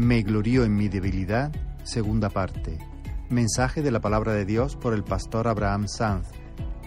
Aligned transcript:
Me 0.00 0.22
glorío 0.22 0.64
en 0.64 0.74
mi 0.74 0.88
debilidad, 0.88 1.52
segunda 1.84 2.30
parte. 2.30 2.78
Mensaje 3.28 3.82
de 3.82 3.90
la 3.90 4.00
palabra 4.00 4.32
de 4.32 4.46
Dios 4.46 4.74
por 4.74 4.94
el 4.94 5.04
pastor 5.04 5.46
Abraham 5.46 5.88
Sanz 5.88 6.26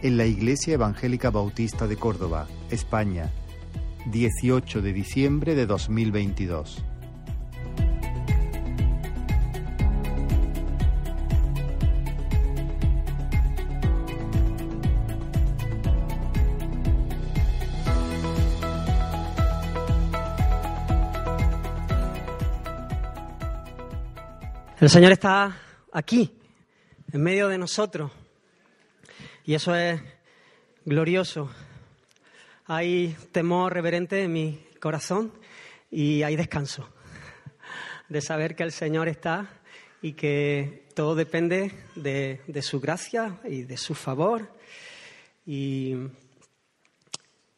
en 0.01 0.17
la 0.17 0.25
Iglesia 0.25 0.73
Evangélica 0.73 1.29
Bautista 1.29 1.85
de 1.85 1.95
Córdoba, 1.95 2.47
España, 2.71 3.31
18 4.07 4.81
de 4.81 4.93
diciembre 4.93 5.53
de 5.53 5.67
2022. 5.67 6.83
El 24.83 24.89
Señor 24.89 25.13
está 25.13 25.61
aquí, 25.93 26.29
en 27.13 27.23
medio 27.23 27.47
de 27.47 27.57
nosotros, 27.57 28.11
y 29.45 29.53
eso 29.53 29.73
es 29.73 30.01
glorioso. 30.83 31.49
Hay 32.65 33.15
temor 33.31 33.71
reverente 33.71 34.23
en 34.23 34.33
mi 34.33 34.67
corazón 34.81 35.31
y 35.89 36.23
hay 36.23 36.35
descanso 36.35 36.89
de 38.09 38.19
saber 38.19 38.57
que 38.57 38.63
el 38.63 38.73
Señor 38.73 39.07
está 39.07 39.61
y 40.01 40.11
que 40.11 40.89
todo 40.95 41.15
depende 41.15 41.71
de, 41.95 42.61
su 42.61 42.81
gracia 42.81 43.39
y 43.45 43.61
de 43.61 43.77
su 43.77 43.95
favor. 43.95 44.51
Y, 45.45 45.95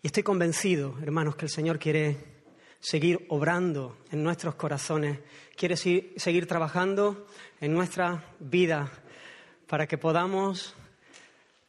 estoy 0.04 0.22
convencido, 0.22 0.96
hermanos, 1.02 1.36
que 1.36 1.46
el 1.46 1.52
Señor 1.52 1.80
quiere 1.80 2.36
seguir 2.80 3.26
obrando 3.30 3.98
en 4.12 4.22
nuestros 4.22 4.54
corazones, 4.54 5.18
quiere 5.56 5.78
seguir 5.78 6.48
trabajando 6.48 7.28
en 7.62 7.74
nuestra 7.74 8.24
vida 8.40 8.92
para 9.68 9.88
que 9.88 9.98
podamos 9.98 10.76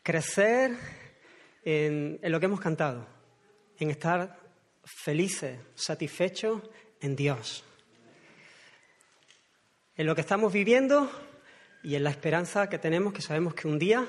crecer 0.03 0.77
en, 1.65 2.19
lo 2.23 2.39
que 2.39 2.47
hemos 2.47 2.61
cantado, 2.61 3.07
en 3.79 3.91
estar 3.91 4.39
felices, 4.85 5.59
satisfechos 5.75 6.63
en 7.01 7.17
Dios, 7.17 7.65
en 9.97 10.07
lo 10.07 10.15
que 10.15 10.21
estamos 10.21 10.53
viviendo 10.53 11.11
y 11.83 11.95
en 11.95 12.05
la 12.05 12.11
esperanza 12.11 12.69
que 12.69 12.79
tenemos, 12.79 13.13
que 13.13 13.23
sabemos 13.23 13.55
que 13.55 13.69
un 13.69 13.79
día 13.79 14.07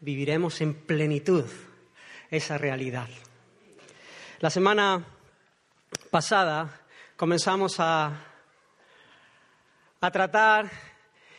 viviremos 0.00 0.60
en 0.60 0.74
plenitud 0.74 1.44
esa 2.30 2.58
realidad. 2.58 3.08
La 4.40 4.50
semana 4.50 5.04
pasada 6.10 6.80
comenzamos 7.16 7.76
a, 7.78 8.35
a 10.06 10.10
tratar 10.12 10.70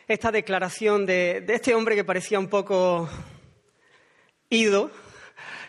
esta 0.09 0.29
declaración 0.29 1.05
de, 1.05 1.45
este 1.47 1.73
hombre 1.73 1.95
que 1.95 2.03
parecía 2.03 2.37
un 2.37 2.49
poco 2.49 3.09
ido, 4.49 4.91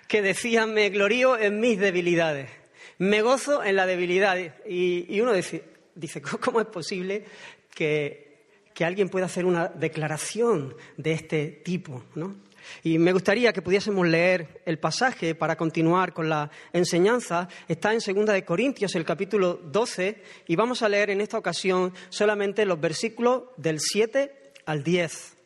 que 0.09 0.21
decía, 0.21 0.67
me 0.67 0.91
glorío 0.91 1.39
en 1.39 1.61
mis 1.61 1.79
debilidades, 1.79 2.51
me 2.99 3.23
gozo 3.23 3.63
en 3.63 3.77
la 3.77 3.87
debilidad. 3.87 4.37
Y, 4.67 5.21
uno 5.21 5.33
dice, 5.33 5.63
dice, 5.95 6.21
¿cómo 6.21 6.61
es 6.61 6.67
posible 6.67 7.25
que, 7.73 8.65
que 8.75 8.85
alguien 8.85 9.09
pueda 9.09 9.27
hacer 9.27 9.45
una 9.45 9.69
declaración 9.69 10.75
de 10.97 11.13
este 11.13 11.47
tipo? 11.65 12.03
¿no? 12.17 12.35
Y 12.83 12.99
me 12.99 13.13
gustaría 13.13 13.53
que 13.53 13.63
pudiésemos 13.63 14.07
leer 14.07 14.63
el 14.65 14.79
pasaje 14.79 15.35
para 15.35 15.57
continuar 15.57 16.13
con 16.13 16.29
la 16.29 16.51
enseñanza. 16.73 17.49
Está 17.67 17.93
en 17.93 17.99
2 17.99 18.27
de 18.27 18.45
Corintios, 18.45 18.95
el 18.95 19.05
capítulo 19.05 19.55
12, 19.55 20.23
y 20.47 20.57
vamos 20.57 20.83
a 20.83 20.89
leer 20.89 21.11
en 21.11 21.21
esta 21.21 21.39
ocasión 21.39 21.93
solamente 22.09 22.65
los 22.65 22.81
versículos 22.81 23.45
del 23.57 23.81
7 23.81 24.53
al 24.67 24.83
10. 24.83 25.37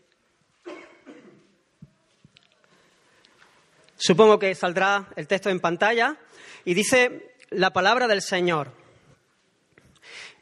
Supongo 3.97 4.38
que 4.38 4.55
saldrá 4.56 5.09
el 5.15 5.28
texto 5.28 5.49
en 5.49 5.61
pantalla 5.61 6.16
y 6.65 6.75
dice 6.75 7.34
la 7.50 7.72
palabra 7.72 8.09
del 8.09 8.21
Señor. 8.21 8.81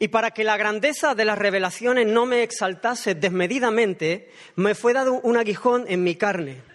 Y 0.00 0.09
para 0.09 0.33
que 0.33 0.43
la 0.43 0.56
grandeza 0.56 1.15
de 1.15 1.25
las 1.25 1.38
revelaciones 1.38 2.09
no 2.09 2.27
me 2.27 2.43
exaltase 2.43 3.15
desmedidamente, 3.15 4.33
me 4.56 4.75
fue 4.75 4.93
dado 4.93 5.21
un 5.21 5.37
aguijón 5.37 5.84
en 5.87 6.03
mi 6.03 6.16
carne 6.16 6.71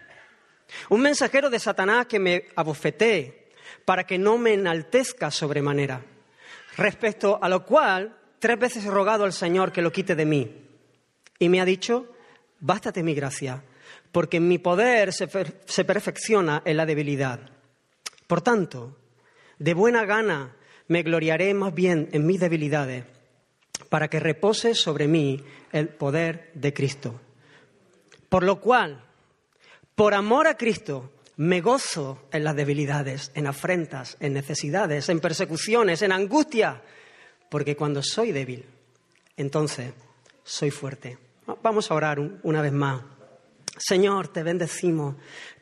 un 0.90 1.02
mensajero 1.02 1.50
de 1.50 1.59
Satanás 1.59 2.06
que 2.08 2.19
me 2.19 2.46
abofetee 2.56 3.46
para 3.84 4.06
que 4.06 4.18
no 4.18 4.38
me 4.38 4.53
enaltezca 4.53 5.31
sobremanera. 5.31 6.02
Respecto 6.78 7.40
a 7.41 7.50
lo 7.50 7.66
cual, 7.66 8.18
tres 8.40 8.59
veces 8.59 8.86
he 8.86 8.91
rogado 8.91 9.24
al 9.24 9.34
Señor 9.34 9.72
que 9.72 9.81
lo 9.81 9.92
quite 9.92 10.16
de 10.16 10.25
mí. 10.25 10.63
Y 11.40 11.50
me 11.50 11.62
ha 11.62 11.66
dicho, 11.66 12.13
bástate 12.59 13.03
mi 13.03 13.13
gracia, 13.13 13.63
porque 14.12 14.40
mi 14.40 14.57
poder 14.57 15.13
se, 15.13 15.28
se 15.66 15.86
perfecciona 15.86 16.62
en 16.66 16.78
la 16.78 16.86
debilidad. 16.86 17.40
Por 18.28 18.42
tanto, 18.42 18.97
de 19.59 19.74
buena 19.74 20.06
gana 20.06 20.56
me 20.88 21.03
gloriaré 21.03 21.53
más 21.53 21.74
bien 21.74 22.09
en 22.12 22.25
mis 22.25 22.40
debilidades, 22.40 23.06
para 23.95 24.09
que 24.09 24.19
repose 24.19 24.75
sobre 24.75 25.07
mí 25.07 25.41
el 25.72 25.88
poder 25.88 26.51
de 26.53 26.73
Cristo. 26.73 27.17
Por 28.28 28.44
lo 28.44 28.59
cual, 28.59 29.01
por 29.95 30.13
amor 30.13 30.47
a 30.47 30.57
Cristo, 30.57 31.13
me 31.38 31.61
gozo 31.61 32.28
en 32.33 32.44
las 32.44 32.57
debilidades, 32.57 33.31
en 33.35 33.47
afrentas, 33.47 34.17
en 34.19 34.33
necesidades, 34.33 35.07
en 35.07 35.22
persecuciones, 35.22 36.01
en 36.01 36.11
angustia, 36.11 36.81
porque 37.50 37.78
cuando 37.78 38.03
soy 38.03 38.33
débil, 38.33 38.66
entonces 39.38 39.94
soy 40.44 40.72
fuerte. 40.72 41.17
Vamos 41.63 41.89
a 41.89 41.94
orar 41.95 42.19
una 42.19 42.62
vez 42.62 42.73
más. 42.73 43.01
Señor, 43.77 44.27
te 44.27 44.44
bendecimos, 44.44 45.16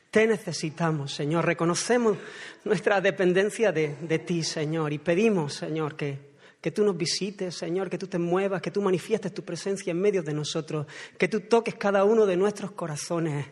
te 0.09 0.25
necesitamos, 0.25 1.13
Señor. 1.13 1.45
Reconocemos 1.45 2.17
nuestra 2.63 3.00
dependencia 3.00 3.71
de, 3.71 3.95
de 4.01 4.17
ti, 4.17 4.41
Señor, 4.41 4.91
y 4.91 4.97
pedimos, 4.97 5.53
Señor, 5.53 5.95
que, 5.95 6.32
que 6.63 6.72
tú 6.72 6.85
nos 6.85 6.96
visites, 6.96 7.53
Señor, 7.56 7.90
que 7.90 7.97
tú 7.97 8.07
te 8.07 8.18
muevas, 8.18 8.62
que 8.62 8.72
tú 8.72 8.81
manifiestes 8.81 9.34
tu 9.34 9.44
presencia 9.44 9.91
en 9.91 10.00
medio 10.00 10.24
de 10.24 10.34
nosotros, 10.34 10.88
que 11.18 11.28
tú 11.28 11.41
toques 11.41 11.75
cada 11.75 12.06
uno 12.06 12.25
de 12.25 12.38
nuestros 12.38 12.72
corazones. 12.72 13.47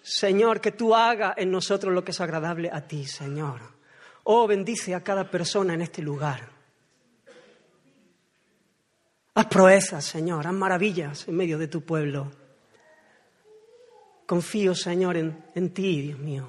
Señor, 0.00 0.60
que 0.60 0.70
tú 0.70 0.94
hagas 0.94 1.34
en 1.38 1.50
nosotros 1.50 1.92
lo 1.92 2.04
que 2.04 2.12
es 2.12 2.20
agradable 2.20 2.70
a 2.72 2.86
ti, 2.86 3.04
Señor. 3.04 3.60
Oh, 4.22 4.46
bendice 4.46 4.94
a 4.94 5.02
cada 5.02 5.28
persona 5.28 5.74
en 5.74 5.80
este 5.80 6.02
lugar. 6.02 6.48
Haz 9.34 9.46
proezas, 9.46 10.04
Señor, 10.04 10.46
haz 10.46 10.54
maravillas 10.54 11.26
en 11.26 11.34
medio 11.34 11.58
de 11.58 11.66
tu 11.66 11.80
pueblo. 11.80 12.30
Confío, 14.24 14.76
Señor, 14.76 15.16
en, 15.16 15.46
en 15.56 15.70
ti, 15.74 16.00
Dios 16.02 16.20
mío. 16.20 16.48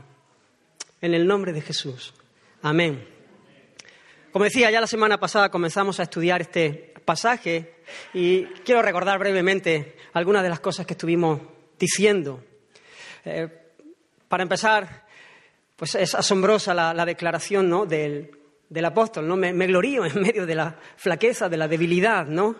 En 1.02 1.16
el 1.16 1.25
nombre 1.25 1.52
de 1.52 1.62
Jesús. 1.62 2.13
Amén. 2.62 3.20
Como 4.31 4.46
decía, 4.46 4.72
ya 4.72 4.80
la 4.80 4.88
semana 4.88 5.19
pasada 5.19 5.52
comenzamos 5.52 6.00
a 6.00 6.03
estudiar 6.03 6.40
este 6.42 6.94
pasaje 7.03 7.75
y 8.14 8.46
quiero 8.64 8.81
recordar 8.81 9.19
brevemente 9.19 9.97
algunas 10.14 10.42
de 10.42 10.47
las 10.47 10.62
cosas 10.62 10.86
que 10.86 10.94
estuvimos 10.94 11.42
diciendo. 11.78 12.42
Eh, 13.25 13.50
para 14.30 14.44
empezar, 14.44 15.06
pues 15.75 15.96
es 15.96 16.16
asombrosa 16.16 16.74
la, 16.74 17.06
declaración 17.06 17.90
del, 17.90 18.86
apóstol, 18.86 19.28
¿no? 19.28 19.36
Me, 19.36 19.52
glorío 19.68 20.06
en 20.06 20.22
medio 20.22 20.46
de 20.46 20.56
la 20.56 20.78
flaqueza, 20.96 21.50
de 21.50 21.58
la 21.58 21.68
debilidad, 21.68 22.25
¿no? 22.25 22.56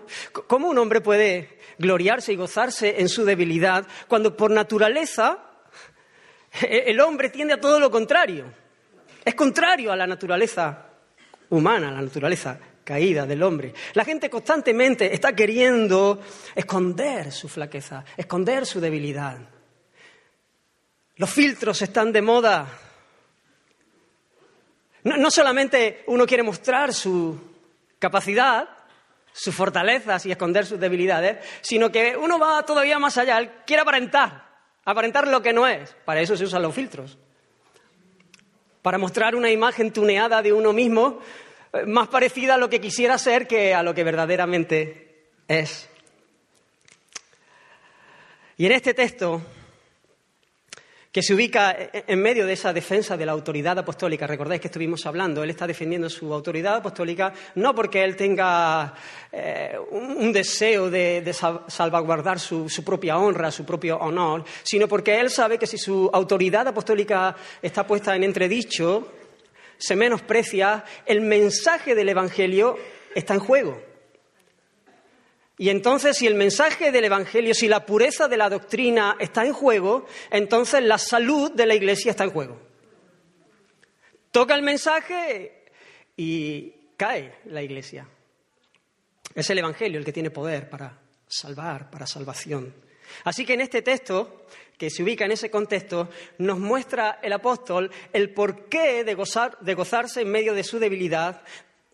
¿Cómo 0.48 0.68
un 0.68 0.78
hombre 0.78 1.00
puede 1.00 1.58
gloriarse 1.78 2.34
y 2.34 2.36
gozarse 2.36 3.00
en 3.00 3.08
su 3.08 3.24
debilidad 3.24 3.88
cuando 4.10 4.36
por 4.36 4.52
naturaleza 4.52 5.38
e, 6.62 6.84
el 6.88 7.00
hombre 7.00 7.30
tiende 7.30 7.54
a 7.54 7.62
todo 7.62 7.80
lo 7.80 7.90
contrario? 7.90 8.44
Es 9.24 9.36
contrario 9.36 9.94
a 9.94 9.96
la 9.96 10.06
naturaleza 10.06 10.91
humana, 11.52 11.92
la 11.92 12.02
naturaleza 12.02 12.60
caída 12.84 13.26
del 13.26 13.44
hombre. 13.44 13.74
La 13.94 14.04
gente 14.04 14.30
constantemente 14.30 15.14
está 15.14 15.34
queriendo 15.34 16.20
esconder 16.56 17.32
su 17.32 17.48
flaqueza, 17.48 18.04
esconder 18.18 18.66
su 18.66 18.80
debilidad. 18.80 19.38
Los 21.16 21.30
filtros 21.30 21.82
están 21.82 22.12
de 22.12 22.22
moda. 22.22 22.68
No, 25.04 25.32
solamente 25.32 26.04
uno 26.08 26.26
quiere 26.26 26.44
mostrar 26.44 26.94
su 26.94 27.40
capacidad, 28.00 28.68
sus 29.32 29.54
fortalezas 29.54 30.26
y 30.26 30.32
esconder 30.32 30.66
sus 30.66 30.80
debilidades, 30.80 31.46
sino 31.62 31.92
que 31.92 32.16
uno 32.18 32.40
va 32.40 32.64
todavía 32.64 33.00
más 33.00 33.18
allá. 33.18 33.64
Quiere 33.66 33.82
aparentar, 33.82 34.48
aparentar 34.86 35.28
lo 35.28 35.42
que 35.42 35.54
no 35.54 35.68
es. 35.68 35.96
Para 36.06 36.22
eso 36.22 36.36
se 36.36 36.46
usan 36.46 36.62
los 36.62 36.74
filtros. 36.74 37.18
Para 38.82 38.98
mostrar 38.98 39.36
una 39.36 39.52
imagen 39.52 39.92
tuneada 39.92 40.42
de 40.42 40.54
uno 40.54 40.74
mismo 40.74 41.20
eh, 41.74 41.86
más 41.86 42.08
parecida 42.08 42.56
a 42.56 42.58
lo 42.58 42.70
que 42.70 42.82
quisiera 42.82 43.18
ser 43.18 43.48
que 43.48 43.74
a 43.74 43.84
lo 43.84 43.94
que 43.94 44.04
verdaderamente 44.04 45.28
es. 45.48 45.90
Y 48.58 48.66
en 48.66 48.72
este 48.74 48.94
texto 48.94 49.42
que 51.12 51.22
se 51.22 51.34
ubica 51.34 51.76
en 51.92 52.22
medio 52.22 52.46
de 52.46 52.54
esa 52.54 52.72
defensa 52.72 53.18
de 53.18 53.26
la 53.26 53.34
autoridad 53.34 53.78
apostólica. 53.78 54.26
Recordáis 54.26 54.62
que 54.62 54.68
estuvimos 54.68 55.06
hablando, 55.06 55.44
él 55.44 55.50
está 55.50 55.68
defendiendo 55.68 56.10
su 56.10 56.34
autoridad 56.34 56.76
apostólica 56.76 57.34
no 57.56 57.76
porque 57.76 58.04
él 58.04 58.16
tenga 58.16 58.94
eh, 59.32 59.78
un, 59.92 60.32
deseo 60.32 60.90
de, 60.90 61.36
salvaguardar 61.68 62.40
su, 62.40 62.68
propia 62.86 63.18
honra, 63.18 63.52
su 63.52 63.66
propio 63.66 63.98
honor, 63.98 64.46
sino 64.64 64.88
porque 64.88 65.20
él 65.20 65.30
sabe 65.30 65.58
que 65.58 65.68
si 65.68 65.78
su 65.78 66.10
autoridad 66.14 66.68
apostólica 66.68 67.36
está 67.62 67.86
puesta 67.86 68.16
en 68.16 68.24
entredicho, 68.24 69.12
se 69.78 69.96
menosprecia, 69.96 70.86
el 71.06 71.22
mensaje 71.22 71.94
del 71.94 72.10
Evangelio 72.10 72.78
está 73.14 73.34
en 73.34 73.40
juego. 73.42 73.91
Y 75.58 75.70
entonces, 75.70 76.18
si 76.18 76.28
el 76.28 76.36
mensaje 76.36 76.92
del 76.92 77.06
Evangelio, 77.06 77.54
si 77.54 77.68
la 77.68 77.86
pureza 77.86 78.28
de 78.28 78.38
la 78.38 78.50
doctrina 78.50 79.16
está 79.20 79.46
en 79.46 79.54
juego, 79.54 80.06
entonces 80.32 80.82
la 80.84 80.98
salud 80.98 81.52
de 81.52 81.66
la 81.66 81.76
Iglesia 81.76 82.12
está 82.12 82.24
en 82.24 82.32
juego. 82.32 82.60
Toca 84.32 84.56
el 84.56 84.64
mensaje 84.64 85.66
y 86.16 86.74
cae 86.98 87.36
la 87.46 87.62
Iglesia. 87.62 88.08
Es 89.36 89.50
el 89.50 89.60
Evangelio 89.60 90.00
el 90.00 90.06
que 90.06 90.14
tiene 90.14 90.32
poder 90.32 90.70
para 90.70 91.00
salvar, 91.28 91.90
para 91.90 92.08
salvación. 92.08 92.74
Así 93.24 93.46
que 93.46 93.54
en 93.54 93.62
este 93.62 93.82
texto, 93.82 94.46
que 94.78 94.90
se 94.90 95.04
ubica 95.04 95.26
en 95.26 95.32
ese 95.32 95.52
contexto, 95.52 96.10
nos 96.38 96.60
muestra 96.60 97.20
el 97.22 97.34
apóstol 97.34 97.92
el 98.14 98.34
porqué 98.34 99.04
de, 99.04 99.14
gozar, 99.14 99.58
de 99.60 99.74
gozarse 99.74 100.22
en 100.22 100.32
medio 100.32 100.54
de 100.54 100.64
su 100.64 100.80
debilidad, 100.80 101.44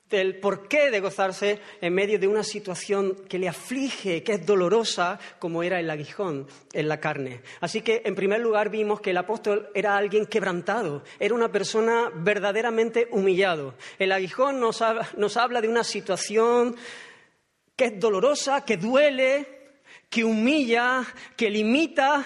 del 0.09 0.39
porqué 0.39 0.89
de 0.89 0.99
gozarse 0.99 1.59
en 1.81 1.93
medio 1.93 2.17
de 2.17 2.27
una 2.27 2.43
situación 2.43 3.15
que 3.27 3.39
le 3.39 3.49
aflige, 3.49 4.23
que 4.23 4.33
es 4.33 4.45
dolorosa, 4.45 5.19
como 5.39 5.63
era 5.63 5.79
el 5.79 5.89
aguijón 5.89 6.47
en 6.73 6.87
la 6.87 6.99
carne. 6.99 7.41
Así 7.59 7.81
que, 7.81 8.01
en 8.05 8.15
primer 8.15 8.39
lugar, 8.39 8.69
vimos 8.69 9.01
que 9.01 9.11
el 9.11 9.17
apóstol 9.17 9.69
era 9.73 9.97
alguien 9.97 10.25
quebrantado, 10.25 11.03
era 11.19 11.35
una 11.35 11.51
persona 11.51 12.09
verdaderamente 12.13 13.07
humillado. 13.11 13.75
El 13.99 14.11
aguijón 14.11 14.59
nos, 14.59 14.81
nos 15.17 15.37
habla 15.37 15.61
de 15.61 15.67
una 15.67 15.83
situación 15.83 16.75
que 17.75 17.85
es 17.85 17.99
dolorosa, 17.99 18.63
que 18.63 18.77
duele, 18.77 19.57
que 20.09 20.23
humilla, 20.23 21.05
que 21.35 21.49
limita, 21.49 22.25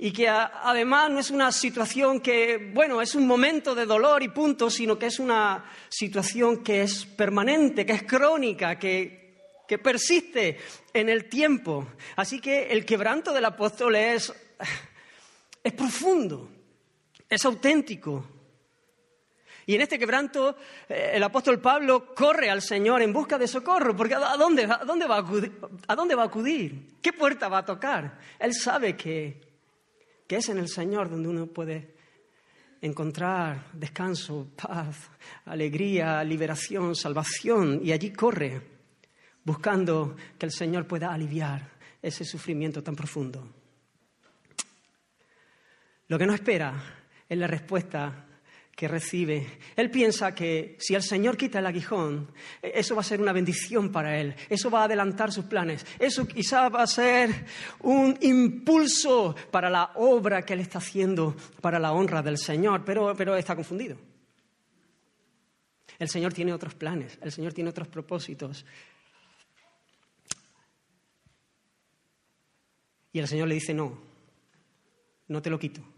y 0.00 0.12
que 0.12 0.28
además 0.28 1.10
no 1.10 1.18
es 1.18 1.30
una 1.30 1.50
situación 1.50 2.20
que, 2.20 2.70
bueno, 2.72 3.02
es 3.02 3.16
un 3.16 3.26
momento 3.26 3.74
de 3.74 3.84
dolor 3.84 4.22
y 4.22 4.28
punto, 4.28 4.70
sino 4.70 4.96
que 4.96 5.06
es 5.06 5.18
una 5.18 5.64
situación 5.88 6.62
que 6.62 6.82
es 6.82 7.04
permanente, 7.04 7.84
que 7.84 7.94
es 7.94 8.02
crónica, 8.04 8.78
que, 8.78 9.56
que 9.66 9.78
persiste 9.78 10.56
en 10.94 11.08
el 11.08 11.28
tiempo. 11.28 11.88
Así 12.14 12.40
que 12.40 12.68
el 12.68 12.84
quebranto 12.86 13.32
del 13.32 13.44
apóstol 13.44 13.96
es, 13.96 14.32
es 15.64 15.72
profundo, 15.72 16.48
es 17.28 17.44
auténtico. 17.44 18.24
Y 19.66 19.74
en 19.74 19.80
este 19.80 19.98
quebranto 19.98 20.56
eh, 20.88 21.10
el 21.14 21.22
apóstol 21.24 21.60
Pablo 21.60 22.14
corre 22.14 22.48
al 22.48 22.62
Señor 22.62 23.02
en 23.02 23.12
busca 23.12 23.36
de 23.36 23.48
socorro, 23.48 23.96
porque 23.96 24.14
¿a 24.14 24.36
dónde, 24.36 24.62
a 24.62 24.84
dónde, 24.86 25.08
va, 25.08 25.16
a 25.16 25.20
acudir? 25.20 25.58
¿a 25.88 25.96
dónde 25.96 26.14
va 26.14 26.22
a 26.22 26.26
acudir? 26.26 26.98
¿Qué 27.02 27.12
puerta 27.12 27.48
va 27.48 27.58
a 27.58 27.64
tocar? 27.64 28.16
Él 28.38 28.54
sabe 28.54 28.96
que 28.96 29.47
que 30.28 30.36
es 30.36 30.48
en 30.50 30.58
el 30.58 30.68
Señor 30.68 31.10
donde 31.10 31.28
uno 31.28 31.46
puede 31.46 31.96
encontrar 32.82 33.72
descanso, 33.72 34.52
paz, 34.54 35.10
alegría, 35.46 36.22
liberación, 36.22 36.94
salvación, 36.94 37.80
y 37.82 37.90
allí 37.90 38.12
corre 38.12 38.60
buscando 39.42 40.14
que 40.38 40.46
el 40.46 40.52
Señor 40.52 40.86
pueda 40.86 41.12
aliviar 41.12 41.66
ese 42.02 42.24
sufrimiento 42.24 42.82
tan 42.82 42.94
profundo. 42.94 43.48
Lo 46.06 46.18
que 46.18 46.26
no 46.26 46.34
espera 46.34 46.74
es 47.26 47.38
la 47.38 47.46
respuesta 47.46 48.27
que 48.78 48.86
recibe. 48.86 49.44
Él 49.74 49.90
piensa 49.90 50.32
que 50.36 50.76
si 50.78 50.94
el 50.94 51.02
Señor 51.02 51.36
quita 51.36 51.58
el 51.58 51.66
aguijón, 51.66 52.30
e-, 52.62 52.70
eso 52.76 52.94
va 52.94 53.00
a 53.00 53.04
ser 53.04 53.20
una 53.20 53.32
bendición 53.32 53.90
para 53.90 54.20
él, 54.20 54.36
eso 54.48 54.70
va 54.70 54.82
a 54.82 54.84
adelantar 54.84 55.32
sus 55.32 55.46
planes, 55.46 55.84
eso 55.98 56.28
quizá 56.28 56.68
va 56.68 56.84
a 56.84 56.86
ser 56.86 57.44
un 57.80 58.16
impulso 58.20 59.34
para 59.50 59.68
la 59.68 59.90
obra 59.96 60.42
que 60.42 60.52
él 60.52 60.60
está 60.60 60.78
haciendo 60.78 61.34
para 61.60 61.80
la 61.80 61.90
honra 61.90 62.22
del 62.22 62.38
Señor, 62.38 62.84
pero, 62.84 63.16
pero 63.16 63.34
está 63.36 63.56
confundido. 63.56 63.98
El 65.98 66.08
Señor 66.08 66.32
tiene 66.32 66.52
otros 66.52 66.76
planes, 66.76 67.18
el 67.20 67.32
Señor 67.32 67.52
tiene 67.52 67.70
otros 67.70 67.88
propósitos. 67.88 68.64
Y 73.12 73.18
el 73.18 73.26
Señor 73.26 73.48
le 73.48 73.54
dice, 73.54 73.74
no, 73.74 73.98
no 75.26 75.42
te 75.42 75.50
lo 75.50 75.58
quito 75.58 75.97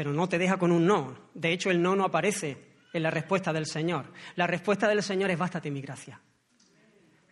pero 0.00 0.14
no 0.14 0.30
te 0.30 0.38
deja 0.38 0.56
con 0.56 0.72
un 0.72 0.86
no. 0.86 1.28
De 1.34 1.52
hecho, 1.52 1.70
el 1.70 1.82
no 1.82 1.94
no 1.94 2.06
aparece 2.06 2.56
en 2.94 3.02
la 3.02 3.10
respuesta 3.10 3.52
del 3.52 3.66
Señor. 3.66 4.10
La 4.34 4.46
respuesta 4.46 4.88
del 4.88 5.02
Señor 5.02 5.30
es 5.30 5.36
bástate 5.36 5.70
mi 5.70 5.82
gracia. 5.82 6.18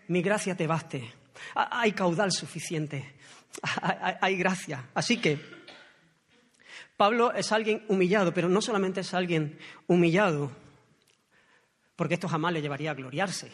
Mi 0.09 0.20
gracia 0.20 0.55
te 0.55 0.67
baste. 0.67 1.11
Hay 1.55 1.93
caudal 1.93 2.31
suficiente. 2.31 3.15
Hay 4.20 4.37
gracia. 4.37 4.85
Así 4.93 5.17
que 5.17 5.41
Pablo 6.94 7.32
es 7.32 7.53
alguien 7.53 7.87
humillado, 7.88 8.35
pero 8.35 8.50
no 8.50 8.61
solamente 8.61 9.00
es 9.00 9.15
alguien 9.15 9.59
humillado, 9.87 10.53
porque 11.97 12.12
esto 12.12 12.29
jamás 12.29 12.53
le 12.53 12.61
llevaría 12.61 12.91
a 12.91 12.94
gloriarse. 12.94 13.50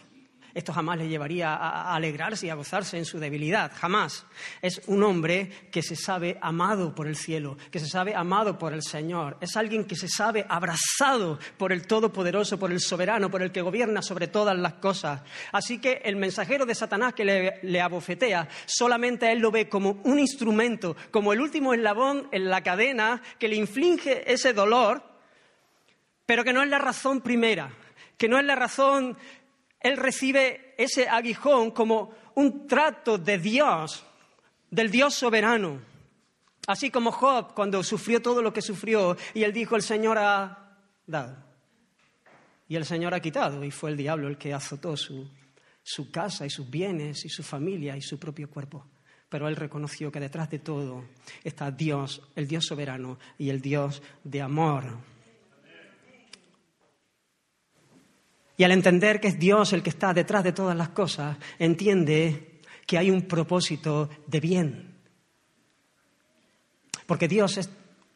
Esto 0.54 0.72
jamás 0.72 0.98
le 0.98 1.08
llevaría 1.08 1.52
a 1.52 1.96
alegrarse 1.96 2.46
y 2.46 2.50
a 2.50 2.54
gozarse 2.54 2.96
en 2.96 3.04
su 3.04 3.18
debilidad, 3.18 3.72
jamás. 3.74 4.24
Es 4.62 4.82
un 4.86 5.02
hombre 5.02 5.50
que 5.72 5.82
se 5.82 5.96
sabe 5.96 6.38
amado 6.40 6.94
por 6.94 7.08
el 7.08 7.16
cielo, 7.16 7.58
que 7.72 7.80
se 7.80 7.88
sabe 7.88 8.14
amado 8.14 8.56
por 8.56 8.72
el 8.72 8.84
Señor. 8.84 9.36
Es 9.40 9.56
alguien 9.56 9.84
que 9.84 9.96
se 9.96 10.08
sabe 10.08 10.46
abrazado 10.48 11.40
por 11.58 11.72
el 11.72 11.88
Todopoderoso, 11.88 12.56
por 12.56 12.70
el 12.70 12.80
Soberano, 12.80 13.32
por 13.32 13.42
el 13.42 13.50
que 13.50 13.62
gobierna 13.62 14.00
sobre 14.00 14.28
todas 14.28 14.56
las 14.56 14.74
cosas. 14.74 15.22
Así 15.50 15.80
que 15.80 16.02
el 16.04 16.14
mensajero 16.14 16.64
de 16.66 16.76
Satanás 16.76 17.14
que 17.14 17.24
le, 17.24 17.80
abofetea, 17.80 18.48
solamente 18.64 19.32
él 19.32 19.40
lo 19.40 19.50
ve 19.50 19.68
como 19.68 20.00
un 20.04 20.20
instrumento, 20.20 20.96
como 21.10 21.32
el 21.32 21.40
último 21.40 21.74
eslabón 21.74 22.28
en 22.30 22.48
la 22.48 22.62
cadena 22.62 23.20
que 23.40 23.48
le 23.48 23.56
inflige 23.56 24.32
ese 24.32 24.52
dolor, 24.52 25.02
pero 26.26 26.44
que 26.44 26.52
no 26.52 26.62
es 26.62 26.68
la 26.68 26.78
razón 26.78 27.22
primera, 27.22 27.72
que 28.16 28.28
no 28.28 28.38
es 28.38 28.44
la 28.44 28.54
razón 28.54 29.18
él 29.84 29.98
recibe 29.98 30.74
ese 30.78 31.08
aguijón 31.08 31.70
como 31.70 32.10
un 32.36 32.66
trato 32.66 33.18
de 33.18 33.38
Dios, 33.38 34.02
del 34.70 34.90
Dios 34.90 35.14
soberano. 35.14 35.78
Así 36.66 36.90
como 36.90 37.12
Job 37.12 37.52
cuando 37.52 37.82
sufrió 37.84 38.22
todo 38.22 38.40
lo 38.40 38.50
que 38.50 38.62
sufrió 38.62 39.14
y 39.34 39.42
él 39.42 39.52
dijo, 39.52 39.76
el 39.76 39.82
Señor 39.82 40.16
ha 40.16 40.78
dado. 41.06 41.36
Y 42.66 42.76
el 42.76 42.86
Señor 42.86 43.12
ha 43.12 43.20
quitado 43.20 43.62
y 43.62 43.70
fue 43.70 43.90
el 43.90 43.98
diablo 43.98 44.26
el 44.26 44.38
que 44.38 44.54
azotó 44.54 44.96
su, 44.96 45.28
su 45.82 46.10
casa 46.10 46.46
y 46.46 46.50
sus 46.50 46.68
bienes 46.70 47.26
y 47.26 47.28
su 47.28 47.42
familia 47.42 47.94
y 47.94 48.00
su 48.00 48.18
propio 48.18 48.48
cuerpo. 48.48 48.86
Pero 49.28 49.48
él 49.48 49.56
reconoció 49.56 50.10
que 50.10 50.18
detrás 50.18 50.48
de 50.48 50.60
todo 50.60 51.04
está 51.42 51.70
Dios, 51.70 52.22
el 52.36 52.48
Dios 52.48 52.64
soberano 52.64 53.18
y 53.36 53.50
el 53.50 53.60
Dios 53.60 54.02
de 54.22 54.40
amor. 54.40 54.96
Y 58.56 58.64
al 58.64 58.72
entender 58.72 59.20
que 59.20 59.28
es 59.28 59.38
Dios 59.38 59.72
el 59.72 59.82
que 59.82 59.90
está 59.90 60.12
detrás 60.12 60.44
de 60.44 60.52
todas 60.52 60.76
las 60.76 60.90
cosas, 60.90 61.36
entiende 61.58 62.60
que 62.86 62.98
hay 62.98 63.10
un 63.10 63.22
propósito 63.22 64.08
de 64.26 64.40
bien. 64.40 64.94
Porque 67.06 67.28
Dios 67.28 67.58
es 67.58 67.68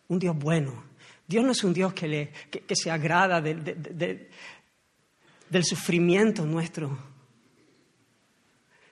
un 0.09 0.19
Dios 0.19 0.37
bueno. 0.39 0.85
Dios 1.27 1.45
no 1.45 1.53
es 1.53 1.63
un 1.65 1.75
Dios 1.75 1.93
que, 1.93 2.33
se 2.71 2.91
agrada 2.91 3.41
del 3.41 4.29
sufrimiento 5.63 6.47
nuestro. 6.47 6.97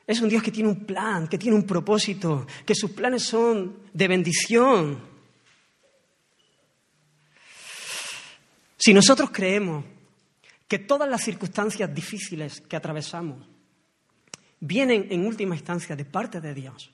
Es 0.06 0.20
un 0.20 0.28
Dios 0.28 0.42
que 0.42 0.52
tiene 0.52 0.68
un 0.68 0.84
plan, 0.84 1.26
que 1.28 1.38
tiene 1.38 1.56
un 1.56 1.64
propósito, 1.64 2.46
que 2.64 2.74
sus 2.74 2.90
planes 2.90 3.22
son 3.24 3.78
de 3.92 4.08
bendición. 4.08 5.00
Si 8.76 8.92
nosotros 8.92 9.30
creemos 9.32 9.84
que 10.68 10.78
todas 10.78 11.08
las 11.08 11.22
circunstancias 11.22 11.94
difíciles 11.94 12.60
que 12.60 12.76
atravesamos 12.76 13.48
vienen 14.60 15.06
en 15.10 15.26
última 15.26 15.54
instancia 15.54 15.94
de 15.94 16.04
parte 16.04 16.40
de 16.40 16.54
Dios. 16.54 16.92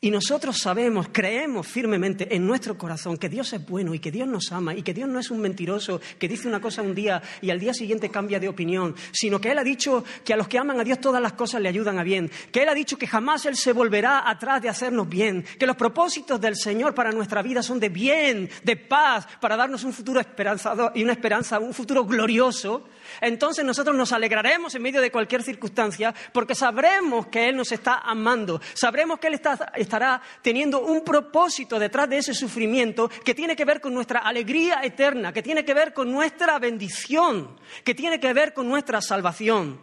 Y 0.00 0.12
nosotros 0.12 0.58
sabemos, 0.58 1.08
creemos 1.10 1.66
firmemente 1.66 2.32
en 2.36 2.46
nuestro 2.46 2.78
corazón 2.78 3.16
que 3.16 3.28
Dios 3.28 3.52
es 3.52 3.66
bueno 3.66 3.94
y 3.94 3.98
que 3.98 4.12
Dios 4.12 4.28
nos 4.28 4.52
ama 4.52 4.72
y 4.72 4.82
que 4.82 4.94
Dios 4.94 5.08
no 5.08 5.18
es 5.18 5.28
un 5.32 5.40
mentiroso 5.40 6.00
que 6.20 6.28
dice 6.28 6.46
una 6.46 6.60
cosa 6.60 6.82
un 6.82 6.94
día 6.94 7.20
y 7.40 7.50
al 7.50 7.58
día 7.58 7.74
siguiente 7.74 8.08
cambia 8.08 8.38
de 8.38 8.48
opinión, 8.48 8.94
sino 9.10 9.40
que 9.40 9.50
Él 9.50 9.58
ha 9.58 9.64
dicho 9.64 10.04
que 10.24 10.32
a 10.32 10.36
los 10.36 10.46
que 10.46 10.56
aman 10.56 10.78
a 10.78 10.84
Dios 10.84 11.00
todas 11.00 11.20
las 11.20 11.32
cosas 11.32 11.60
le 11.60 11.68
ayudan 11.68 11.98
a 11.98 12.04
bien, 12.04 12.30
que 12.52 12.62
Él 12.62 12.68
ha 12.68 12.74
dicho 12.74 12.96
que 12.96 13.08
jamás 13.08 13.44
Él 13.46 13.56
se 13.56 13.72
volverá 13.72 14.30
atrás 14.30 14.62
de 14.62 14.68
hacernos 14.68 15.08
bien, 15.08 15.44
que 15.58 15.66
los 15.66 15.74
propósitos 15.74 16.40
del 16.40 16.54
Señor 16.54 16.94
para 16.94 17.10
nuestra 17.10 17.42
vida 17.42 17.60
son 17.60 17.80
de 17.80 17.88
bien, 17.88 18.48
de 18.62 18.76
paz, 18.76 19.26
para 19.40 19.56
darnos 19.56 19.82
un 19.82 19.92
futuro 19.92 20.20
esperanzador 20.20 20.92
y 20.94 21.02
una 21.02 21.14
esperanza, 21.14 21.58
un 21.58 21.74
futuro 21.74 22.04
glorioso. 22.04 22.84
Entonces 23.20 23.64
nosotros 23.64 23.96
nos 23.96 24.12
alegraremos 24.12 24.76
en 24.76 24.82
medio 24.82 25.00
de 25.00 25.10
cualquier 25.10 25.42
circunstancia 25.42 26.14
porque 26.32 26.54
sabremos 26.54 27.26
que 27.26 27.48
Él 27.48 27.56
nos 27.56 27.72
está 27.72 27.98
amando, 27.98 28.60
sabremos 28.74 29.18
que 29.18 29.26
Él 29.26 29.34
está, 29.34 29.72
estará 29.88 30.20
teniendo 30.42 30.80
un 30.80 31.02
propósito 31.02 31.78
detrás 31.78 32.08
de 32.08 32.18
ese 32.18 32.34
sufrimiento 32.34 33.08
que 33.08 33.34
tiene 33.34 33.56
que 33.56 33.64
ver 33.64 33.80
con 33.80 33.94
nuestra 33.94 34.20
alegría 34.20 34.80
eterna, 34.82 35.32
que 35.32 35.42
tiene 35.42 35.64
que 35.64 35.74
ver 35.74 35.92
con 35.94 36.12
nuestra 36.12 36.58
bendición, 36.58 37.58
que 37.82 37.94
tiene 37.94 38.20
que 38.20 38.32
ver 38.32 38.52
con 38.52 38.68
nuestra 38.68 39.00
salvación. 39.00 39.80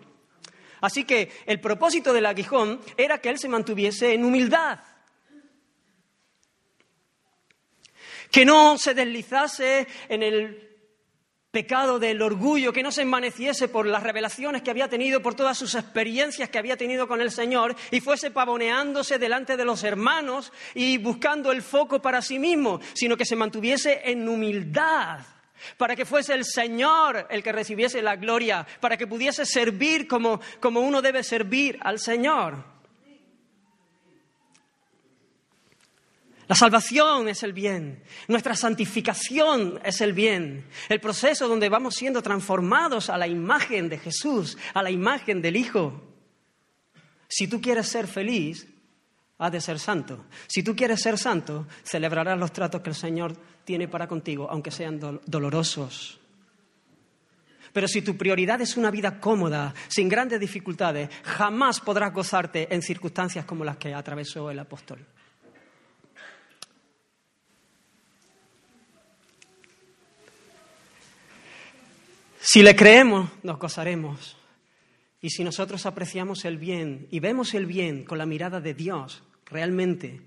Así 0.81 1.03
que 1.03 1.31
el 1.45 1.59
propósito 1.59 2.13
del 2.13 2.27
aguijón 2.27 2.79
era 2.95 3.17
que 3.17 3.29
él 3.29 3.39
se 3.39 3.49
mantuviese 3.49 4.13
en 4.13 4.23
humildad, 4.23 4.79
que 8.29 8.45
no 8.45 8.77
se 8.77 8.93
deslizase 8.93 9.87
en 10.09 10.21
el 10.21 10.74
pecado 11.55 11.99
del 11.99 12.21
orgullo, 12.21 12.73
que 12.73 12.83
no 12.83 12.91
se 12.91 13.03
envaneciese 13.03 13.69
por 13.69 13.85
las 13.85 14.03
revelaciones 14.03 14.61
que 14.61 14.71
había 14.71 14.89
tenido, 14.89 15.21
por 15.21 15.35
todas 15.35 15.57
sus 15.57 15.73
experiencias 15.73 16.49
que 16.49 16.57
había 16.57 16.75
tenido 16.75 17.07
con 17.07 17.21
el 17.21 17.31
Señor, 17.31 17.77
y 17.91 18.01
fuese 18.01 18.29
pavoneándose 18.29 19.19
delante 19.19 19.55
de 19.55 19.63
los 19.63 19.85
hermanos 19.85 20.51
y 20.73 20.97
buscando 20.97 21.53
el 21.53 21.61
foco 21.61 22.01
para 22.01 22.21
sí 22.21 22.39
mismo, 22.39 22.81
sino 22.93 23.15
que 23.15 23.23
se 23.23 23.37
mantuviese 23.37 24.01
en 24.03 24.27
humildad, 24.27 25.19
para 25.77 25.95
que 25.95 26.03
fuese 26.03 26.33
el 26.33 26.43
Señor 26.43 27.25
el 27.29 27.41
que 27.41 27.53
recibiese 27.53 28.01
la 28.01 28.17
gloria, 28.17 28.67
para 28.81 28.97
que 28.97 29.07
pudiese 29.07 29.45
servir 29.45 30.09
como, 30.09 30.41
como 30.59 30.81
uno 30.81 31.01
debe 31.01 31.23
servir 31.23 31.79
al 31.79 31.99
Señor. 31.99 32.74
La 36.47 36.55
salvación 36.55 37.27
es 37.27 37.41
el 37.41 37.53
bien, 37.53 38.03
nuestra 38.27 38.55
santificación 38.55 39.79
es 39.83 39.99
el 40.01 40.13
bien, 40.13 40.65
el 40.89 40.99
proceso 40.99 41.47
donde 41.47 41.69
vamos 41.69 41.95
siendo 41.95 42.21
transformados 42.21 43.09
a 43.09 43.17
la 43.17 43.27
imagen 43.27 43.89
de 43.89 43.97
Jesús, 43.97 44.57
a 44.73 44.83
la 44.83 44.91
imagen 44.91 45.41
del 45.41 45.55
Hijo. 45.55 46.03
Si 47.27 47.47
tú 47.47 47.59
quieres 47.59 47.87
ser 47.87 48.05
feliz, 48.05 48.67
has 49.39 49.51
de 49.51 49.59
ser 49.59 49.79
santo. 49.79 50.25
Si 50.47 50.61
tú 50.61 50.75
quieres 50.75 51.01
ser 51.01 51.17
santo, 51.17 51.67
celebrarás 51.83 52.37
los 52.37 52.53
tratos 52.53 52.81
que 52.81 52.89
el 52.89 52.95
Señor 52.95 53.35
tiene 53.63 53.87
para 53.87 54.07
contigo, 54.07 54.47
aunque 54.49 54.69
sean 54.69 54.99
dolorosos. 55.25 56.19
Pero 57.73 57.87
si 57.87 58.03
tu 58.03 58.15
prioridad 58.15 58.61
es 58.61 58.77
una 58.77 58.91
vida 58.91 59.19
cómoda, 59.19 59.73
sin 59.87 60.07
grandes 60.07 60.39
dificultades, 60.39 61.09
jamás 61.23 61.81
podrás 61.81 62.13
gozarte 62.13 62.73
en 62.73 62.81
circunstancias 62.81 63.45
como 63.45 63.65
las 63.65 63.77
que 63.77 63.93
atravesó 63.93 64.49
el 64.49 64.59
apóstol. 64.59 65.05
Si 72.47 72.61
le 72.61 72.75
creemos, 72.75 73.27
nos 73.41 73.57
gozaremos. 73.57 74.37
Y 75.19 75.31
si 75.31 75.43
nosotros 75.43 75.87
apreciamos 75.87 76.45
el 76.45 76.59
bien 76.59 77.07
y 77.09 77.19
vemos 77.19 77.55
el 77.55 77.65
bien 77.65 78.05
con 78.05 78.19
la 78.19 78.27
mirada 78.27 78.61
de 78.61 78.75
Dios 78.75 79.23
realmente, 79.47 80.21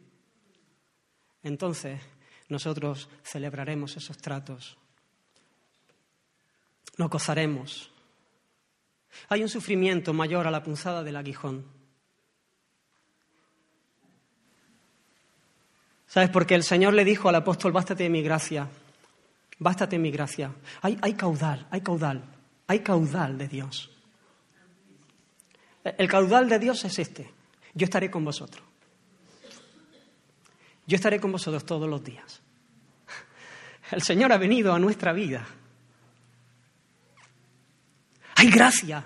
entonces 1.45 2.01
nosotros 2.49 3.09
celebraremos 3.23 3.97
esos 3.97 4.19
tratos. 4.19 4.77
Nos 6.97 7.09
gozaremos. 7.09 7.93
Hay 9.29 9.45
un 9.45 9.49
sufrimiento 9.49 10.13
mayor 10.13 10.49
a 10.49 10.51
la 10.51 10.65
punzada 10.65 11.05
del 11.05 11.15
aguijón. 11.15 11.67
¿Sabes? 16.09 16.31
Porque 16.31 16.57
el 16.57 16.65
Señor 16.65 16.95
le 16.95 17.05
dijo 17.05 17.29
al 17.29 17.37
apóstol, 17.37 17.71
bástate 17.71 18.03
de 18.03 18.11
mi 18.11 18.23
gracia. 18.23 18.69
Bástate 19.59 19.99
mi 19.99 20.11
gracia. 20.11 20.55
Hay, 20.83 20.99
hay 21.03 21.15
caudal, 21.15 21.67
hay 21.71 21.81
caudal, 21.81 22.23
hay 22.67 22.81
caudal 22.81 23.37
de 23.39 23.49
Dios. 23.49 23.91
El 25.85 26.09
caudal 26.09 26.49
de 26.49 26.59
Dios 26.59 26.85
es 26.85 26.99
este. 26.99 27.33
Yo 27.75 27.85
estaré 27.85 28.11
con 28.11 28.25
vosotros. 28.25 28.65
Yo 30.87 30.97
estaré 30.97 31.21
con 31.21 31.33
vosotros 31.33 31.65
todos 31.65 31.89
los 31.89 32.03
días. 32.03 32.41
El 33.91 34.03
Señor 34.03 34.33
ha 34.33 34.39
venido 34.39 34.73
a 34.73 34.79
nuestra 34.79 35.13
vida. 35.13 35.47
Hay 38.37 38.51
gracia 38.51 39.05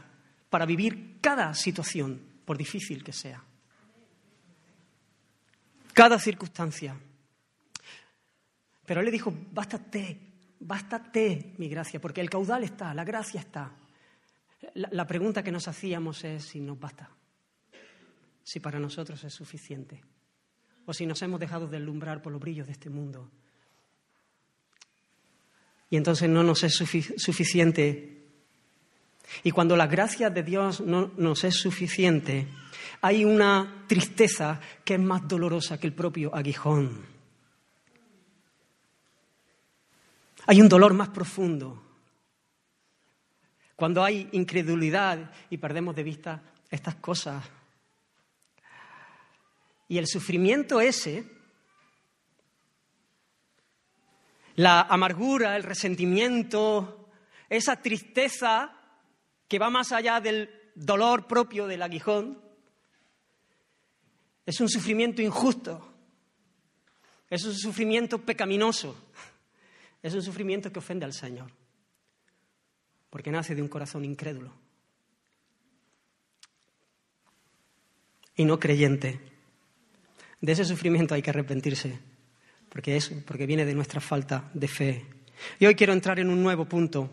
para 0.50 0.66
vivir 0.66 1.18
cada 1.20 1.54
situación, 1.54 2.20
por 2.44 2.58
difícil 2.58 3.02
que 3.02 3.12
sea. 3.12 3.42
Cada 5.94 6.18
circunstancia. 6.18 6.94
Pero 8.84 9.00
Él 9.00 9.06
le 9.06 9.12
dijo, 9.12 9.32
bástate 9.52 10.31
Bástate 10.64 11.54
mi 11.58 11.68
gracia, 11.68 12.00
porque 12.00 12.20
el 12.20 12.30
caudal 12.30 12.62
está, 12.62 12.94
la 12.94 13.02
gracia 13.02 13.40
está. 13.40 13.72
La, 14.74 15.04
pregunta 15.08 15.42
que 15.42 15.50
nos 15.50 15.66
hacíamos 15.66 16.22
es 16.22 16.44
si 16.44 16.60
nos 16.60 16.78
basta, 16.78 17.10
si 18.44 18.60
para 18.60 18.78
nosotros 18.78 19.24
es 19.24 19.34
suficiente, 19.34 20.00
o 20.86 20.94
si 20.94 21.04
nos 21.04 21.20
hemos 21.22 21.40
dejado 21.40 21.66
deslumbrar 21.66 22.22
por 22.22 22.30
los 22.30 22.40
brillos 22.40 22.68
de 22.68 22.74
este 22.74 22.90
mundo. 22.90 23.28
Y 25.90 25.96
entonces 25.96 26.28
no 26.28 26.44
nos 26.44 26.62
es 26.62 26.74
suficiente. 26.74 28.28
Y 29.42 29.50
cuando 29.50 29.76
la 29.76 29.88
gracia 29.88 30.30
de 30.30 30.44
Dios 30.44 30.80
no 30.80 31.10
nos 31.16 31.42
es 31.42 31.56
suficiente, 31.56 32.46
hay 33.00 33.24
una 33.24 33.84
tristeza 33.88 34.60
que 34.84 34.94
es 34.94 35.00
más 35.00 35.26
dolorosa 35.26 35.80
que 35.80 35.88
el 35.88 35.92
propio 35.92 36.32
aguijón. 36.32 37.11
Hay 40.46 40.60
un 40.60 40.68
dolor 40.68 40.94
más 40.94 41.08
profundo. 41.08 41.82
Cuando 43.76 44.04
hay 44.04 44.28
incredulidad 44.32 45.32
y 45.50 45.58
perdemos 45.58 45.94
de 45.94 46.02
vista 46.02 46.42
estas 46.70 46.96
cosas. 46.96 47.44
Y 49.88 49.98
el 49.98 50.06
sufrimiento 50.06 50.80
ese, 50.80 51.24
la 54.56 54.82
amargura, 54.82 55.56
el 55.56 55.62
resentimiento, 55.62 57.08
esa 57.48 57.76
tristeza 57.76 58.72
que 59.48 59.58
va 59.58 59.70
más 59.70 59.92
allá 59.92 60.20
del 60.20 60.50
dolor 60.74 61.26
propio 61.26 61.66
del 61.66 61.82
aguijón, 61.82 62.40
es 64.46 64.60
un 64.60 64.68
sufrimiento 64.68 65.22
injusto, 65.22 65.92
es 67.28 67.44
un 67.44 67.54
sufrimiento 67.54 68.18
pecaminoso. 68.18 68.96
Es 70.02 70.14
un 70.14 70.22
sufrimiento 70.22 70.72
que 70.72 70.80
ofende 70.80 71.04
al 71.04 71.12
Señor, 71.12 71.50
porque 73.10 73.30
nace 73.30 73.54
de 73.54 73.62
un 73.62 73.68
corazón 73.68 74.04
incrédulo 74.04 74.52
y 78.36 78.44
no 78.44 78.58
creyente. 78.58 79.20
De 80.40 80.52
ese 80.52 80.64
sufrimiento 80.64 81.14
hay 81.14 81.22
que 81.22 81.30
arrepentirse, 81.30 81.98
porque, 82.68 82.96
es, 82.96 83.10
porque 83.26 83.46
viene 83.46 83.64
de 83.64 83.74
nuestra 83.74 84.00
falta 84.00 84.50
de 84.54 84.68
fe. 84.68 85.06
Y 85.60 85.66
hoy 85.66 85.74
quiero 85.74 85.92
entrar 85.92 86.18
en 86.18 86.30
un 86.30 86.42
nuevo 86.42 86.64
punto, 86.64 87.08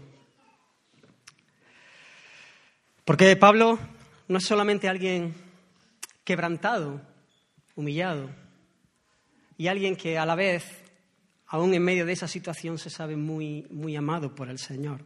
porque 3.05 3.35
Pablo 3.35 3.77
no 4.27 4.37
es 4.37 4.45
solamente 4.45 4.87
alguien 4.87 5.35
quebrantado, 6.23 7.01
humillado, 7.75 8.29
y 9.57 9.67
alguien 9.67 9.95
que 9.95 10.17
a 10.17 10.25
la 10.25 10.35
vez 10.35 10.78
aún 11.49 11.73
en 11.73 11.83
medio 11.83 12.05
de 12.05 12.13
esa 12.13 12.27
situación 12.27 12.77
se 12.77 12.89
sabe 12.89 13.15
muy, 13.15 13.65
muy 13.71 13.95
amado 13.95 14.33
por 14.33 14.49
el 14.49 14.59
Señor. 14.59 15.03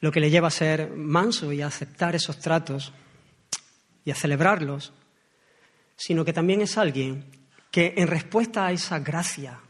Lo 0.00 0.12
que 0.12 0.20
le 0.20 0.30
lleva 0.30 0.48
a 0.48 0.52
ser 0.52 0.90
manso 0.90 1.52
y 1.52 1.60
a 1.60 1.66
aceptar 1.66 2.14
esos 2.14 2.38
tratos 2.38 2.92
y 4.04 4.10
a 4.10 4.14
celebrarlos, 4.14 4.92
sino 5.96 6.24
que 6.24 6.32
también 6.32 6.60
es 6.60 6.78
alguien 6.78 7.24
que 7.70 7.94
en 7.96 8.06
respuesta 8.06 8.66
a 8.66 8.72
esa 8.72 9.00
gracia, 9.00 9.60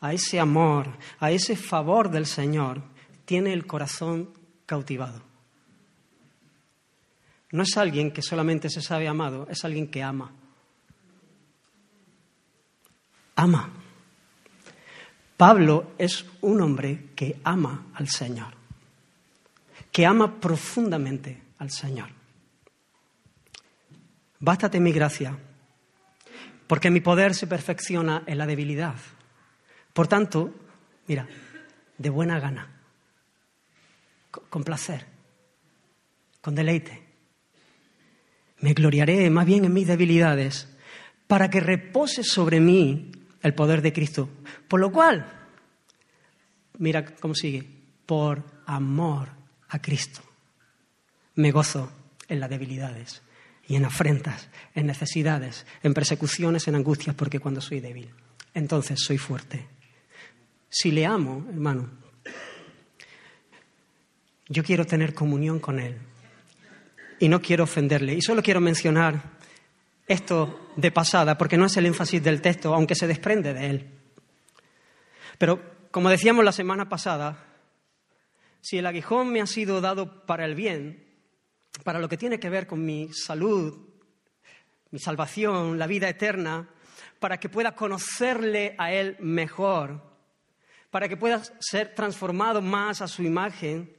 a 0.00 0.12
ese 0.12 0.40
amor, 0.40 0.98
a 1.20 1.30
ese 1.30 1.54
favor 1.54 2.10
del 2.10 2.26
Señor, 2.26 2.82
tiene 3.24 3.52
el 3.52 3.66
corazón 3.66 4.30
cautivado. 4.66 5.22
No 7.52 7.62
es 7.62 7.76
alguien 7.76 8.10
que 8.10 8.22
solamente 8.22 8.68
se 8.68 8.82
sabe 8.82 9.06
amado, 9.06 9.46
es 9.48 9.64
alguien 9.64 9.88
que 9.88 10.02
ama 10.02 10.32
ama. 13.36 13.70
Pablo 15.36 15.92
es 15.98 16.24
un 16.42 16.60
hombre 16.60 17.10
que 17.16 17.40
ama 17.44 17.86
al 17.94 18.08
Señor, 18.08 18.54
que 19.90 20.06
ama 20.06 20.40
profundamente 20.40 21.42
al 21.58 21.70
Señor. 21.70 22.08
Bástate 24.38 24.78
mi 24.78 24.92
gracia, 24.92 25.36
porque 26.66 26.90
mi 26.90 27.00
poder 27.00 27.34
se 27.34 27.46
perfecciona 27.46 28.22
en 28.26 28.38
la 28.38 28.46
debilidad. 28.46 28.94
Por 29.92 30.06
tanto, 30.06 30.54
mira, 31.06 31.26
de 31.98 32.10
buena 32.10 32.38
gana, 32.38 32.68
con 34.30 34.62
placer, 34.62 35.06
con 36.40 36.54
deleite. 36.54 37.02
Me 38.58 38.72
gloriaré 38.72 39.28
más 39.30 39.46
bien 39.46 39.64
en 39.64 39.72
mis 39.72 39.86
debilidades, 39.86 40.68
para 41.26 41.50
que 41.50 41.60
repose 41.60 42.22
sobre 42.22 42.60
mí 42.60 43.10
el 43.44 43.54
poder 43.54 43.80
de 43.80 43.92
Cristo. 43.92 44.28
Por 44.66 44.80
lo 44.80 44.90
cual, 44.90 45.24
mira 46.78 47.04
cómo 47.04 47.36
sigue, 47.36 47.64
por 48.06 48.42
amor 48.66 49.28
a 49.68 49.80
Cristo. 49.80 50.20
Me 51.36 51.52
gozo 51.52 51.92
en 52.26 52.40
las 52.40 52.50
debilidades, 52.50 53.22
y 53.66 53.76
en 53.76 53.84
afrentas, 53.84 54.48
en 54.74 54.86
necesidades, 54.86 55.66
en 55.82 55.94
persecuciones, 55.94 56.68
en 56.68 56.74
angustias, 56.74 57.16
porque 57.16 57.40
cuando 57.40 57.60
soy 57.60 57.80
débil, 57.80 58.10
entonces 58.52 59.00
soy 59.00 59.18
fuerte. 59.18 59.66
Si 60.68 60.90
le 60.90 61.06
amo, 61.06 61.46
hermano, 61.48 61.88
yo 64.48 64.62
quiero 64.62 64.84
tener 64.84 65.14
comunión 65.14 65.60
con 65.60 65.78
Él 65.78 65.96
y 67.18 67.28
no 67.28 67.40
quiero 67.40 67.64
ofenderle. 67.64 68.14
Y 68.14 68.22
solo 68.22 68.42
quiero 68.42 68.60
mencionar 68.60 69.33
esto 70.06 70.70
de 70.76 70.90
pasada, 70.90 71.38
porque 71.38 71.56
no 71.56 71.66
es 71.66 71.76
el 71.76 71.86
énfasis 71.86 72.22
del 72.22 72.42
texto, 72.42 72.74
aunque 72.74 72.94
se 72.94 73.06
desprende 73.06 73.54
de 73.54 73.70
él. 73.70 73.90
Pero, 75.38 75.88
como 75.90 76.10
decíamos 76.10 76.44
la 76.44 76.52
semana 76.52 76.88
pasada, 76.88 77.44
si 78.60 78.78
el 78.78 78.86
aguijón 78.86 79.32
me 79.32 79.40
ha 79.40 79.46
sido 79.46 79.80
dado 79.80 80.26
para 80.26 80.44
el 80.44 80.54
bien, 80.54 81.04
para 81.82 81.98
lo 81.98 82.08
que 82.08 82.16
tiene 82.16 82.38
que 82.38 82.50
ver 82.50 82.66
con 82.66 82.84
mi 82.84 83.12
salud, 83.12 83.88
mi 84.90 84.98
salvación, 84.98 85.78
la 85.78 85.86
vida 85.86 86.08
eterna, 86.08 86.68
para 87.18 87.38
que 87.38 87.48
pueda 87.48 87.74
conocerle 87.74 88.74
a 88.78 88.92
Él 88.92 89.16
mejor, 89.20 90.02
para 90.90 91.08
que 91.08 91.16
pueda 91.16 91.42
ser 91.58 91.94
transformado 91.94 92.62
más 92.62 93.00
a 93.00 93.08
su 93.08 93.22
imagen, 93.22 93.96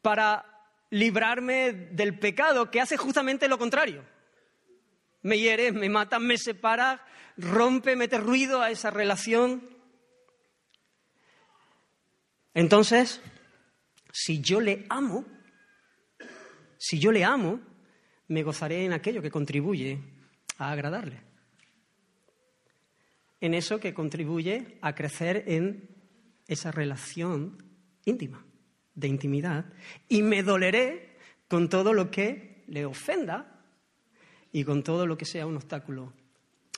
para 0.00 0.44
librarme 0.90 1.72
del 1.72 2.18
pecado 2.18 2.70
que 2.70 2.80
hace 2.80 2.96
justamente 2.96 3.48
lo 3.48 3.58
contrario. 3.58 4.04
Me 5.22 5.38
hiere, 5.38 5.72
me 5.72 5.88
mata, 5.88 6.18
me 6.18 6.36
separa, 6.36 7.04
rompe, 7.36 7.96
mete 7.96 8.18
ruido 8.18 8.60
a 8.60 8.70
esa 8.70 8.90
relación. 8.90 9.62
Entonces, 12.54 13.20
si 14.12 14.40
yo 14.40 14.60
le 14.60 14.84
amo, 14.88 15.24
si 16.76 16.98
yo 16.98 17.12
le 17.12 17.24
amo, 17.24 17.60
me 18.28 18.42
gozaré 18.42 18.84
en 18.84 18.92
aquello 18.92 19.22
que 19.22 19.30
contribuye 19.30 19.98
a 20.58 20.72
agradarle. 20.72 21.20
En 23.40 23.54
eso 23.54 23.80
que 23.80 23.94
contribuye 23.94 24.78
a 24.82 24.94
crecer 24.94 25.44
en 25.46 25.88
esa 26.46 26.70
relación 26.70 27.62
íntima, 28.04 28.44
de 28.94 29.08
intimidad. 29.08 29.66
Y 30.08 30.22
me 30.22 30.42
doleré 30.42 31.16
con 31.48 31.68
todo 31.68 31.92
lo 31.92 32.10
que 32.10 32.64
le 32.68 32.84
ofenda 32.84 33.51
y 34.52 34.64
con 34.64 34.82
todo 34.82 35.06
lo 35.06 35.16
que 35.16 35.24
sea 35.24 35.46
un 35.46 35.56
obstáculo 35.56 36.12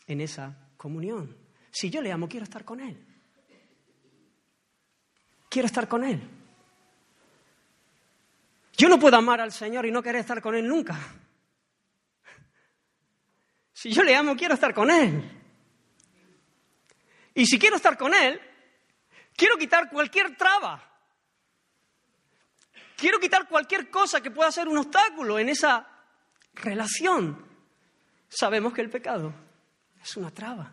en 0.07 0.21
esa 0.21 0.57
comunión. 0.77 1.37
Si 1.71 1.91
yo 1.91 2.01
le 2.01 2.13
amo, 2.13 2.29
quiero 2.29 2.45
estar 2.45 2.65
con 2.65 2.81
Él. 2.81 3.05
Quiero 5.49 5.67
estar 5.67 5.89
con 5.89 6.05
Él. 6.05 6.21
Yo 8.77 8.89
no 8.89 8.99
puedo 8.99 9.17
amar 9.17 9.41
al 9.41 9.53
Señor 9.53 9.87
y 9.87 9.91
no 9.91 10.03
querer 10.03 10.21
estar 10.21 10.41
con 10.41 10.55
Él 10.55 10.67
nunca. 10.67 10.99
Si 13.73 13.91
yo 13.91 14.03
le 14.03 14.15
amo, 14.15 14.37
quiero 14.37 14.55
estar 14.55 14.73
con 14.73 14.91
Él. 14.91 15.31
Y 17.35 17.47
si 17.47 17.59
quiero 17.59 17.77
estar 17.77 17.99
con 17.99 18.15
Él, 18.15 18.41
quiero 19.37 19.57
quitar 19.57 19.91
cualquier 19.91 20.37
traba. 20.37 20.83
Quiero 22.97 23.19
quitar 23.19 23.49
cualquier 23.49 23.91
cosa 23.91 24.21
que 24.21 24.31
pueda 24.31 24.53
ser 24.53 24.69
un 24.69 24.79
obstáculo 24.79 25.39
en 25.39 25.49
esa 25.49 25.89
relación. 26.55 27.54
Sabemos 28.37 28.73
que 28.73 28.81
el 28.81 28.91
pecado 28.91 29.33
es 30.03 30.17
una 30.17 30.31
traba. 30.31 30.73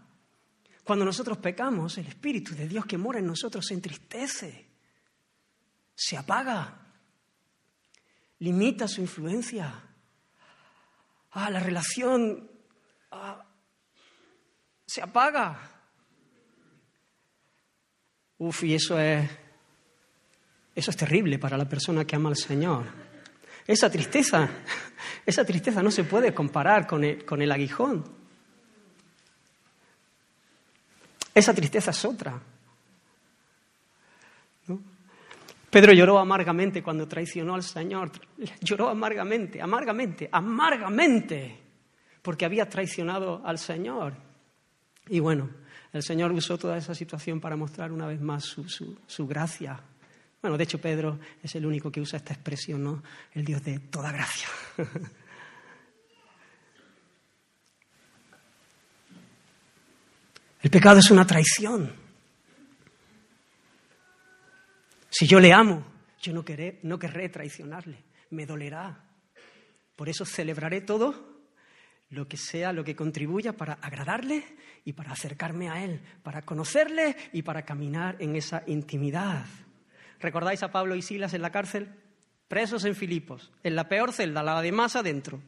Cuando 0.84 1.06
nosotros 1.06 1.38
pecamos, 1.38 1.98
el 1.98 2.08
Espíritu 2.08 2.56
de 2.56 2.68
Dios 2.68 2.86
que 2.86 2.98
mora 2.98 3.20
en 3.20 3.27
nosotros 3.27 3.65
se 3.68 3.74
entristece, 3.74 4.68
se 5.96 6.18
apaga 6.18 6.82
limita 8.41 8.88
su 8.88 9.01
influencia. 9.01 9.72
Ah, 11.32 11.50
la 11.50 11.60
relación 11.60 12.50
se 14.86 15.01
apaga. 15.01 15.58
Uf, 18.39 18.63
y 18.63 18.74
eso 18.74 19.00
es, 19.00 19.29
eso 20.75 20.92
es 20.92 20.98
terrible 20.98 21.38
para 21.38 21.57
la 21.57 21.70
persona 21.70 22.05
que 22.05 22.16
ama 22.16 22.29
al 22.29 22.36
Señor. 22.36 23.11
Esa 23.72 23.90
tristeza, 23.90 24.50
esa 25.25 25.46
tristeza 25.46 25.81
no 25.81 25.92
se 25.92 26.03
puede 26.03 26.34
comparar 26.34 26.86
con 26.86 27.03
el, 27.03 27.24
con 27.24 27.42
el 27.42 27.51
aguijón. 27.51 28.03
Esa 31.34 31.53
tristeza 31.53 31.92
es 31.92 32.03
otra. 32.03 32.38
Pedro 35.70 35.94
lloró 35.94 36.20
amargamente 36.20 36.84
cuando 36.84 37.07
traicionó 37.07 37.55
al 37.55 37.64
Señor. 37.64 38.12
Lloró 38.60 38.90
amargamente, 38.90 39.62
amargamente, 39.62 40.27
amargamente, 40.29 41.57
porque 42.22 42.44
había 42.44 42.68
traicionado 42.68 43.42
al 43.46 43.57
Señor. 43.57 44.16
Y 45.07 45.22
bueno, 45.22 45.50
el 45.94 46.03
Señor 46.03 46.34
usó 46.34 46.57
toda 46.57 46.75
esa 46.75 46.94
situación 46.94 47.40
para 47.40 47.55
mostrar 47.55 47.94
una 47.94 48.05
vez 48.05 48.20
más 48.20 48.44
su, 48.44 49.27
gracia. 49.27 49.79
Bueno, 50.42 50.58
de 50.58 50.64
hecho 50.64 50.82
Pedro 50.82 51.20
es 51.44 51.54
el 51.56 51.66
único 51.66 51.92
que 51.92 52.01
usa 52.01 52.18
esta 52.18 52.34
expresión, 52.34 52.84
¿no? 52.84 53.04
El 53.34 53.46
Dios 53.46 53.64
de 53.64 53.80
toda 53.80 54.12
gracia. 54.12 54.48
El 60.64 60.70
pecado 60.70 61.00
es 61.00 61.10
una 61.10 61.25
traición. 61.25 61.92
Si 65.10 65.27
yo 65.27 65.40
le 65.40 65.51
amo, 65.51 65.84
yo 66.22 66.34
no, 66.34 66.46
querré, 66.46 66.80
no 66.84 67.00
querré 67.00 67.30
traicionarle, 67.30 68.04
me 68.30 68.46
dolerá. 68.46 69.04
Por 69.96 70.08
eso 70.08 70.24
celebraré 70.24 70.82
todo 70.82 71.32
lo 72.10 72.27
que 72.27 72.38
sea, 72.38 72.74
lo 72.74 72.84
que 72.84 72.96
contribuya 72.96 73.54
para 73.54 73.74
agradarle 73.74 74.44
y 74.86 74.94
para 74.94 75.12
acercarme 75.14 75.70
a 75.70 75.84
Él, 75.84 76.01
para 76.22 76.44
conocerle 76.44 77.16
y 77.34 77.42
para 77.42 77.64
caminar 77.64 78.18
en 78.20 78.36
esa 78.36 78.64
intimidad. 78.68 79.46
¿Recordáis 80.22 80.62
a 80.64 80.72
Pablo 80.72 80.96
y 80.96 81.01
Silas 81.01 81.34
en 81.34 81.42
la 81.42 81.51
cárcel? 81.51 81.90
Presos 82.48 82.86
en 82.86 82.96
Filipos, 82.96 83.51
en 83.64 83.75
la 83.75 83.90
peor 83.90 84.14
celda, 84.14 84.44
la 84.44 84.62
de 84.62 84.72
más 84.72 84.96
adentro. 84.96 85.42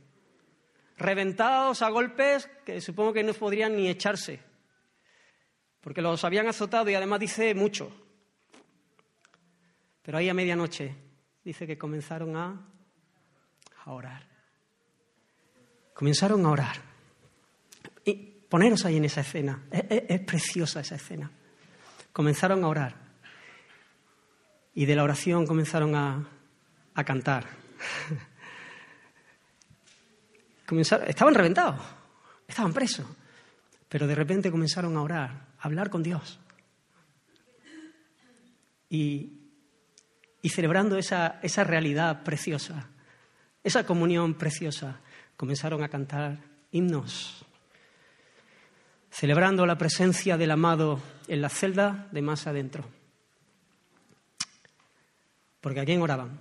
Reventados 0.97 1.81
a 1.81 1.89
golpes 1.89 2.49
que 2.65 2.81
supongo 2.81 3.13
que 3.13 3.23
no 3.23 3.33
podrían 3.33 3.75
ni 3.75 3.89
echarse, 3.89 4.39
porque 5.81 6.01
los 6.01 6.23
habían 6.23 6.47
azotado 6.47 6.89
y 6.89 6.95
además 6.95 7.19
dice 7.19 7.53
mucho. 7.53 7.91
Pero 10.01 10.17
ahí 10.17 10.29
a 10.29 10.33
medianoche 10.33 10.95
dice 11.43 11.67
que 11.67 11.77
comenzaron 11.77 12.35
a, 12.35 12.69
orar. 13.85 14.25
Comenzaron 15.93 16.45
a 16.45 16.49
orar. 16.49 16.75
Y 18.05 18.13
poneros 18.13 18.85
ahí 18.85 18.97
en 18.97 19.05
esa 19.05 19.21
escena. 19.21 19.63
Es, 19.71 20.19
preciosa 20.21 20.81
esa 20.81 20.95
escena. 20.95 21.31
Comenzaron 22.11 22.63
a 22.63 22.67
orar. 22.67 23.02
Y 24.73 24.85
de 24.85 24.95
la 24.95 25.03
oración 25.03 25.45
comenzaron 25.45 25.95
a, 25.95 26.27
cantar. 27.05 27.45
Estaban 31.07 31.35
reventados, 31.35 31.81
estaban 32.47 32.73
presos, 32.73 33.05
pero 33.87 34.07
de 34.07 34.15
repente 34.15 34.49
comenzaron 34.49 34.97
a 34.97 35.01
orar, 35.01 35.29
a 35.59 35.65
hablar 35.65 35.89
con 35.89 36.01
Dios. 36.01 36.39
Y 38.89 39.39
celebrando 40.43 40.97
esa 40.97 41.63
realidad 41.63 42.23
preciosa, 42.23 42.89
esa 43.63 43.85
comunión 43.85 44.33
preciosa, 44.33 44.99
comenzaron 45.37 45.83
a 45.83 45.89
cantar 45.89 46.37
himnos, 46.71 47.45
celebrando 49.11 49.65
la 49.65 49.77
presencia 49.77 50.37
del 50.37 50.51
amado 50.51 50.99
en 51.27 51.41
la 51.41 51.49
celda 51.49 52.07
de 52.11 52.21
más 52.21 52.47
adentro. 52.47 53.02
Porque 55.63 55.79
a 55.79 55.85
quién 55.85 56.01
oraban? 56.01 56.37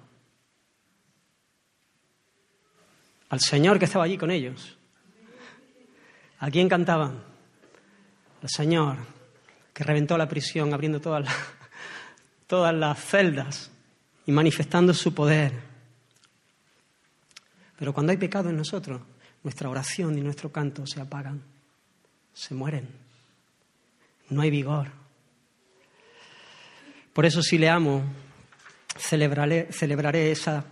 Al 3.29 3.39
Señor 3.39 3.79
que 3.79 3.85
estaba 3.85 4.05
allí 4.05 4.19
con 4.19 4.33
ellos. 4.33 4.77
¿A 6.41 6.51
quién 6.51 6.69
cantaban? 6.69 7.23
Al 8.43 8.49
Señor 8.49 8.97
que 9.73 9.85
reventó 9.85 10.19
la 10.19 10.29
prisión 10.29 10.75
abriendo 10.75 11.01
todas 11.01 11.25
las, 11.25 11.35
todas 12.49 12.75
las 12.75 12.99
celdas 12.99 13.71
y 14.27 14.33
manifestando 14.33 14.93
su 14.93 15.15
poder. 15.15 15.53
Pero 17.79 17.95
cuando 17.95 18.11
hay 18.11 18.19
pecado 18.19 18.51
en 18.51 18.57
nosotros, 18.57 19.03
nuestra 19.45 19.71
oración 19.71 20.19
y 20.19 20.21
nuestro 20.21 20.51
canto 20.51 20.85
se 20.85 21.01
apagan, 21.01 21.41
se 22.35 22.57
mueren. 22.57 22.89
No 24.31 24.43
hay 24.43 24.51
vigor. 24.51 24.89
Por 27.13 27.25
eso 27.25 27.41
si 27.41 27.57
le 27.57 27.69
amo, 27.69 28.03
celebraré, 28.97 29.69
celebraré 29.71 30.31
esa 30.33 30.65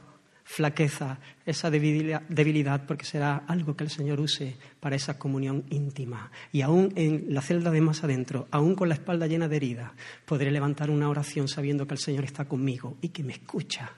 flaqueza, 0.51 1.19
esa 1.47 1.71
debilidad, 1.71 2.85
porque 2.85 3.05
será 3.05 3.45
algo 3.47 3.77
que 3.77 3.85
el 3.85 3.91
Señor 3.91 4.19
use 4.19 4.57
para 4.81 4.97
esa 4.97 5.17
comunión 5.17 5.65
íntima. 5.71 6.33
Y 6.51 6.63
aún 6.63 6.93
en 6.97 7.27
la 7.29 7.41
celda 7.41 7.71
de 7.71 7.81
más 7.81 8.03
adentro, 8.03 8.49
aún 8.51 8.75
con 8.75 8.89
la 8.89 8.97
espalda 8.97 9.29
llena 9.29 9.47
de 9.47 9.57
heridas, 9.57 9.93
podré 10.25 10.51
levantar 10.51 10.91
una 10.91 11.09
oración 11.09 11.47
sabiendo 11.47 11.87
que 11.87 11.95
el 11.95 12.01
Señor 12.01 12.25
está 12.25 12.47
conmigo 12.47 12.97
y 13.01 13.11
que 13.11 13.23
me 13.23 13.35
escucha 13.35 13.93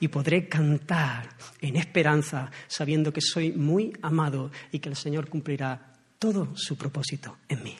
y 0.00 0.08
podré 0.08 0.48
cantar 0.48 1.28
en 1.60 1.76
esperanza, 1.76 2.50
sabiendo 2.66 3.12
que 3.12 3.20
soy 3.20 3.52
muy 3.52 3.92
amado 4.02 4.50
y 4.72 4.80
que 4.80 4.88
el 4.88 4.96
Señor 4.96 5.28
cumplirá 5.28 5.92
todo 6.18 6.56
su 6.56 6.76
propósito 6.76 7.38
en 7.48 7.62
mí. 7.62 7.76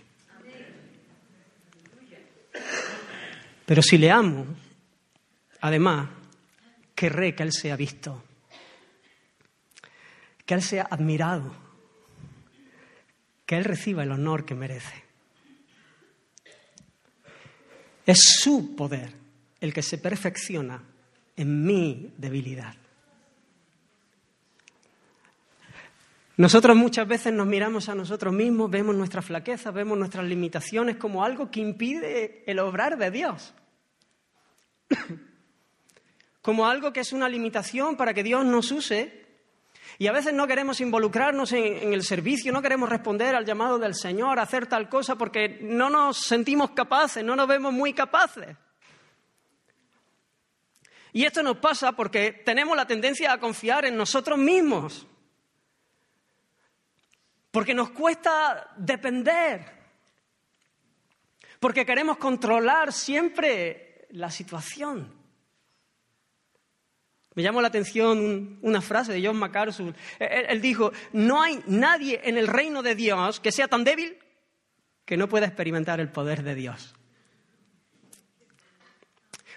Pero 3.67 3.83
si 3.83 3.99
le 3.99 4.13
amo, 4.13 4.47
además, 5.63 6.11
querré 6.95 7.35
que 7.35 7.45
Él 7.45 7.53
sea 7.53 7.77
visto, 7.77 8.23
que 10.45 10.55
Él 10.55 10.63
sea 10.63 10.89
admirado, 10.91 11.55
que 13.47 13.57
Él 13.57 13.65
reciba 13.65 14.03
el 14.03 14.11
honor 14.11 14.45
que 14.45 14.55
merece. 14.55 15.05
Es 18.05 18.19
su 18.41 18.75
poder 18.77 19.15
el 19.61 19.73
que 19.73 19.83
se 19.83 19.99
perfecciona 19.99 20.83
en 21.37 21.65
mi 21.65 22.13
debilidad. 22.19 22.75
Nosotros 26.37 26.77
muchas 26.77 27.07
veces 27.07 27.33
nos 27.33 27.47
miramos 27.47 27.89
a 27.89 27.95
nosotros 27.95 28.35
mismos, 28.35 28.69
vemos 28.69 28.97
nuestras 28.97 29.25
flaquezas, 29.25 29.73
vemos 29.73 29.97
nuestras 29.97 30.27
limitaciones 30.27 30.97
como 30.97 31.25
algo 31.25 31.53
que 31.53 31.61
impide 31.61 32.43
el 32.51 32.59
obrar 32.59 32.99
de 32.99 33.11
Dios. 33.13 33.55
como 36.43 36.67
algo 36.67 36.93
que 36.93 37.01
es 37.01 37.13
una 37.13 37.29
limitación 37.29 37.97
para 37.97 38.13
que 38.13 38.25
Dios 38.25 38.45
nos 38.45 38.71
use. 38.73 39.23
Y 39.99 40.09
a 40.09 40.13
veces 40.13 40.35
no 40.35 40.47
queremos 40.47 40.81
involucrarnos 40.81 41.53
en, 41.53 41.93
el 41.93 42.03
servicio, 42.03 42.53
no 42.53 42.61
queremos 42.61 42.89
responder 42.89 43.37
al 43.37 43.47
llamado 43.47 43.79
del 43.79 43.95
Señor, 43.95 44.41
hacer 44.41 44.67
tal 44.67 44.89
cosa, 44.89 45.17
porque 45.17 45.61
no 45.61 45.89
nos 45.89 46.19
sentimos 46.19 46.71
capaces, 46.71 47.25
no 47.25 47.37
nos 47.37 47.47
vemos 47.47 47.73
muy 47.73 47.93
capaces. 47.93 48.57
Y 51.13 51.25
esto 51.25 51.43
nos 51.43 51.59
pasa 51.59 51.93
porque 51.93 52.33
tenemos 52.33 52.77
la 52.77 52.87
tendencia 52.87 53.33
a 53.33 53.39
confiar 53.39 53.85
en 53.85 53.97
nosotros 53.97 54.39
mismos. 54.39 55.07
Porque 57.51 57.75
nos 57.75 57.91
cuesta 57.91 58.73
depender. 58.79 59.83
Porque 61.61 61.85
queremos 61.85 62.17
controlar 62.17 62.95
siempre 62.95 64.09
la 64.11 64.31
situación. 64.31 65.22
Me 67.35 67.43
llamó 67.43 67.63
la 67.63 67.69
atención 67.69 68.59
una 68.61 68.83
frase 68.83 69.13
de 69.13 69.27
John 69.27 69.39
MacArthur. 69.39 69.95
Él, 70.19 70.61
dijo, 70.61 70.93
no 71.13 71.43
hay 71.43 71.63
nadie 71.67 72.21
en 72.25 72.37
el 72.37 72.47
reino 72.47 72.83
de 72.83 72.95
Dios 72.95 73.41
que 73.41 73.53
sea 73.53 73.69
tan 73.69 73.85
débil 73.85 74.19
que 75.05 75.17
no 75.17 75.29
pueda 75.29 75.47
experimentar 75.47 75.99
el 76.01 76.11
poder 76.11 76.43
de 76.43 76.55
Dios. 76.55 76.95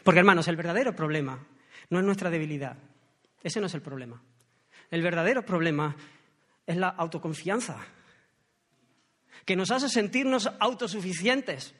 Porque 0.03 0.19
hermanos, 0.19 0.47
el 0.47 0.55
verdadero 0.55 0.95
problema 0.95 1.45
no 1.89 1.99
es 1.99 2.05
nuestra 2.05 2.29
debilidad. 2.29 2.77
Ese 3.43 3.59
no 3.59 3.67
es 3.67 3.73
el 3.73 3.81
problema. 3.81 4.21
El 4.89 5.01
verdadero 5.01 5.45
problema 5.45 5.95
es 6.65 6.77
la 6.77 6.89
autoconfianza, 6.89 7.77
que 9.45 9.55
nos 9.55 9.71
hace 9.71 9.89
sentirnos 9.89 10.49
autosuficientes. 10.59 11.75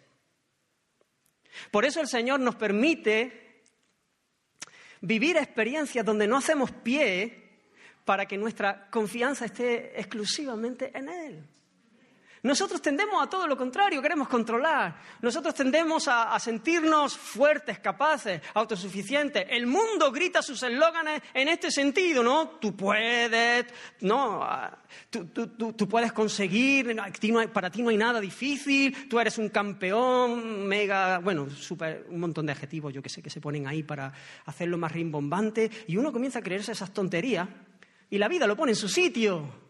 Por 1.72 1.86
eso 1.86 2.02
el 2.02 2.08
Señor 2.08 2.40
nos 2.40 2.56
permite 2.56 3.45
vivir 5.06 5.38
experiencias 5.38 6.04
donde 6.04 6.28
no 6.28 6.38
hacemos 6.38 6.72
pie 6.72 7.44
para 8.04 8.26
que 8.26 8.38
nuestra 8.38 8.90
confianza 8.90 9.46
esté 9.46 10.00
exclusivamente 10.00 10.92
en 10.94 11.10
Él. 11.10 11.44
Nosotros 12.46 12.80
tendemos 12.80 13.24
a 13.24 13.28
todo 13.28 13.48
lo 13.48 13.58
contrario, 13.58 14.04
queremos 14.04 14.28
controlar. 14.28 15.02
Nosotros 15.20 15.56
tendemos 15.56 16.08
a, 16.08 16.40
sentirnos 16.40 17.18
fuertes, 17.18 17.80
capaces, 17.80 18.40
autosuficientes. 18.54 19.48
El 19.50 19.66
mundo 19.66 20.12
grita 20.12 20.44
sus 20.44 20.62
eslóganes 20.62 21.24
en 21.34 21.48
este 21.48 21.72
sentido, 21.72 22.22
¿no? 22.22 22.50
Tú 22.62 22.76
puedes, 22.76 23.66
no, 24.02 24.44
ah, 24.44 24.78
tú, 25.10 25.90
puedes 25.90 26.14
conseguir, 26.14 26.96
para 27.52 27.72
ti 27.72 27.82
no 27.82 27.90
hay 27.90 27.98
nada 27.98 28.22
difícil, 28.22 29.10
tú 29.10 29.20
eres 29.20 29.40
un 29.40 29.50
campeón, 29.50 30.68
mega, 30.68 31.18
bueno, 31.18 31.50
super, 31.50 32.06
un 32.10 32.20
montón 32.20 32.46
de 32.46 32.52
adjetivos, 32.52 32.94
yo 32.94 33.02
que 33.02 33.10
sé, 33.10 33.24
que 33.24 33.32
se 33.32 33.42
ponen 33.42 33.68
ahí 33.68 33.82
para 33.82 34.14
hacerlo 34.46 34.78
más 34.78 34.92
rimbombante. 34.92 35.72
Y 35.88 35.98
uno 35.98 36.12
comienza 36.12 36.38
a 36.38 36.44
creerse 36.44 36.74
esas 36.74 36.94
tonterías 36.94 37.50
y 38.12 38.20
la 38.20 38.28
vida 38.28 38.46
lo 38.46 38.56
pone 38.56 38.74
en 38.74 38.78
su 38.78 38.88
sitio. 38.88 39.65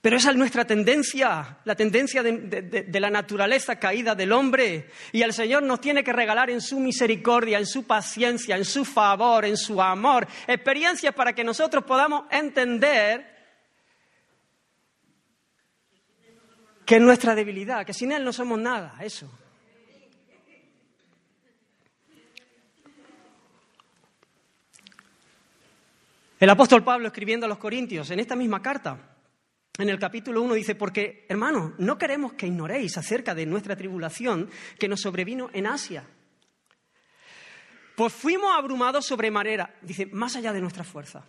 Pero 0.00 0.16
esa 0.16 0.30
es 0.30 0.36
nuestra 0.36 0.64
tendencia, 0.64 1.58
la 1.64 1.74
tendencia 1.74 2.22
de, 2.22 3.00
la 3.00 3.10
naturaleza 3.10 3.78
caída 3.78 4.14
del 4.14 4.32
hombre. 4.32 4.88
Y 5.12 5.20
el 5.20 5.34
Señor 5.34 5.62
nos 5.62 5.80
tiene 5.80 6.02
que 6.02 6.12
regalar 6.12 6.48
en 6.48 6.62
su 6.62 6.80
misericordia, 6.80 7.58
en 7.58 7.66
su 7.66 7.86
paciencia, 7.86 8.56
en 8.56 8.64
su 8.64 8.86
favor, 8.86 9.44
en 9.44 9.58
su 9.58 9.80
amor, 9.82 10.26
experiencias 10.46 11.14
para 11.14 11.34
que 11.34 11.44
nosotros 11.44 11.84
podamos 11.84 12.24
entender 12.30 13.28
que 16.86 16.96
es 16.96 17.02
nuestra 17.02 17.34
debilidad, 17.34 17.84
que 17.84 17.92
sin 17.92 18.10
Él 18.10 18.24
no 18.24 18.32
somos 18.32 18.58
nada, 18.58 18.96
eso. 19.02 19.30
El 26.38 26.48
apóstol 26.48 26.82
Pablo 26.82 27.08
escribiendo 27.08 27.44
a 27.44 27.50
los 27.50 27.58
Corintios 27.58 28.10
en 28.10 28.18
esta 28.18 28.34
misma 28.34 28.62
carta 28.62 29.10
en 29.80 29.88
el 29.88 29.98
capítulo 29.98 30.42
1 30.42 30.54
dice, 30.54 30.74
porque 30.74 31.24
hermanos, 31.28 31.72
no 31.78 31.96
queremos 31.96 32.34
que 32.34 32.46
ignoréis 32.46 32.98
acerca 32.98 33.34
de 33.34 33.46
nuestra 33.46 33.76
tribulación 33.76 34.50
que 34.78 34.88
nos 34.88 35.00
sobrevino 35.00 35.48
en 35.52 35.66
Asia. 35.66 36.04
Pues 37.96 38.12
fuimos 38.12 38.50
abrumados 38.54 39.06
sobremanera, 39.06 39.74
dice, 39.82 40.06
más 40.06 40.36
allá 40.36 40.52
de 40.52 40.60
nuestra 40.60 40.84
fuerza. 40.84 41.24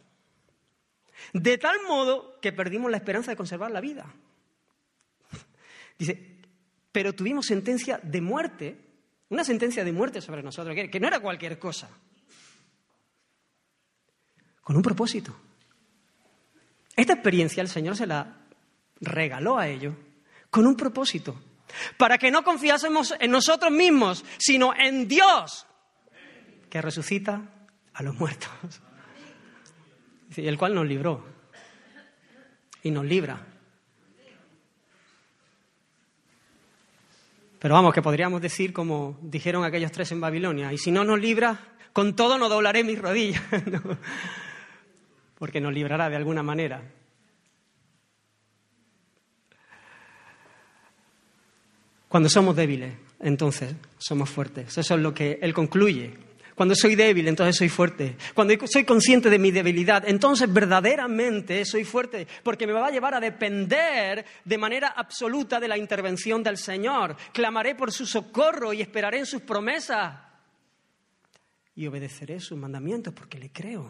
De 1.33 1.57
tal 1.57 1.77
modo 1.87 2.39
que 2.41 2.51
perdimos 2.51 2.91
la 2.91 2.97
esperanza 2.97 3.31
de 3.31 3.37
conservar 3.37 3.71
la 3.71 3.79
vida. 3.79 4.11
Dice, 5.99 6.39
pero 6.91 7.13
tuvimos 7.13 7.45
sentencia 7.45 7.99
de 8.01 8.21
muerte, 8.21 8.77
una 9.29 9.43
sentencia 9.43 9.83
de 9.83 9.91
muerte 9.91 10.19
sobre 10.19 10.41
nosotros, 10.41 10.75
que 10.75 10.99
no 10.99 11.07
era 11.07 11.19
cualquier 11.19 11.59
cosa, 11.59 11.89
con 14.61 14.75
un 14.75 14.81
propósito. 14.81 15.35
Esta 16.95 17.13
experiencia 17.13 17.61
el 17.61 17.69
Señor 17.69 17.95
se 17.95 18.07
la 18.07 18.40
regaló 19.01 19.57
a 19.57 19.67
ellos 19.67 19.95
con 20.49 20.67
un 20.67 20.75
propósito, 20.75 21.41
para 21.97 22.17
que 22.17 22.31
no 22.31 22.43
confiásemos 22.43 23.15
en 23.19 23.31
nosotros 23.31 23.71
mismos, 23.71 24.23
sino 24.37 24.73
en 24.75 25.07
Dios, 25.07 25.65
que 26.69 26.81
resucita 26.81 27.41
a 27.93 28.03
los 28.03 28.15
muertos. 28.15 28.49
Y 30.35 30.47
el 30.47 30.57
cual 30.57 30.75
nos 30.75 30.85
libró 30.85 31.25
y 32.83 32.91
nos 32.91 33.05
libra. 33.05 33.47
Pero 37.59 37.75
vamos, 37.75 37.93
que 37.93 38.01
podríamos 38.01 38.41
decir 38.41 38.73
como 38.73 39.19
dijeron 39.21 39.63
aquellos 39.63 39.91
tres 39.91 40.11
en 40.11 40.21
Babilonia, 40.21 40.73
y 40.73 40.77
si 40.77 40.91
no 40.91 41.03
nos 41.03 41.19
libra, 41.19 41.59
con 41.93 42.15
todo 42.15 42.37
no 42.37 42.49
doblaré 42.49 42.83
mis 42.83 42.99
rodillas, 42.99 43.41
porque 45.37 45.61
nos 45.61 45.73
librará 45.73 46.09
de 46.09 46.15
alguna 46.15 46.43
manera. 46.43 46.81
Cuando 52.11 52.27
somos 52.27 52.57
débiles, 52.57 52.93
entonces 53.21 53.73
somos 53.97 54.29
fuertes. 54.29 54.77
Eso 54.77 54.95
es 54.95 55.01
lo 55.01 55.13
que 55.13 55.39
él 55.41 55.53
concluye. 55.53 56.13
Cuando 56.55 56.75
soy 56.75 56.95
débil, 56.95 57.29
entonces 57.29 57.55
soy 57.55 57.69
fuerte. 57.69 58.17
Cuando 58.33 58.53
soy 58.67 58.83
consciente 58.83 59.29
de 59.29 59.39
mi 59.39 59.49
debilidad, 59.49 60.03
entonces 60.05 60.51
verdaderamente 60.51 61.63
soy 61.63 61.85
fuerte, 61.85 62.27
porque 62.43 62.67
me 62.67 62.73
va 62.73 62.87
a 62.87 62.91
llevar 62.91 63.13
a 63.13 63.21
depender 63.21 64.25
de 64.43 64.57
manera 64.57 64.89
absoluta 64.89 65.57
de 65.57 65.69
la 65.69 65.77
intervención 65.77 66.43
del 66.43 66.57
Señor. 66.57 67.15
Clamaré 67.31 67.75
por 67.75 67.93
su 67.93 68.05
socorro 68.05 68.73
y 68.73 68.81
esperaré 68.81 69.19
en 69.19 69.25
sus 69.25 69.43
promesas. 69.43 70.13
Y 71.77 71.87
obedeceré 71.87 72.41
sus 72.41 72.57
mandamientos 72.57 73.13
porque 73.13 73.39
le 73.39 73.51
creo. 73.51 73.89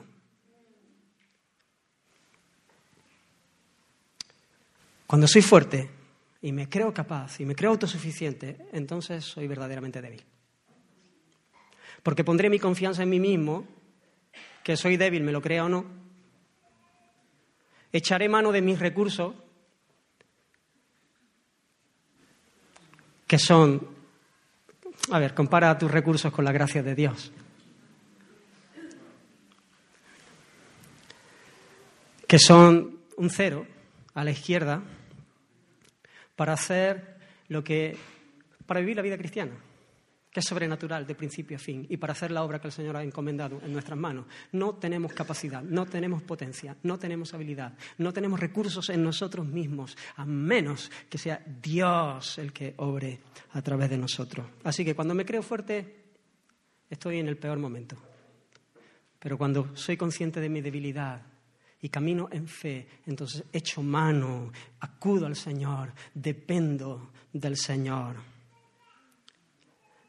Cuando 5.08 5.28
soy 5.28 5.42
fuerte, 5.42 5.90
y 6.42 6.52
me 6.52 6.68
creo 6.68 6.94
capaz 6.94 7.40
y 7.40 7.46
me 7.46 7.56
creo 7.56 7.72
autosuficiente, 7.72 8.58
entonces 8.72 9.24
soy 9.24 9.48
verdaderamente 9.48 10.02
débil. 10.02 10.24
Porque 12.02 12.24
pondré 12.24 12.50
mi 12.50 12.58
confianza 12.58 13.04
en 13.04 13.10
mí 13.10 13.20
mismo, 13.20 13.68
que 14.64 14.76
soy 14.76 14.98
débil, 14.98 15.24
me 15.24 15.32
lo 15.32 15.42
crea 15.42 15.66
o 15.66 15.70
no. 15.70 15.86
Echaré 17.94 18.28
mano 18.28 18.52
de 18.52 18.62
mis 18.62 18.80
recursos, 18.80 19.36
que 23.28 23.38
son, 23.38 23.88
a 25.12 25.20
ver, 25.20 25.36
compara 25.36 25.78
tus 25.78 25.92
recursos 25.92 26.34
con 26.34 26.44
la 26.44 26.52
gracia 26.52 26.82
de 26.82 26.96
Dios. 26.96 27.32
Que 32.28 32.40
son 32.40 33.00
un 33.18 33.30
cero 33.30 33.68
a 34.16 34.24
la 34.24 34.32
izquierda 34.32 34.82
para 36.42 36.54
hacer 36.54 37.18
lo 37.50 37.64
que. 37.64 37.96
para 38.66 38.80
vivir 38.80 38.96
la 38.96 39.04
vida 39.04 39.16
cristiana. 39.16 39.52
que 40.32 40.40
es 40.40 40.46
sobrenatural 40.48 41.06
de 41.06 41.14
principio 41.14 41.56
a 41.56 41.60
fin 41.60 41.86
y 41.88 41.98
para 41.98 42.14
hacer 42.14 42.32
la 42.32 42.42
obra 42.42 42.60
que 42.60 42.66
el 42.66 42.74
Señor 42.74 42.98
ha 42.98 43.04
encomendado 43.04 43.62
en 43.64 43.72
nuestras 43.72 44.00
manos. 44.00 44.26
No 44.54 44.74
tenemos 44.74 45.14
capacidad, 45.14 45.62
no 45.62 45.86
tenemos 45.86 46.24
potencia, 46.24 46.76
no 46.82 46.98
tenemos 46.98 47.36
habilidad, 47.36 47.78
no 48.00 48.12
tenemos 48.12 48.40
recursos 48.40 48.90
en 48.90 49.04
nosotros 49.04 49.46
mismos, 49.46 49.96
a 50.16 50.26
menos 50.26 50.90
que 51.08 51.20
sea 51.20 51.44
Dios 51.46 52.40
el 52.40 52.52
que 52.52 52.74
obre 52.78 53.20
a 53.52 53.62
través 53.62 53.92
de 53.92 54.00
nosotros. 54.00 54.48
Así 54.64 54.84
que 54.84 54.96
cuando 54.96 55.14
me 55.14 55.26
creo 55.26 55.44
fuerte, 55.44 56.06
estoy 56.90 57.20
en 57.20 57.28
el 57.28 57.38
peor 57.38 57.60
momento. 57.60 57.98
Pero 59.20 59.38
cuando 59.38 59.78
soy 59.78 59.96
consciente 59.96 60.40
de 60.40 60.50
mi 60.50 60.62
debilidad, 60.62 61.22
y 61.82 61.90
camino 61.90 62.30
en 62.32 62.48
fe, 62.48 62.88
entonces 63.08 63.44
echo 63.52 63.82
mano, 63.82 64.52
acudo 64.80 65.26
al 65.26 65.36
Señor, 65.36 65.92
dependo 66.14 67.12
del 67.34 67.58
Señor. 67.58 68.16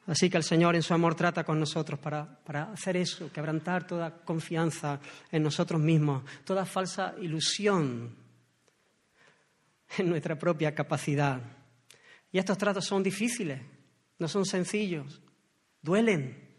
Así 0.06 0.28
que 0.28 0.36
el 0.36 0.42
Señor 0.42 0.74
en 0.74 0.82
su 0.82 0.92
amor 0.92 1.14
trata 1.14 1.44
con 1.44 1.60
nosotros 1.60 1.98
para, 1.98 2.72
hacer 2.72 2.96
eso, 2.96 3.30
quebrantar 3.32 3.86
toda 3.86 4.10
confianza 4.24 5.00
en 5.30 5.42
nosotros 5.42 5.80
mismos, 5.80 6.24
toda 6.44 6.66
falsa 6.66 7.14
ilusión 7.20 8.14
en 9.96 10.08
nuestra 10.08 10.38
propia 10.38 10.74
capacidad. 10.74 11.40
Y 12.32 12.38
estos 12.38 12.58
tratos 12.58 12.84
son 12.84 13.02
difíciles, 13.02 13.60
no 14.18 14.26
son 14.26 14.44
sencillos, 14.44 15.22
duelen, 15.80 16.50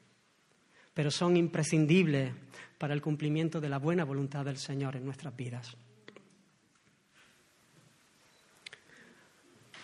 pero 0.93 1.11
son 1.11 1.35
imprescindibles 1.35 2.33
para 2.77 2.93
el 2.93 3.01
cumplimiento 3.01 3.61
de 3.61 3.69
la 3.69 3.79
buena 3.79 4.03
voluntad 4.03 4.45
del 4.45 4.57
Señor 4.57 4.95
en 4.95 5.05
nuestras 5.05 5.35
vidas. 5.35 5.75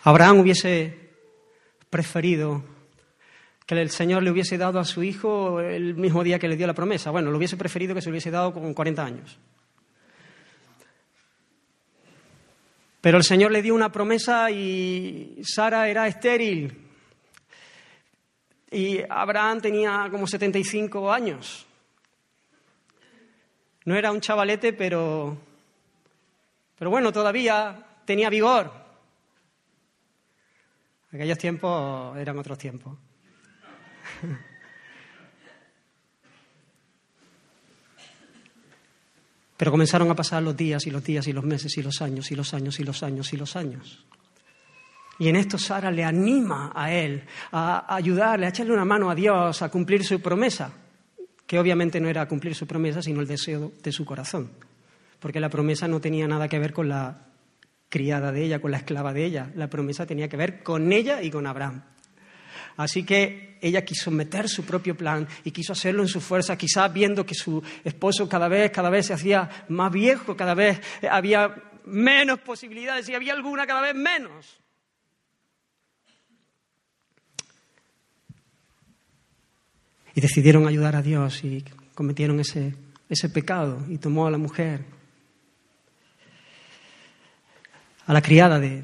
Abraham 0.04 0.39
hubiese 0.39 1.10
preferido 1.89 2.63
que 3.65 3.80
el 3.80 3.91
Señor 3.91 4.23
le 4.23 4.32
hubiese 4.32 4.58
dado 4.58 4.80
a 4.80 4.86
su 4.86 5.04
hijo 5.04 5.60
el 5.60 5.95
mismo 5.95 6.23
día 6.23 6.39
que 6.39 6.47
le 6.47 6.58
dio 6.58 6.65
la 6.65 6.73
promesa. 6.73 7.12
Bueno, 7.12 7.30
lo 7.30 7.38
hubiese 7.38 7.58
preferido 7.58 7.93
que 7.93 8.02
se 8.02 8.10
hubiese 8.10 8.32
dado 8.32 8.54
con 8.54 8.73
40 8.73 9.06
años. 9.06 9.38
Pero 13.02 13.17
el 13.17 13.23
Señor 13.23 13.52
le 13.52 13.62
dio 13.62 13.75
una 13.75 13.91
promesa 13.91 14.49
y 14.52 15.39
Sara 15.43 15.88
era 15.88 16.08
estéril. 16.08 16.88
Y 18.71 18.99
Abraham 19.10 19.62
tenía 19.62 20.08
como 20.12 20.28
75 20.28 21.12
años. 21.12 21.65
No 23.89 23.95
era 23.95 24.12
un 24.12 24.21
chavalete, 24.21 24.71
pero, 24.73 25.36
pero 26.78 26.91
bueno, 26.91 27.12
todavía 27.12 27.88
tenía 28.06 28.30
vigor. 28.30 28.71
Aquellos 31.12 31.39
tiempos 31.39 32.15
eran 32.15 32.38
otros 32.38 32.60
tiempos. 32.60 32.95
Pero 39.58 39.71
comenzaron 39.71 40.12
a 40.12 40.15
pasar 40.15 40.43
los 40.43 40.56
días 40.56 40.86
y 40.86 40.91
los 40.91 41.04
días 41.04 41.28
y 41.28 41.34
los 41.34 41.43
meses 41.43 41.75
y 41.75 41.82
los 41.82 41.99
años 42.04 42.30
y 42.30 42.36
los 42.36 42.54
años 42.54 42.80
y 42.80 42.84
los 42.84 43.02
años 43.02 43.34
y 43.34 43.38
los 43.38 43.56
años. 43.56 44.06
Y 45.17 45.30
en 45.30 45.36
esto 45.36 45.58
Sara 45.58 45.89
le 45.89 46.04
anima 46.04 46.71
a 46.75 46.93
él 46.93 47.23
a 47.52 47.95
ayudarle, 47.95 48.45
a 48.45 48.49
echarle 48.49 48.71
una 48.71 48.86
mano 48.86 49.10
a 49.10 49.15
Dios 49.15 49.63
a 49.63 49.69
cumplir 49.69 50.06
su 50.06 50.21
promesa, 50.21 50.71
que 51.49 51.57
obviamente 51.57 51.99
no 51.99 52.09
era 52.09 52.27
cumplir 52.27 52.53
su 52.53 52.67
promesa, 52.67 53.01
sino 53.01 53.21
el 53.21 53.27
deseo 53.27 53.71
de 53.81 53.91
su 53.91 54.05
corazón. 54.05 54.51
Porque 55.19 55.39
la 55.39 55.49
promesa 55.49 55.88
no 55.88 55.99
tenía 55.99 56.27
nada 56.27 56.47
que 56.47 56.59
ver 56.59 56.71
con 56.73 56.88
la 56.88 57.25
criada 57.89 58.31
de 58.31 58.43
ella, 58.43 58.62
con 58.62 58.69
la 58.69 58.77
esclava 58.77 59.13
de 59.13 59.25
ella. 59.25 59.49
La 59.55 59.67
promesa 59.67 60.05
tenía 60.05 60.29
que 60.29 60.38
ver 60.38 60.62
con 60.62 60.93
ella 60.93 61.23
y 61.23 61.31
con 61.31 61.47
Abraham. 61.47 61.81
Así 62.77 63.03
que 63.03 63.57
ella 63.62 63.83
quiso 63.83 64.12
meter 64.12 64.47
su 64.47 64.63
propio 64.63 64.95
plan 64.95 65.27
y 65.43 65.49
quiso 65.49 65.73
hacerlo 65.73 66.03
en 66.03 66.07
su 66.07 66.21
fuerza, 66.21 66.55
quizás 66.55 66.93
viendo 66.93 67.25
que 67.25 67.33
su 67.33 67.63
esposo 67.83 68.29
cada 68.29 68.47
vez, 68.47 68.69
cada 68.69 68.91
vez 68.91 69.07
se 69.07 69.13
hacía 69.13 69.49
más 69.69 69.91
viejo, 69.91 70.38
cada 70.38 70.53
vez 70.53 70.79
había 71.09 71.55
menos 71.83 72.41
posibilidades 72.41 73.09
y 73.09 73.15
había 73.15 73.33
alguna 73.33 73.65
cada 73.65 73.81
vez 73.81 73.95
menos. 73.95 74.59
Y 80.15 80.21
decidieron 80.21 80.67
ayudar 80.67 80.95
a 80.95 81.01
Dios 81.01 81.43
y 81.43 81.63
cometieron 81.93 82.39
ese, 82.39 82.75
ese 83.09 83.29
pecado 83.29 83.85
y 83.89 83.97
tomó 83.97 84.27
a 84.27 84.31
la 84.31 84.37
mujer, 84.37 84.85
a 88.05 88.13
la 88.13 88.21
criada 88.21 88.59
de, 88.59 88.83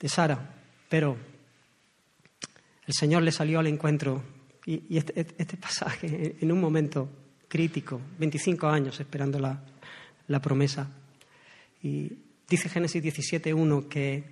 de 0.00 0.08
Sara, 0.08 0.54
pero 0.88 1.16
el 2.86 2.94
Señor 2.94 3.22
le 3.22 3.32
salió 3.32 3.58
al 3.58 3.66
encuentro 3.66 4.22
y, 4.64 4.96
este, 4.96 5.20
este, 5.38 5.56
pasaje 5.56 6.36
en 6.40 6.52
un 6.52 6.60
momento 6.60 7.08
crítico, 7.48 8.00
25 8.18 8.66
años 8.66 8.98
esperando 8.98 9.38
la, 9.38 10.40
promesa. 10.40 10.90
Y 11.82 12.12
dice 12.48 12.68
Génesis 12.68 13.02
17.1 13.02 13.88
que 13.88 14.24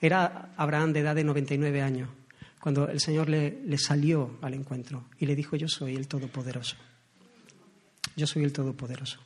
era 0.00 0.52
Abraham 0.56 0.92
de 0.92 1.00
edad 1.00 1.14
de 1.14 1.24
99 1.24 1.82
años 1.82 2.08
cuando 2.60 2.88
el 2.88 3.00
Señor 3.00 3.28
le, 3.28 3.62
le, 3.64 3.78
salió 3.78 4.38
al 4.42 4.54
encuentro 4.54 5.06
y 5.18 5.26
le 5.26 5.36
dijo, 5.36 5.56
yo 5.56 5.68
soy 5.68 5.94
el 5.96 6.08
Todopoderoso. 6.08 6.76
Yo 8.16 8.26
soy 8.26 8.44
el 8.44 8.52
Todopoderoso. 8.52 9.20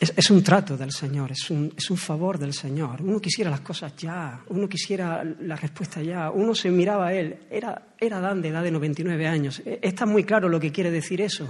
Es, 0.00 0.30
un 0.30 0.44
trato 0.44 0.76
del 0.76 0.92
Señor, 0.92 1.32
es 1.32 1.50
un, 1.50 1.72
es 1.76 1.90
un, 1.90 1.96
favor 1.96 2.38
del 2.38 2.54
Señor. 2.54 3.02
Uno 3.02 3.20
quisiera 3.20 3.50
las 3.50 3.62
cosas 3.62 3.96
ya, 3.96 4.40
uno 4.46 4.68
quisiera 4.68 5.24
la 5.24 5.56
respuesta 5.56 6.00
ya, 6.00 6.30
uno 6.30 6.54
se 6.54 6.70
miraba 6.70 7.08
a 7.08 7.14
él. 7.14 7.36
Era, 7.50 7.94
era 7.98 8.20
Dan 8.20 8.40
de 8.40 8.50
edad 8.50 8.62
de 8.62 8.70
99 8.70 9.26
años. 9.26 9.60
E, 9.64 9.80
está 9.82 10.06
muy 10.06 10.22
claro 10.22 10.48
lo 10.48 10.60
que 10.60 10.70
quiere 10.70 10.92
decir 10.92 11.20
eso. 11.20 11.48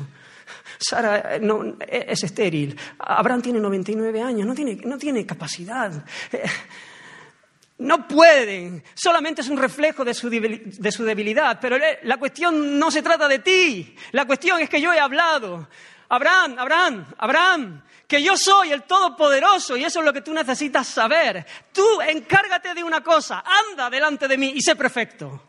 Sara 0.79 1.37
eh, 1.37 1.41
no, 1.41 1.77
e, 1.81 2.07
es 2.09 2.23
estéril. 2.23 2.77
Abraham 2.99 3.43
tiene 3.43 3.61
99 3.61 4.23
años, 4.23 4.47
no 4.47 4.55
tiene, 4.55 4.77
no 4.85 4.99
tiene 4.99 5.27
capacidad. 5.27 5.93
Eh, 6.33 6.43
no 7.79 8.09
pueden, 8.09 8.83
solamente 8.95 9.41
es 9.41 9.49
un 9.49 9.57
reflejo 9.57 10.05
de 10.05 10.13
su 10.13 10.29
debilidad. 10.29 11.59
Pero 11.61 11.77
la 12.03 12.17
cuestión 12.17 12.79
no 12.79 12.91
se 12.91 13.03
trata 13.03 13.29
de 13.29 13.39
ti, 13.39 13.95
la 14.13 14.25
cuestión 14.25 14.61
es 14.61 14.69
que 14.69 14.81
yo 14.81 14.93
he 14.93 14.99
hablado. 14.99 15.69
Abraham, 16.09 16.57
Abraham, 16.59 17.07
Abraham, 17.19 17.83
que 18.07 18.23
yo 18.23 18.37
soy 18.37 18.73
el 18.73 18.85
Todopoderoso 18.85 19.77
y 19.77 19.85
eso 19.85 19.99
es 20.01 20.05
lo 20.05 20.13
que 20.13 20.23
tú 20.23 20.33
necesitas 20.33 20.87
saber. 20.87 21.45
Tú 21.73 22.01
encárgate 22.01 22.73
de 22.75 22.83
una 22.83 23.03
cosa, 23.03 23.45
anda 23.71 23.91
delante 23.91 24.27
de 24.27 24.39
mí 24.39 24.53
y 24.55 24.63
sé 24.63 24.75
perfecto. 24.75 25.49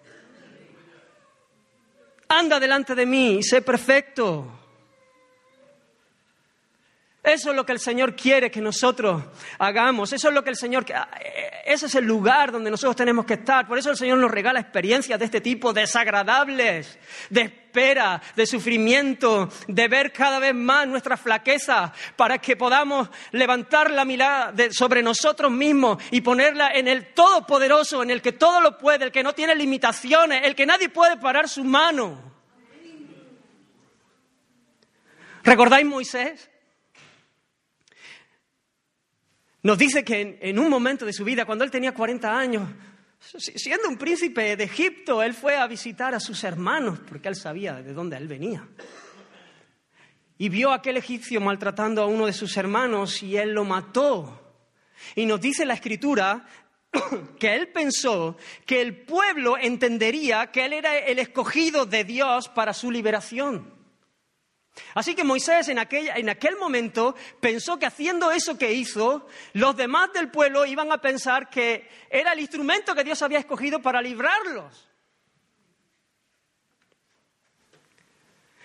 Anda 2.28 2.60
delante 2.60 2.94
de 2.94 3.06
mí 3.06 3.38
y 3.38 3.44
sé 3.44 3.62
perfecto. 3.62 4.59
Eso 7.22 7.50
es 7.50 7.56
lo 7.56 7.66
que 7.66 7.74
el 7.74 7.80
Señor 7.80 8.16
quiere 8.16 8.50
que 8.50 8.62
nosotros 8.62 9.22
hagamos. 9.58 10.14
Eso 10.14 10.30
es 10.30 10.34
lo 10.34 10.42
que 10.42 10.52
el 10.52 10.56
Señor. 10.56 10.86
Ese 11.66 11.88
es 11.88 11.96
el 11.96 12.06
lugar 12.06 12.52
donde 12.52 12.72
nosotros 12.72 12.96
tenemos 12.96 13.26
que 13.26 13.34
estar. 13.34 13.68
Por 13.68 13.78
eso 13.78 13.92
el 13.92 13.98
Señor 13.98 14.20
nos 14.20 14.32
regala 14.32 14.62
experiencias 14.62 15.20
de 15.20 15.26
este 15.26 15.42
tipo, 15.42 15.74
desagradables, 15.74 16.98
de 17.30 17.42
espera, 17.42 18.22
de 18.38 18.46
sufrimiento, 18.46 19.50
de 19.68 19.88
ver 19.90 20.14
cada 20.14 20.40
vez 20.40 20.56
más 20.56 20.88
nuestra 20.88 21.18
flaqueza, 21.18 21.92
para 22.16 22.38
que 22.38 22.56
podamos 22.56 23.10
levantar 23.32 23.92
la 23.92 24.06
mirada 24.06 24.54
sobre 24.72 25.04
nosotros 25.04 25.52
mismos 25.52 26.02
y 26.12 26.22
ponerla 26.22 26.72
en 26.74 26.88
el 26.88 27.14
Todopoderoso, 27.14 28.02
en 28.02 28.12
el 28.12 28.22
que 28.22 28.32
todo 28.32 28.62
lo 28.62 28.78
puede, 28.78 29.04
el 29.04 29.12
que 29.12 29.24
no 29.24 29.34
tiene 29.34 29.56
limitaciones, 29.56 30.44
el 30.46 30.56
que 30.56 30.66
nadie 30.66 30.88
puede 30.88 31.18
parar 31.18 31.50
su 31.50 31.66
mano. 31.66 32.30
¿Recordáis 35.44 35.86
Moisés? 35.86 36.50
Nos 39.62 39.78
dice 39.78 40.04
que 40.04 40.40
en, 40.42 40.58
un 40.58 40.70
momento 40.70 41.06
de 41.06 41.14
su 41.14 41.26
vida, 41.26 41.46
cuando 41.46 41.66
él 41.66 41.72
tenía 41.72 41.94
40 41.94 42.38
años, 42.38 42.70
siendo 43.20 43.90
un 43.90 43.98
príncipe 43.98 44.56
de 44.56 44.64
Egipto, 44.64 45.22
él 45.22 45.34
fue 45.34 45.58
a 45.58 45.68
visitar 45.68 46.16
a 46.16 46.20
sus 46.20 46.44
hermanos, 46.46 47.00
porque 47.08 47.28
él 47.28 47.36
sabía 47.36 47.82
de 47.82 47.94
dónde 47.94 48.16
él 48.16 48.28
venía. 48.28 48.68
Y 50.38 50.48
vio 50.48 50.72
a 50.72 50.76
aquel 50.76 50.96
egipcio 50.96 51.42
maltratando 51.42 52.02
a 52.02 52.06
uno 52.06 52.26
de 52.26 52.34
sus 52.34 52.56
hermanos 52.56 53.22
y 53.22 53.36
él 53.36 53.52
lo 53.52 53.66
mató. 53.66 54.56
Y 55.16 55.26
nos 55.26 55.42
dice 55.42 55.66
la 55.66 55.74
escritura 55.74 56.48
que 57.40 57.56
él 57.56 57.68
pensó 57.68 58.38
que 58.66 58.82
el 58.82 59.02
pueblo 59.02 59.58
entendería 59.58 60.52
que 60.52 60.64
él 60.64 60.72
era 60.72 60.98
el 60.98 61.20
escogido 61.20 61.86
de 61.86 62.06
Dios 62.06 62.48
para 62.48 62.74
su 62.74 62.90
liberación. 62.90 63.79
Así 64.94 65.16
que 65.16 65.24
Moisés 65.24 65.68
en, 65.70 65.80
aquel 65.80 66.58
momento 66.58 67.16
pensó 67.40 67.78
que 67.78 67.86
haciendo 67.86 68.32
eso 68.32 68.58
que 68.58 68.74
hizo, 68.74 69.28
los 69.54 69.76
demás 69.76 70.12
del 70.14 70.30
pueblo 70.30 70.66
iban 70.66 70.92
a 70.92 71.00
pensar 71.00 71.50
que 71.50 71.90
era 72.10 72.34
el 72.34 72.40
instrumento 72.40 72.96
que 72.96 73.04
Dios 73.04 73.22
había 73.22 73.40
escogido 73.40 73.82
para 73.82 74.02
librarlos. 74.02 74.90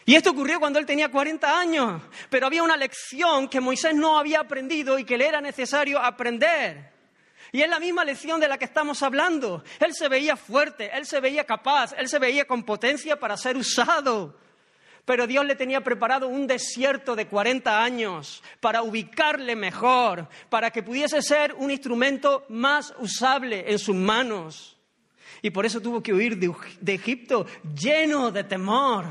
Y 0.07 0.15
esto 0.15 0.31
ocurrió 0.31 0.61
cuando 0.61 0.79
él 0.79 0.87
tenía 0.87 1.11
40 1.11 1.59
años, 1.59 2.03
pero 2.29 2.47
había 2.47 2.63
una 2.63 2.77
lección 2.77 3.49
que 3.49 3.61
Moisés 3.61 3.95
no 3.95 4.19
había 4.19 4.41
aprendido 4.41 4.99
y 4.99 5.05
que 5.05 5.17
le 5.17 5.27
era 5.27 5.41
necesario 5.41 5.99
aprender. 5.99 6.93
Y 7.53 7.63
es 7.63 7.69
la 7.69 7.79
misma 7.79 8.05
lección 8.05 8.41
de 8.41 8.49
la 8.49 8.59
que 8.59 8.65
estamos 8.65 9.03
hablando. 9.03 9.63
Él 9.79 9.95
se 9.95 10.09
veía 10.09 10.37
fuerte, 10.37 10.91
él 10.93 11.07
se 11.07 11.21
veía 11.21 11.45
capaz, 11.45 11.95
él 11.97 12.09
se 12.09 12.19
veía 12.19 12.47
con 12.47 12.65
potencia 12.65 13.19
para 13.19 13.37
ser 13.37 13.57
usado. 13.57 14.44
Pero 15.05 15.27
Dios 15.27 15.45
le 15.45 15.55
tenía 15.55 15.83
preparado 15.83 16.29
un 16.29 16.47
desierto 16.47 17.15
de 17.15 17.27
40 17.27 17.83
años 17.83 18.43
para 18.61 18.83
ubicarle 18.83 19.55
mejor, 19.55 20.29
para 20.49 20.71
que 20.71 20.83
pudiese 20.83 21.21
ser 21.21 21.55
un 21.55 21.71
instrumento 21.71 22.47
más 22.49 22.95
usable 22.99 23.71
en 23.71 23.79
sus 23.79 23.95
manos. 23.95 24.79
Y 25.43 25.51
por 25.51 25.67
eso 25.67 25.81
tuvo 25.81 26.03
que 26.03 26.15
huir 26.15 26.39
de, 26.39 26.95
Egipto 26.95 27.47
lleno 27.79 28.31
de 28.31 28.45
temor, 28.45 29.05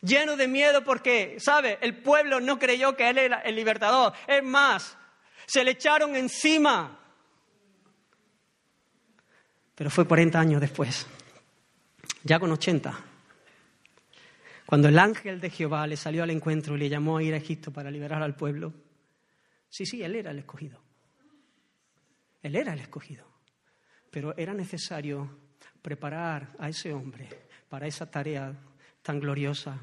lleno 0.00 0.36
de 0.36 0.46
miedo 0.46 0.84
porque, 0.84 1.38
¿sabe? 1.40 1.78
El 1.80 1.96
pueblo 1.96 2.38
no 2.38 2.60
creyó 2.60 2.96
que 2.96 3.10
él 3.10 3.18
era 3.18 3.40
el 3.40 3.56
libertador. 3.56 4.12
Es 4.28 4.42
más, 4.44 4.96
se 5.46 5.64
le 5.64 5.72
echaron 5.72 6.14
encima. 6.14 6.96
Pero 9.74 9.90
fue 9.90 10.06
40 10.06 10.38
años 10.38 10.60
después, 10.60 11.08
ya 12.22 12.38
con 12.38 12.52
80, 12.52 13.11
cuando 14.72 14.88
el 14.88 14.98
ángel 14.98 15.38
de 15.38 15.50
Jehová 15.50 15.86
le 15.86 15.98
salió 15.98 16.22
al 16.22 16.30
encuentro 16.30 16.74
y 16.74 16.78
le 16.78 16.88
llamó 16.88 17.18
a 17.18 17.22
ir 17.22 17.34
a 17.34 17.36
Egipto 17.36 17.70
para 17.70 17.90
liberar 17.90 18.22
al 18.22 18.34
pueblo. 18.34 18.72
Sí, 19.68 19.84
sí, 19.84 20.02
él 20.02 20.16
era 20.16 20.30
el 20.30 20.38
escogido. 20.38 20.80
Él 22.42 22.56
era 22.56 22.72
el 22.72 22.78
escogido. 22.80 23.26
Pero 24.10 24.34
era 24.34 24.54
necesario 24.54 25.28
preparar 25.82 26.56
a 26.58 26.70
ese 26.70 26.90
hombre 26.90 27.28
para 27.68 27.86
esa 27.86 28.10
tarea 28.10 28.50
tan 29.02 29.20
gloriosa. 29.20 29.78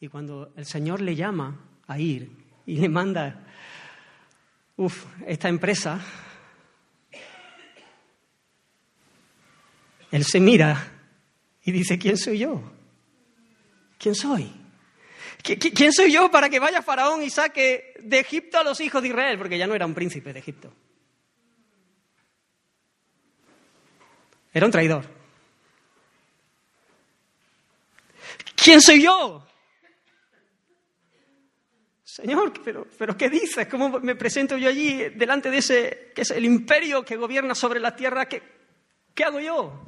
Y 0.00 0.08
cuando 0.08 0.54
el 0.56 0.64
Señor 0.64 1.02
le 1.02 1.14
llama 1.14 1.60
a 1.86 1.98
ir 1.98 2.32
y 2.64 2.78
le 2.78 2.88
manda 2.88 3.44
Uf, 4.78 5.04
esta 5.26 5.50
empresa, 5.50 6.00
él 10.10 10.24
se 10.24 10.40
mira 10.40 10.90
y 11.62 11.70
dice, 11.70 11.98
¿quién 11.98 12.16
soy 12.16 12.38
yo? 12.38 12.77
¿Quién 13.98 14.14
soy? 14.14 14.50
¿Quién 15.42 15.92
soy 15.92 16.12
yo 16.12 16.30
para 16.30 16.48
que 16.48 16.58
vaya 16.58 16.82
Faraón 16.82 17.22
y 17.22 17.30
saque 17.30 17.94
de 18.00 18.20
Egipto 18.20 18.58
a 18.58 18.64
los 18.64 18.80
hijos 18.80 19.02
de 19.02 19.08
Israel? 19.08 19.38
Porque 19.38 19.58
ya 19.58 19.66
no 19.66 19.74
era 19.74 19.86
un 19.86 19.94
príncipe 19.94 20.32
de 20.32 20.38
Egipto. 20.38 20.72
Era 24.52 24.66
un 24.66 24.72
traidor. 24.72 25.04
¿Quién 28.56 28.80
soy 28.80 29.02
yo? 29.02 29.46
Señor, 32.02 32.52
pero, 32.64 32.86
pero 32.98 33.16
¿qué 33.16 33.30
dices? 33.30 33.68
¿Cómo 33.68 34.00
me 34.00 34.16
presento 34.16 34.56
yo 34.56 34.68
allí 34.68 35.10
delante 35.10 35.50
de 35.50 35.58
ese, 35.58 36.12
que 36.14 36.22
es 36.22 36.30
el 36.32 36.44
imperio 36.44 37.04
que 37.04 37.16
gobierna 37.16 37.54
sobre 37.54 37.78
la 37.78 37.94
tierra? 37.94 38.26
¿Qué, 38.26 38.42
qué 39.14 39.24
hago 39.24 39.38
yo? 39.38 39.87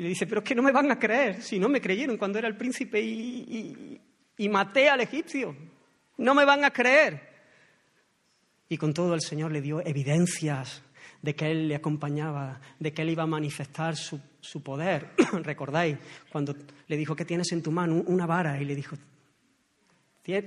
Y 0.00 0.02
le 0.02 0.08
dice, 0.08 0.26
pero 0.26 0.40
es 0.40 0.46
que 0.46 0.54
no 0.54 0.62
me 0.62 0.72
van 0.72 0.90
a 0.90 0.98
creer, 0.98 1.42
si 1.42 1.58
no 1.58 1.68
me 1.68 1.78
creyeron 1.78 2.16
cuando 2.16 2.38
era 2.38 2.48
el 2.48 2.56
príncipe 2.56 2.98
y, 3.02 4.00
y 4.38 4.48
maté 4.48 4.88
al 4.88 5.02
egipcio. 5.02 5.54
No 6.16 6.34
me 6.34 6.46
van 6.46 6.64
a 6.64 6.70
creer. 6.70 7.20
Y 8.66 8.78
con 8.78 8.94
todo 8.94 9.12
el 9.12 9.20
Señor 9.20 9.52
le 9.52 9.60
dio 9.60 9.84
evidencias 9.84 10.82
de 11.20 11.34
que 11.34 11.50
Él 11.50 11.68
le 11.68 11.74
acompañaba, 11.74 12.62
de 12.78 12.94
que 12.94 13.02
Él 13.02 13.10
iba 13.10 13.24
a 13.24 13.26
manifestar 13.26 13.94
su, 13.94 14.18
su 14.40 14.62
poder. 14.62 15.10
¿Recordáis 15.42 15.98
cuando 16.32 16.56
le 16.88 16.96
dijo, 16.96 17.14
¿qué 17.14 17.26
tienes 17.26 17.52
en 17.52 17.62
tu 17.62 17.70
mano? 17.70 18.02
Una 18.06 18.24
vara. 18.24 18.58
Y 18.58 18.64
le 18.64 18.74
dijo, 18.74 18.96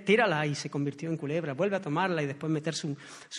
tírala 0.06 0.46
y 0.46 0.56
se 0.56 0.70
convirtió 0.70 1.10
en 1.10 1.18
culebra, 1.18 1.54
vuelve 1.54 1.76
a 1.76 1.82
tomarla 1.82 2.24
y 2.24 2.26
después 2.26 2.52
meter 2.52 2.74
su, 2.76 2.96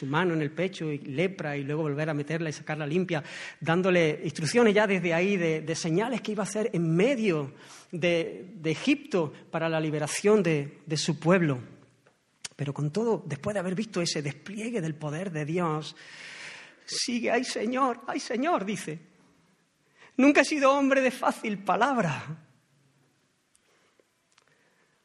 mano 0.07 0.35
en 0.35 0.42
el 0.42 0.50
pecho 0.50 0.90
y 0.90 0.98
lepra 0.98 1.57
y 1.57 1.64
luego 1.64 1.83
volver 1.83 2.11
a 2.11 2.14
meterla 2.14 2.50
y 2.50 2.52
sacarla 2.52 2.87
limpia, 2.87 3.22
dándole 3.61 4.20
instrucciones 4.24 4.74
ya 4.74 4.87
desde 4.87 5.14
ahí 5.14 5.37
de, 5.37 5.74
señales 5.74 6.20
que 6.20 6.33
iba 6.33 6.42
a 6.42 6.46
hacer 6.46 6.70
en 6.72 6.94
medio 6.94 7.52
de, 7.90 8.54
Egipto 8.64 9.33
para 9.50 9.68
la 9.68 9.80
liberación 9.80 10.42
de, 10.42 10.78
de 10.87 10.96
su 10.96 11.18
pueblo. 11.18 11.59
Pero 12.57 12.72
con 12.72 12.90
todo, 12.90 13.22
después 13.26 13.54
de 13.54 13.61
haber 13.61 13.74
visto 13.74 14.00
ese 14.00 14.22
despliegue 14.22 14.80
del 14.80 14.94
poder 14.94 15.30
de 15.30 15.44
Dios, 15.44 15.96
sigue, 16.85 17.30
ay 17.30 17.44
Señor, 17.44 18.02
ay 18.07 18.20
Señor, 18.20 18.64
dice. 18.64 18.98
Nunca 20.16 20.42
he 20.42 20.44
sido 20.44 20.72
hombre 20.72 21.00
de 21.00 21.11
fácil 21.11 21.59
palabra. 21.59 22.43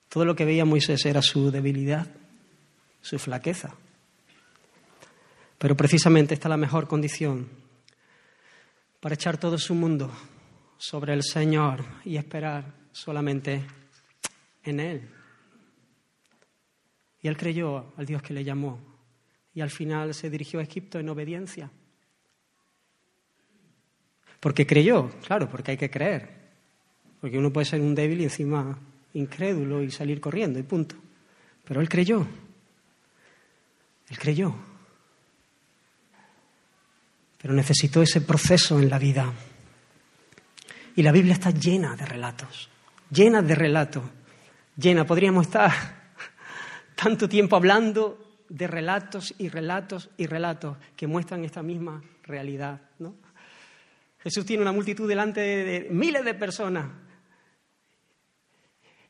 Todo 0.09 0.25
lo 0.25 0.35
que 0.35 0.45
veía 0.45 0.65
Moisés 0.65 1.05
era 1.05 1.21
su 1.21 1.51
debilidad, 1.51 2.07
su 3.01 3.19
flaqueza. 3.19 3.75
Pero 5.59 5.77
precisamente 5.77 6.33
esta 6.33 6.47
es 6.47 6.49
la 6.49 6.57
mejor 6.57 6.87
condición 6.87 7.47
para 8.99 9.15
echar 9.15 9.37
todo 9.37 9.57
su 9.57 9.75
mundo 9.75 10.11
sobre 10.77 11.13
el 11.13 11.23
Señor 11.23 11.85
y 12.03 12.17
esperar 12.17 12.73
solamente 12.91 13.63
en 14.63 14.79
Él. 14.79 15.09
Y 17.21 17.27
él 17.27 17.37
creyó 17.37 17.93
al 17.97 18.05
Dios 18.05 18.21
que 18.21 18.33
le 18.33 18.43
llamó 18.43 18.79
y 19.53 19.61
al 19.61 19.69
final 19.69 20.13
se 20.13 20.29
dirigió 20.29 20.59
a 20.59 20.63
Egipto 20.63 20.99
en 20.99 21.09
obediencia. 21.09 21.69
Porque 24.39 24.65
creyó, 24.65 25.09
claro, 25.25 25.49
porque 25.49 25.71
hay 25.71 25.77
que 25.77 25.89
creer. 25.89 26.29
Porque 27.19 27.37
uno 27.37 27.51
puede 27.51 27.65
ser 27.65 27.81
un 27.81 27.93
débil 27.93 28.21
y 28.21 28.23
encima 28.23 28.79
incrédulo 29.13 29.81
y 29.83 29.91
salir 29.91 30.19
corriendo 30.21 30.59
y 30.59 30.63
punto. 30.63 30.95
Pero 31.65 31.81
él 31.81 31.89
creyó. 31.89 32.25
Él 34.09 34.17
creyó. 34.17 34.55
Pero 37.41 37.53
necesitó 37.53 38.01
ese 38.01 38.21
proceso 38.21 38.79
en 38.79 38.89
la 38.89 38.99
vida. 38.99 39.31
Y 40.95 41.03
la 41.03 41.11
Biblia 41.11 41.33
está 41.33 41.51
llena 41.51 41.95
de 41.95 42.05
relatos, 42.05 42.69
llena 43.09 43.41
de 43.41 43.55
relatos, 43.55 44.03
llena. 44.75 45.05
Podríamos 45.05 45.47
estar 45.47 45.71
tanto 46.95 47.29
tiempo 47.29 47.55
hablando 47.55 48.43
de 48.49 48.67
relatos 48.67 49.33
y 49.37 49.47
relatos 49.47 50.09
y 50.17 50.25
relatos 50.25 50.77
que 50.97 51.07
muestran 51.07 51.45
esta 51.45 51.63
misma 51.63 52.03
realidad. 52.23 52.81
¿no? 52.97 53.15
Jesús 54.21 54.45
tiene 54.45 54.63
una 54.63 54.73
multitud 54.73 55.07
delante 55.07 55.39
de 55.39 55.87
miles 55.89 56.25
de 56.25 56.33
personas 56.33 56.87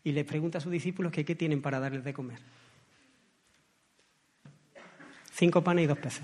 y 0.09 0.11
le 0.11 0.25
pregunta 0.25 0.57
a 0.57 0.61
sus 0.61 0.71
discípulos 0.71 1.11
que 1.11 1.23
qué 1.23 1.35
tienen 1.35 1.61
para 1.61 1.79
darles 1.79 2.03
de 2.03 2.13
comer. 2.13 2.39
Cinco 5.31 5.63
panes 5.63 5.83
y 5.83 5.87
dos 5.87 5.99
peces. 5.99 6.23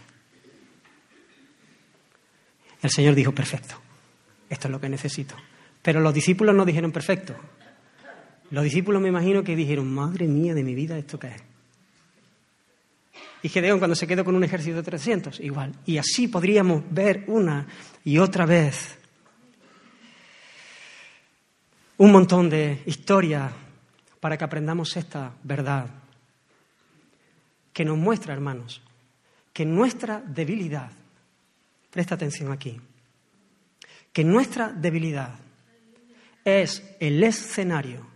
El 2.81 2.89
Señor 2.89 3.13
dijo, 3.13 3.31
perfecto, 3.31 3.75
esto 4.49 4.67
es 4.67 4.71
lo 4.71 4.81
que 4.81 4.89
necesito. 4.89 5.35
Pero 5.83 5.99
los 5.99 6.13
discípulos 6.13 6.55
no 6.55 6.65
dijeron 6.65 6.91
perfecto. 6.91 7.35
Los 8.49 8.63
discípulos 8.63 9.01
me 9.01 9.09
imagino 9.09 9.43
que 9.43 9.55
dijeron, 9.55 9.93
madre 9.93 10.27
mía 10.27 10.55
de 10.55 10.63
mi 10.63 10.73
vida, 10.73 10.97
¿esto 10.97 11.19
qué 11.19 11.27
es? 11.27 11.43
Y 13.43 13.49
Gedeón 13.49 13.77
cuando 13.77 13.95
se 13.95 14.07
quedó 14.07 14.25
con 14.25 14.35
un 14.35 14.43
ejército 14.43 14.77
de 14.77 14.83
300, 14.83 15.39
igual. 15.41 15.75
Y 15.85 15.99
así 15.99 16.27
podríamos 16.27 16.83
ver 16.89 17.23
una 17.27 17.67
y 18.03 18.17
otra 18.17 18.47
vez 18.47 18.97
un 21.97 22.11
montón 22.11 22.49
de 22.49 22.81
historias 22.87 23.51
para 24.25 24.39
que 24.39 24.43
aprendamos 24.43 24.97
esta 24.97 25.35
verdad 25.43 25.85
que 27.71 27.85
nos 27.85 27.95
muestra, 27.95 28.33
hermanos, 28.33 28.81
que 29.53 29.65
nuestra 29.65 30.19
debilidad, 30.19 30.89
presta 31.91 32.15
atención 32.15 32.51
aquí, 32.51 32.81
que 34.11 34.23
nuestra 34.23 34.69
debilidad 34.69 35.35
es 36.43 36.81
el 36.99 37.23
escenario 37.23 38.07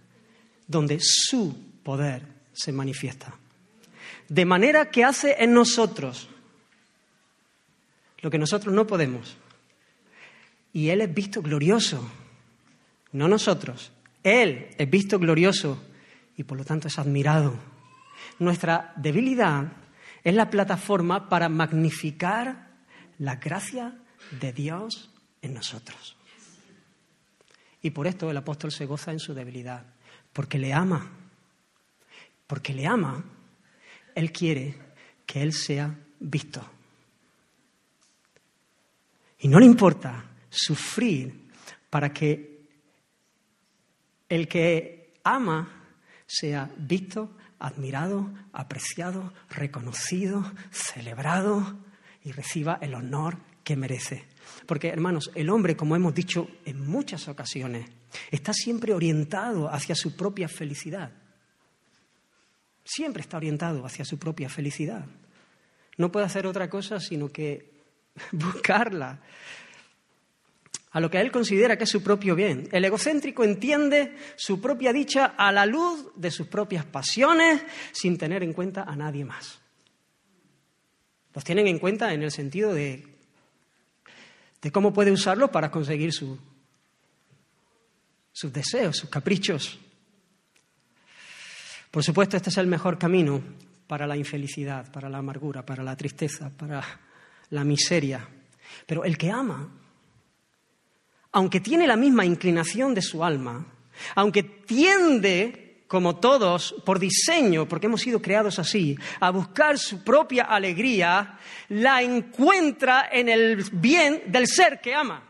donde 0.66 0.98
su 1.00 1.56
poder 1.84 2.24
se 2.54 2.72
manifiesta. 2.72 3.36
De 4.28 4.46
manera 4.46 4.90
que 4.90 5.04
hace 5.04 5.36
en 5.38 5.54
nosotros 5.54 6.28
lo 8.22 8.32
que 8.32 8.40
nosotros 8.40 8.74
no 8.74 8.88
podemos. 8.88 9.38
Y 10.74 10.90
Él 10.90 11.02
es 11.02 11.14
visto 11.14 11.44
glorioso, 11.44 12.10
no 13.12 13.28
nosotros. 13.28 13.92
Él 14.24 14.70
es 14.76 14.90
visto 14.90 15.20
glorioso 15.20 15.86
y 16.40 16.46
por 16.46 16.58
lo 16.58 16.64
tanto 16.64 16.88
es 16.88 16.98
admirado. 16.98 17.54
Nuestra 18.40 18.94
debilidad 18.96 19.74
es 20.24 20.34
la 20.34 20.50
plataforma 20.50 21.28
para 21.28 21.50
magnificar 21.50 22.70
la 23.18 23.36
gracia 23.36 23.94
de 24.40 24.54
Dios 24.54 25.12
en 25.42 25.54
nosotros. 25.54 26.16
Y 27.82 27.90
por 27.90 28.08
esto 28.08 28.32
el 28.32 28.38
apóstol 28.38 28.72
se 28.72 28.86
goza 28.86 29.12
en 29.12 29.20
su 29.20 29.34
debilidad, 29.34 29.86
porque 30.32 30.58
le 30.58 30.72
ama. 30.72 31.12
Porque 32.48 32.74
le 32.74 32.88
ama, 32.88 33.22
Él 34.16 34.32
quiere 34.32 34.78
que 35.26 35.42
Él 35.42 35.52
sea 35.52 35.94
visto. 36.22 36.66
Y 39.40 39.50
no 39.50 39.60
le 39.60 39.66
importa 39.66 40.24
sufrir 40.50 41.50
para 41.90 42.14
que 42.14 42.62
el 44.30 44.48
que 44.48 45.16
ama 45.26 45.79
sea 46.30 46.70
visto, 46.78 47.36
admirado, 47.58 48.32
apreciado, 48.54 49.34
reconocido, 49.50 50.46
celebrado 50.70 51.80
y 52.24 52.32
reciba 52.32 52.78
el 52.82 52.94
honor 52.94 53.40
que 53.64 53.76
merece. 53.76 54.26
Porque, 54.68 54.90
hermanos, 54.90 55.32
el 55.34 55.50
hombre, 55.50 55.76
como 55.76 55.96
hemos 55.96 56.14
dicho 56.14 56.48
en 56.66 56.88
muchas 56.88 57.28
ocasiones, 57.28 57.90
está 58.30 58.54
siempre 58.54 58.94
orientado 58.94 59.74
hacia 59.74 59.96
su 59.96 60.16
propia 60.16 60.48
felicidad. 60.48 61.12
Siempre 62.84 63.22
está 63.22 63.38
orientado 63.38 63.84
hacia 63.84 64.06
su 64.06 64.20
propia 64.20 64.50
felicidad. 64.50 65.06
No 65.98 66.12
puede 66.12 66.28
hacer 66.28 66.46
otra 66.46 66.70
cosa 66.70 67.00
sino 67.00 67.30
que 67.30 67.72
buscarla 68.32 69.20
a 70.92 71.00
lo 71.00 71.10
que 71.10 71.22
él 71.22 71.32
considera 71.32 71.78
que 71.78 71.84
es 71.84 71.90
su 71.90 72.02
propio 72.02 72.36
bien. 72.36 72.68
El 72.72 72.84
egocéntrico 72.86 73.44
entiende 73.44 74.18
su 74.36 74.60
propia 74.60 74.92
dicha 74.92 75.26
a 75.38 75.52
la 75.52 75.66
luz 75.66 76.08
de 76.16 76.32
sus 76.32 76.48
propias 76.48 76.86
pasiones 76.86 77.62
sin 77.92 78.18
tener 78.18 78.42
en 78.44 78.54
cuenta 78.54 78.84
a 78.84 78.96
nadie 78.96 79.24
más. 79.24 79.60
Los 81.34 81.44
tienen 81.44 81.68
en 81.68 81.78
cuenta 81.78 82.12
en 82.14 82.24
el 82.24 82.32
sentido 82.32 82.74
de, 82.74 83.06
de 84.62 84.72
cómo 84.72 84.92
puede 84.92 85.12
usarlo 85.12 85.52
para 85.52 85.70
conseguir 85.70 86.12
sus 86.12 86.40
deseos, 88.52 88.98
sus 88.98 89.10
caprichos. 89.10 89.78
Por 91.92 92.04
supuesto, 92.04 92.36
este 92.36 92.50
es 92.50 92.58
el 92.58 92.68
mejor 92.68 92.98
camino 92.98 93.42
para 93.86 94.08
la 94.08 94.18
infelicidad, 94.18 94.92
para 94.92 95.08
la 95.08 95.20
amargura, 95.20 95.66
para 95.66 95.84
la 95.84 95.96
tristeza, 95.96 96.50
para 96.50 96.84
la 97.52 97.64
miseria. 97.64 98.28
Pero 98.86 99.04
el 99.04 99.18
que 99.18 99.30
ama 99.30 99.79
aunque 101.32 101.60
tiene 101.60 101.88
la 101.88 101.96
misma 101.96 102.26
inclinación 102.26 102.94
de 102.94 103.02
su 103.02 103.24
alma, 103.24 103.66
aunque 104.16 104.44
tiende, 104.44 105.84
como 105.88 106.18
todos, 106.18 106.76
por 106.86 107.00
diseño, 107.00 107.68
porque 107.68 107.88
hemos 107.88 108.02
sido 108.02 108.22
creados 108.22 108.60
así, 108.60 108.98
a 109.20 109.30
buscar 109.30 109.78
su 109.78 110.04
propia 110.04 110.44
alegría, 110.44 111.38
la 111.70 112.02
encuentra 112.02 113.10
en 113.12 113.30
el 113.30 113.64
bien 113.72 114.24
del 114.28 114.48
ser 114.48 114.82
que 114.82 114.94
ama. 114.94 115.24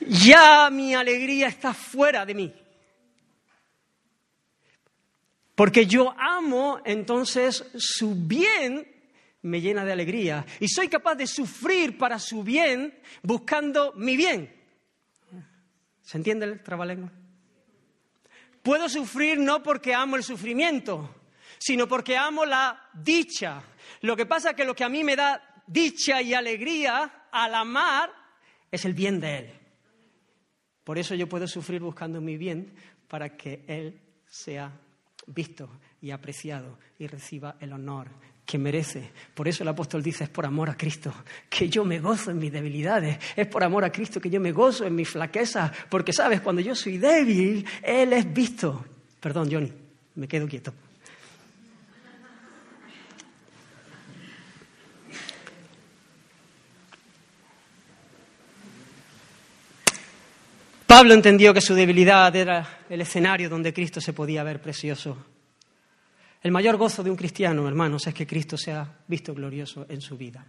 Ya 0.00 0.68
mi 0.70 0.94
alegría 0.94 1.48
está 1.48 1.72
fuera 1.72 2.26
de 2.26 2.34
mí. 2.34 2.52
Porque 5.54 5.86
yo 5.86 6.14
amo 6.18 6.80
entonces 6.84 7.64
su 7.76 8.14
bien 8.16 8.86
me 9.42 9.60
llena 9.60 9.84
de 9.84 9.92
alegría 9.92 10.46
y 10.60 10.68
soy 10.68 10.88
capaz 10.88 11.16
de 11.16 11.26
sufrir 11.26 11.98
para 11.98 12.18
su 12.18 12.42
bien 12.42 12.98
buscando 13.22 13.92
mi 13.96 14.16
bien. 14.16 14.54
¿Se 16.02 16.16
entiende 16.16 16.46
el 16.46 16.62
trabalengua? 16.62 17.10
Puedo 18.62 18.88
sufrir 18.88 19.38
no 19.38 19.62
porque 19.62 19.94
amo 19.94 20.16
el 20.16 20.22
sufrimiento, 20.22 21.22
sino 21.58 21.88
porque 21.88 22.16
amo 22.16 22.44
la 22.44 22.88
dicha. 22.92 23.62
Lo 24.02 24.16
que 24.16 24.26
pasa 24.26 24.50
es 24.50 24.56
que 24.56 24.64
lo 24.64 24.74
que 24.74 24.84
a 24.84 24.88
mí 24.88 25.02
me 25.02 25.16
da 25.16 25.62
dicha 25.66 26.22
y 26.22 26.34
alegría 26.34 27.26
al 27.32 27.54
amar 27.54 28.10
es 28.70 28.84
el 28.84 28.94
bien 28.94 29.20
de 29.20 29.38
Él. 29.38 29.50
Por 30.84 30.98
eso 30.98 31.14
yo 31.14 31.28
puedo 31.28 31.46
sufrir 31.48 31.80
buscando 31.80 32.20
mi 32.20 32.36
bien 32.36 32.74
para 33.08 33.36
que 33.36 33.64
Él 33.66 34.00
sea 34.26 34.72
visto 35.26 35.68
y 36.00 36.10
apreciado 36.10 36.78
y 36.98 37.06
reciba 37.06 37.56
el 37.60 37.72
honor 37.72 38.08
que 38.44 38.58
merece. 38.58 39.10
Por 39.34 39.48
eso 39.48 39.62
el 39.62 39.68
apóstol 39.68 40.02
dice, 40.02 40.24
es 40.24 40.30
por 40.30 40.44
amor 40.44 40.68
a 40.70 40.76
Cristo, 40.76 41.12
que 41.48 41.68
yo 41.68 41.84
me 41.84 42.00
gozo 42.00 42.30
en 42.30 42.38
mis 42.38 42.52
debilidades, 42.52 43.18
es 43.36 43.46
por 43.46 43.64
amor 43.64 43.84
a 43.84 43.92
Cristo 43.92 44.20
que 44.20 44.30
yo 44.30 44.40
me 44.40 44.52
gozo 44.52 44.84
en 44.84 44.94
mis 44.94 45.08
flaquezas, 45.08 45.70
porque 45.88 46.12
sabes, 46.12 46.40
cuando 46.40 46.60
yo 46.60 46.74
soy 46.74 46.98
débil, 46.98 47.64
Él 47.82 48.12
es 48.12 48.32
visto. 48.32 48.84
Perdón, 49.20 49.48
Johnny, 49.50 49.72
me 50.16 50.28
quedo 50.28 50.48
quieto. 50.48 50.72
Pablo 60.92 61.14
entendió 61.14 61.54
que 61.54 61.62
su 61.62 61.74
debilidad 61.74 62.36
era 62.36 62.80
el 62.90 63.00
escenario 63.00 63.48
donde 63.48 63.72
Cristo 63.72 63.98
se 63.98 64.12
podía 64.12 64.42
ver 64.42 64.60
precioso. 64.60 65.16
El 66.42 66.50
mayor 66.50 66.76
gozo 66.76 67.04
de 67.04 67.10
un 67.10 67.16
cristiano, 67.16 67.66
hermanos, 67.68 68.06
es 68.06 68.14
que 68.14 68.26
Cristo 68.26 68.56
sea 68.56 69.00
visto 69.06 69.32
glorioso 69.32 69.86
en 69.88 70.00
su 70.00 70.16
vida. 70.16 70.44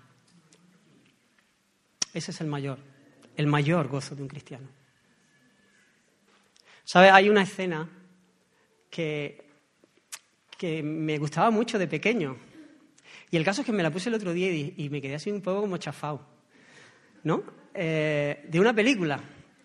Ese 2.13 2.31
es 2.31 2.41
el 2.41 2.47
mayor, 2.47 2.79
el 3.35 3.47
mayor 3.47 3.87
gozo 3.87 4.15
de 4.15 4.23
un 4.23 4.27
cristiano. 4.27 4.67
¿Sabe? 6.83 7.09
Hay 7.09 7.29
una 7.29 7.43
escena 7.43 7.87
que, 8.89 9.45
que 10.57 10.81
me 10.81 11.17
gustaba 11.17 11.51
mucho 11.51 11.77
de 11.77 11.87
pequeño. 11.87 12.37
Y 13.29 13.37
el 13.37 13.43
caso 13.43 13.61
es 13.61 13.65
que 13.65 13.73
me 13.73 13.83
la 13.83 13.91
puse 13.91 14.09
el 14.09 14.15
otro 14.15 14.33
día 14.33 14.51
y, 14.51 14.89
me 14.89 15.01
quedé 15.01 15.15
así 15.15 15.31
un 15.31 15.41
poco 15.41 15.61
como 15.61 15.77
chafado. 15.77 16.25
¿No? 17.23 17.43
Eh, 17.73 18.45
de 18.47 18.59
una 18.59 18.73
película 18.73 19.19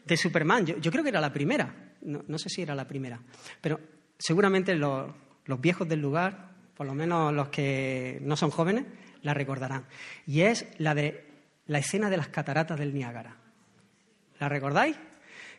de 0.05 0.17
Superman. 0.17 0.65
Yo, 0.65 0.91
creo 0.91 1.03
que 1.03 1.11
era 1.11 1.21
la 1.21 1.33
primera. 1.33 1.95
No, 2.03 2.39
sé 2.39 2.49
si 2.49 2.63
era 2.63 2.75
la 2.75 2.87
primera. 2.87 3.21
Pero 3.61 3.79
seguramente 4.19 4.75
lo, 4.75 5.15
los 5.49 5.61
viejos 5.61 5.89
del 5.89 6.01
lugar, 6.01 6.51
por 6.77 6.87
lo 6.87 6.95
menos 6.95 7.35
los 7.35 7.49
que 7.49 8.21
no 8.23 8.37
son 8.37 8.51
jóvenes, 8.51 8.85
la 9.23 9.35
recordarán. 9.35 9.85
Y 10.27 10.43
es 10.43 10.67
la 10.79 10.95
de 10.95 11.27
la 11.67 11.79
escena 11.79 12.09
de 12.09 12.17
las 12.17 12.29
cataratas 12.29 12.79
del 12.79 12.95
Niágara. 12.95 13.35
¿La 14.39 14.49
recordáis? 14.49 14.97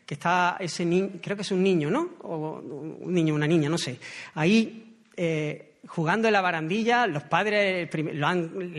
Que 0.05 0.13
está 0.13 0.57
ese 0.59 0.85
niño, 0.85 1.19
creo 1.21 1.35
que 1.35 1.41
es 1.41 1.51
un 1.51 1.61
niño, 1.61 1.89
¿no? 1.89 2.11
O 2.21 2.59
un 2.59 3.13
niño, 3.13 3.35
una 3.35 3.45
niña, 3.45 3.69
no 3.69 3.77
sé. 3.77 3.99
Ahí 4.35 4.95
eh, 5.17 5.68
jugando 5.89 6.27
en 6.27 6.33
la 6.33 6.41
barandilla, 6.41 7.07
los 7.07 7.23
padres 7.23 7.89
le 7.93 8.23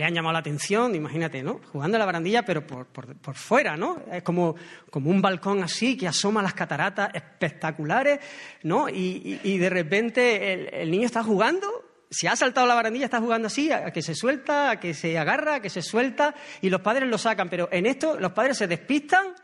han 0.04 0.14
llamado 0.14 0.32
la 0.32 0.38
atención, 0.38 0.94
imagínate, 0.94 1.42
¿no? 1.42 1.61
Jugando 1.72 1.96
en 1.96 1.98
la 1.98 2.06
barandilla, 2.06 2.44
pero 2.44 2.64
por, 2.64 2.86
fuera, 3.34 3.76
¿no? 3.76 4.02
Es 4.11 4.22
como, 4.22 4.54
un 4.94 5.20
balcón 5.20 5.62
así 5.62 5.96
que 5.96 6.06
asoma 6.06 6.40
las 6.40 6.54
cataratas 6.54 7.11
espectaculares, 7.12 8.20
¿no? 8.62 8.88
Y, 8.88 9.58
de 9.58 9.68
repente 9.68 10.80
el, 10.82 10.90
niño 10.90 11.06
está 11.06 11.24
jugando, 11.24 11.66
se 12.08 12.28
ha 12.28 12.36
saltado 12.36 12.66
la 12.68 12.74
barandilla, 12.74 13.06
está 13.06 13.20
jugando 13.20 13.48
así, 13.48 13.72
a, 13.72 13.92
que 13.92 14.02
se 14.02 14.14
suelta, 14.14 14.70
a 14.70 14.80
que 14.80 14.94
se 14.94 15.18
agarra, 15.18 15.56
a 15.56 15.61
que 15.61 15.70
se 15.70 15.82
suelta, 15.82 16.34
y 16.61 16.70
los 16.70 16.80
padres 16.80 17.08
lo 17.08 17.18
sacan, 17.18 17.50
pero 17.50 17.68
en 17.72 17.86
esto 17.86 18.18
los 18.20 18.32
padres 18.32 18.56
se 18.56 18.68
despistan. 18.68 19.34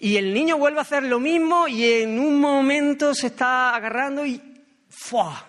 Y 0.00 0.16
el 0.16 0.34
niño 0.34 0.58
vuelve 0.58 0.80
a 0.80 0.82
hacer 0.82 1.04
lo 1.04 1.20
mismo 1.20 1.68
y 1.68 1.84
en 1.84 2.18
un 2.18 2.40
momento 2.40 3.14
se 3.14 3.28
está 3.28 3.76
agarrando 3.76 4.26
y 4.26 4.42
¡fua! 4.88 5.46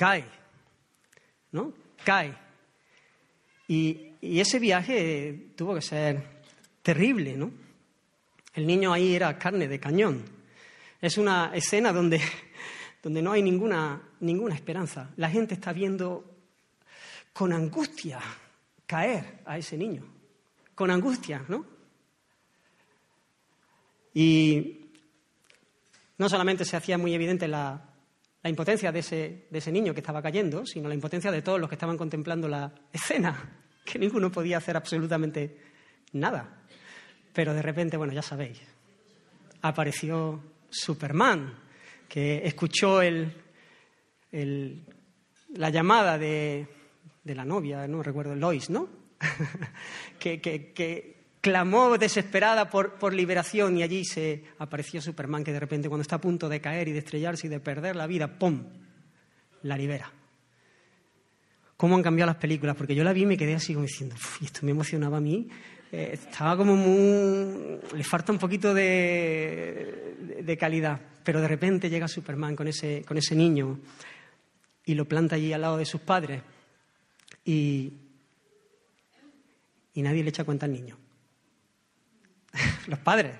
cae, 0.00 0.24
¿no? 1.52 1.72
Cae. 2.04 2.34
Y, 3.68 4.06
ese 4.20 4.58
viaje 4.58 5.52
tuvo 5.56 5.74
que 5.74 5.80
ser 5.80 6.42
terrible, 6.82 7.36
¿no? 7.36 7.50
El 8.52 8.66
niño 8.66 8.92
ahí 8.92 9.14
era 9.14 9.38
carne 9.38 9.66
de 9.66 9.80
cañón. 9.80 10.22
Es 11.00 11.16
una 11.16 11.52
escena 11.54 11.90
donde, 11.92 12.20
donde 13.02 13.22
no 13.22 13.32
hay 13.32 13.42
ninguna, 13.42 14.02
ninguna 14.20 14.54
esperanza. 14.54 15.10
La 15.16 15.30
gente 15.30 15.54
está 15.54 15.72
viendo 15.72 16.24
con 17.32 17.52
angustia 17.52 18.20
caer 18.86 19.40
a 19.46 19.56
ese 19.56 19.78
niño. 19.78 20.04
Con 20.74 20.90
angustia, 20.90 21.44
¿no? 21.48 21.64
Y 24.12 24.80
no 26.18 26.28
solamente 26.28 26.64
se 26.66 26.76
hacía 26.76 26.98
muy 26.98 27.14
evidente 27.14 27.48
la, 27.48 27.89
la 28.42 28.50
impotencia 28.50 28.90
de 28.90 29.00
ese, 29.00 29.46
de 29.50 29.58
ese 29.58 29.72
niño 29.72 29.92
que 29.92 30.00
estaba 30.00 30.22
cayendo, 30.22 30.64
sino 30.64 30.88
la 30.88 30.94
impotencia 30.94 31.30
de 31.30 31.42
todos 31.42 31.60
los 31.60 31.68
que 31.68 31.74
estaban 31.74 31.98
contemplando 31.98 32.48
la 32.48 32.72
escena, 32.92 33.58
que 33.84 33.98
ninguno 33.98 34.30
podía 34.30 34.58
hacer 34.58 34.76
absolutamente 34.76 35.58
nada. 36.12 36.64
Pero 37.32 37.54
de 37.54 37.62
repente, 37.62 37.96
bueno, 37.96 38.12
ya 38.12 38.22
sabéis, 38.22 38.60
apareció 39.62 40.42
Superman, 40.68 41.54
que 42.08 42.42
escuchó 42.44 43.02
el, 43.02 43.32
la 45.54 45.70
llamada 45.70 46.18
de, 46.18 46.66
de, 47.22 47.34
la 47.34 47.44
novia, 47.44 47.86
no 47.86 48.02
recuerdo, 48.02 48.34
Lois, 48.34 48.70
¿no? 48.70 48.88
que, 50.18 50.40
que, 50.40 51.19
clamó 51.40 51.96
desesperada 51.96 52.68
por, 52.68 53.14
liberación 53.14 53.78
y 53.78 53.82
allí 53.82 54.04
se 54.04 54.44
apareció 54.58 55.00
Superman 55.00 55.44
que 55.44 55.52
de 55.52 55.60
repente 55.60 55.88
cuando 55.88 56.02
está 56.02 56.16
a 56.16 56.20
punto 56.20 56.48
de 56.48 56.60
caer 56.60 56.88
y 56.88 56.92
de 56.92 56.98
estrellarse 56.98 57.46
y 57.46 57.50
de 57.50 57.60
perder 57.60 57.96
la 57.96 58.06
vida, 58.06 58.38
¡pum!, 58.38 58.64
la 59.62 59.76
libera. 59.76 60.12
¿Cómo 61.76 61.96
han 61.96 62.02
cambiado 62.02 62.30
las 62.30 62.40
películas? 62.40 62.76
Porque 62.76 62.94
yo 62.94 63.04
la 63.04 63.12
vi 63.12 63.22
y 63.22 63.26
me 63.26 63.36
quedé 63.38 63.54
así 63.54 63.72
como 63.72 63.86
diciendo, 63.86 64.16
y 64.40 64.44
esto 64.44 64.60
me 64.62 64.72
emocionaba 64.72 65.16
a 65.16 65.20
mí. 65.20 65.48
Eh, 65.92 66.10
estaba 66.12 66.56
como 66.56 66.76
muy... 66.76 67.80
le 67.96 68.04
falta 68.04 68.32
un 68.32 68.38
poquito 68.38 68.74
de, 68.74 70.36
de, 70.42 70.56
calidad. 70.58 71.00
Pero 71.24 71.40
de 71.40 71.48
repente 71.48 71.88
llega 71.88 72.06
Superman 72.06 72.54
con 72.54 72.68
ese, 72.68 73.02
con 73.06 73.16
ese 73.16 73.34
niño 73.34 73.80
y 74.84 74.94
lo 74.94 75.06
planta 75.06 75.36
allí 75.36 75.52
al 75.52 75.62
lado 75.62 75.78
de 75.78 75.86
sus 75.86 76.00
padres 76.02 76.42
y, 77.44 77.92
y 79.94 80.02
nadie 80.02 80.22
le 80.22 80.30
echa 80.30 80.44
cuenta 80.44 80.66
al 80.66 80.72
niño 80.72 80.99
los 82.86 82.98
padres. 82.98 83.36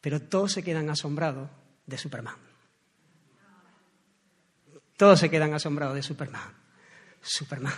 Pero 0.00 0.20
todos 0.20 0.52
se 0.52 0.62
quedan 0.62 0.88
asombrados 0.88 1.50
de 1.86 1.98
Superman. 1.98 2.36
Todos 4.96 5.18
se 5.18 5.30
quedan 5.30 5.54
asombrados 5.54 5.94
de 5.94 6.02
Superman. 6.02 6.54
Superman. 7.20 7.72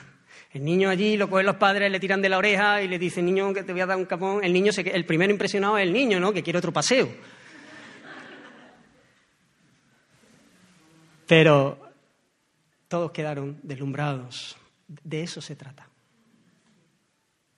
El 0.53 0.65
niño 0.65 0.91
allí 0.91 1.17
lo 1.17 1.31
cogen 1.31 1.47
los 1.47 1.57
padres, 1.57 1.91
le 1.91 1.99
tiran 1.99 2.21
de 2.21 2.29
la 2.29 2.39
oreja 2.39 2.83
y 2.83 2.89
le 2.89 2.99
dicen, 2.99 3.25
niño, 3.25 3.55
que 3.55 3.63
te 3.63 3.73
voy 3.73 3.81
a 3.81 3.87
dar 3.87 3.97
un 3.97 4.05
capón. 4.05 4.45
El 4.45 4.53
niño, 4.53 4.73
se, 4.73 4.83
el 4.83 5.07
primero 5.07 5.33
impresionado 5.33 5.79
es 5.79 5.85
el 5.85 5.93
niño, 5.93 6.21
¿no? 6.21 6.33
Que 6.33 6.43
quiere 6.43 6.59
otro 6.59 6.73
paseo. 6.73 7.09
Pero 11.27 11.91
todos 12.89 13.11
quedaron 13.13 13.59
deslumbrados. 13.63 14.57
De 14.87 15.23
eso 15.23 15.41
se 15.41 15.57
trata. 15.57 15.89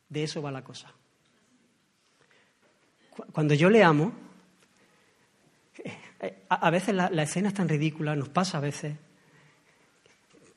De 0.09 0.23
eso 0.23 0.41
va 0.41 0.53
la 0.53 0.63
cosa. 0.63 0.93
Cuando 3.33 3.55
yo 3.55 3.71
le 3.71 3.83
amo, 3.83 4.13
eh, 6.21 6.45
a 6.49 6.71
veces 6.71 6.95
la, 6.95 7.23
escena 7.23 7.49
es 7.49 7.55
tan 7.55 7.69
ridícula, 7.69 8.17
nos 8.17 8.29
pasa 8.29 8.59
a 8.59 8.61
veces, 8.61 8.97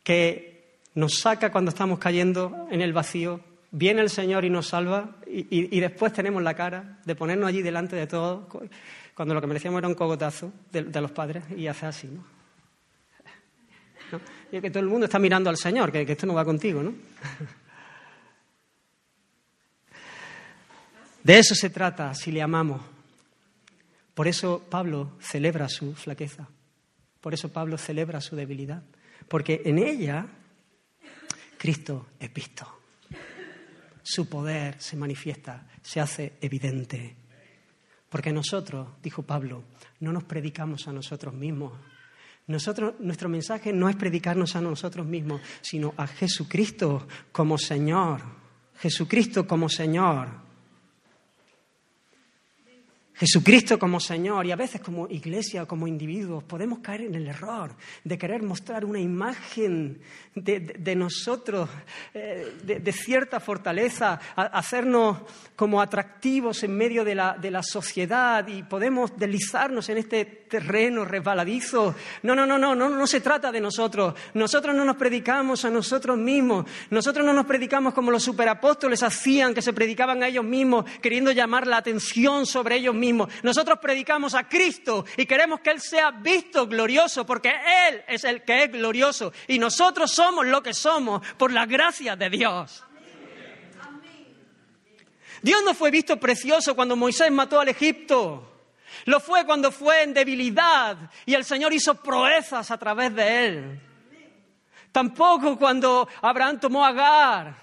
que 0.04 0.80
nos 0.96 1.20
saca 1.20 1.52
cuando 1.52 1.70
estamos 1.70 2.00
cayendo 2.00 2.68
en 2.72 2.82
el 2.82 2.94
vacío, 2.94 3.42
viene 3.72 4.02
el 4.02 4.10
Señor 4.10 4.46
y 4.46 4.50
nos 4.50 4.68
salva, 4.68 5.18
y, 5.28 5.80
después 5.80 6.14
tenemos 6.14 6.42
la 6.42 6.54
cara 6.54 7.00
de 7.06 7.16
ponernos 7.16 7.50
allí 7.50 7.62
delante 7.62 7.96
de 7.96 8.08
todos, 8.08 8.48
cuando 9.14 9.34
lo 9.34 9.42
que 9.42 9.48
merecíamos 9.48 9.80
era 9.80 9.88
un 9.88 9.96
cogotazo 9.96 10.52
de, 10.72 11.02
los 11.02 11.12
padres, 11.12 11.44
y 11.56 11.68
hace 11.68 11.86
así, 11.86 12.08
¿no? 12.08 12.24
Y 14.52 14.62
que 14.62 14.70
todo 14.70 14.80
el 14.80 14.90
mundo 14.90 15.06
está 15.06 15.20
mirando 15.20 15.50
al 15.50 15.58
Señor, 15.58 15.92
que 15.92 16.04
esto 16.04 16.26
no 16.26 16.34
va 16.34 16.46
contigo, 16.46 16.82
¿no? 16.82 16.94
De 21.28 21.40
eso 21.40 21.56
se 21.56 21.70
trata 21.70 22.14
si 22.14 22.32
le 22.32 22.42
amamos. 22.42 22.80
Por 24.14 24.30
eso 24.30 24.66
Pablo 24.70 25.18
celebra 25.20 25.68
su 25.68 25.94
flaqueza. 25.94 26.48
Por 27.20 27.34
eso 27.34 27.52
Pablo 27.52 27.78
celebra 27.78 28.22
su 28.22 28.38
debilidad. 28.38 28.82
Porque 29.28 29.62
en 29.66 29.78
ella 29.78 30.26
Cristo 31.58 32.08
es 32.18 32.34
visto. 32.34 32.80
Su 34.02 34.30
poder 34.30 34.82
se 34.82 34.96
manifiesta, 34.96 35.68
se 35.82 36.00
hace 36.00 36.38
evidente. 36.40 37.18
Porque 38.08 38.32
nosotros, 38.32 38.88
dijo 39.04 39.24
Pablo, 39.24 39.66
no 40.00 40.14
nos 40.14 40.24
predicamos 40.24 40.88
a 40.88 40.94
nosotros 40.94 41.34
mismos. 41.34 41.74
Nuestro 42.46 43.28
mensaje 43.28 43.74
no 43.74 43.90
es 43.90 43.98
predicarnos 43.98 44.56
a 44.56 44.62
nosotros 44.62 45.06
mismos, 45.06 45.42
sino 45.60 45.94
a 45.98 46.08
Jesucristo 46.08 47.06
como 47.34 47.58
Señor. 47.58 48.22
Jesucristo 48.76 49.46
como 49.46 49.68
Señor. 49.68 50.47
Jesucristo 53.18 53.80
como 53.80 54.00
Señor 54.00 54.46
y 54.46 54.52
a 54.52 54.56
veces 54.56 54.80
como 54.80 55.08
iglesia, 55.08 55.66
como 55.66 55.88
individuos, 55.88 56.44
podemos 56.44 56.80
caer 56.80 57.02
en 57.02 57.16
el 57.16 57.28
error 57.28 57.72
de 58.04 58.16
querer 58.16 58.44
mostrar 58.44 58.86
una 58.86 59.00
imagen 59.00 60.00
de, 60.36 60.96
nosotros, 60.96 61.68
eh, 62.14 62.54
de, 62.64 62.92
cierta 62.92 63.40
fortaleza, 63.40 64.20
hacernos 64.36 65.18
como 65.56 65.82
atractivos 65.82 66.62
en 66.62 66.78
medio 66.78 67.04
de 67.04 67.16
la, 67.16 67.64
sociedad 67.64 68.48
y 68.48 68.62
podemos 68.62 69.18
deslizarnos 69.18 69.90
en 69.90 69.98
este 69.98 70.26
terreno 70.26 71.04
resbaladizo. 71.04 71.96
No, 72.22 72.36
no, 72.36 72.46
no, 72.46 72.60
no, 72.60 72.76
no, 72.76 72.88
no 72.88 73.08
se 73.08 73.20
trata 73.20 73.52
de 73.52 73.60
nosotros. 73.60 74.14
Nosotros 74.36 74.76
no 74.76 74.86
nos 74.86 74.96
predicamos 74.96 75.66
a 75.66 75.72
nosotros 75.72 76.20
mismos. 76.20 76.66
Nosotros 76.92 77.26
no 77.26 77.34
nos 77.34 77.48
predicamos 77.48 77.96
como 77.96 78.12
los 78.12 78.22
superapóstoles 78.22 79.02
hacían, 79.02 79.56
que 79.56 79.64
se 79.64 79.74
predicaban 79.74 80.22
a 80.22 80.28
ellos 80.28 80.46
mismos, 80.46 80.86
queriendo 81.02 81.32
llamar 81.32 81.66
la 81.66 81.78
atención 81.78 82.46
sobre 82.46 82.76
ellos 82.76 82.94
mismos 82.94 83.07
nosotros 83.44 83.80
predicamos 83.80 84.34
a 84.34 84.48
Cristo 84.48 85.06
y 85.16 85.26
queremos 85.26 85.60
que 85.60 85.72
Él 85.72 85.82
sea 85.82 86.12
visto 86.12 86.68
glorioso 86.68 87.26
porque 87.26 87.54
Él 87.88 88.04
es 88.08 88.24
el 88.24 88.44
que 88.44 88.64
es 88.64 88.72
glorioso 88.72 89.34
y 89.48 89.60
nosotros 89.60 90.12
somos 90.12 90.46
lo 90.46 90.62
que 90.62 90.74
somos 90.74 91.26
por 91.38 91.52
la 91.52 91.66
gracia 91.66 92.16
de 92.16 92.30
Dios. 92.30 92.84
Dios 95.42 95.62
no 95.64 95.74
fue 95.74 95.92
visto 95.92 96.18
precioso 96.18 96.76
cuando 96.76 96.96
Moisés 96.96 97.32
mató 97.32 97.60
al 97.60 97.70
Egipto. 97.70 98.44
Lo 99.06 99.20
fue 99.20 99.46
cuando 99.46 99.72
fue 99.72 100.04
en 100.04 100.14
debilidad 100.14 100.98
y 101.26 101.34
el 101.34 101.46
Señor 101.46 101.74
hizo 101.74 101.96
proezas 101.96 102.72
a 102.72 102.78
través 102.78 103.14
de 103.16 103.46
él. 103.46 103.82
Tampoco 104.92 105.58
cuando 105.58 106.08
Abraham 106.22 106.60
tomó 106.60 106.84
a 106.84 106.90
Agar, 106.90 107.56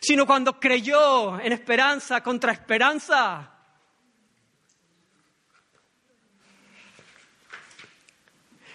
sino 0.00 0.26
cuando 0.26 0.60
creyó 0.60 1.40
en 1.40 1.52
esperanza 1.52 2.22
contra 2.22 2.52
esperanza. 2.52 3.53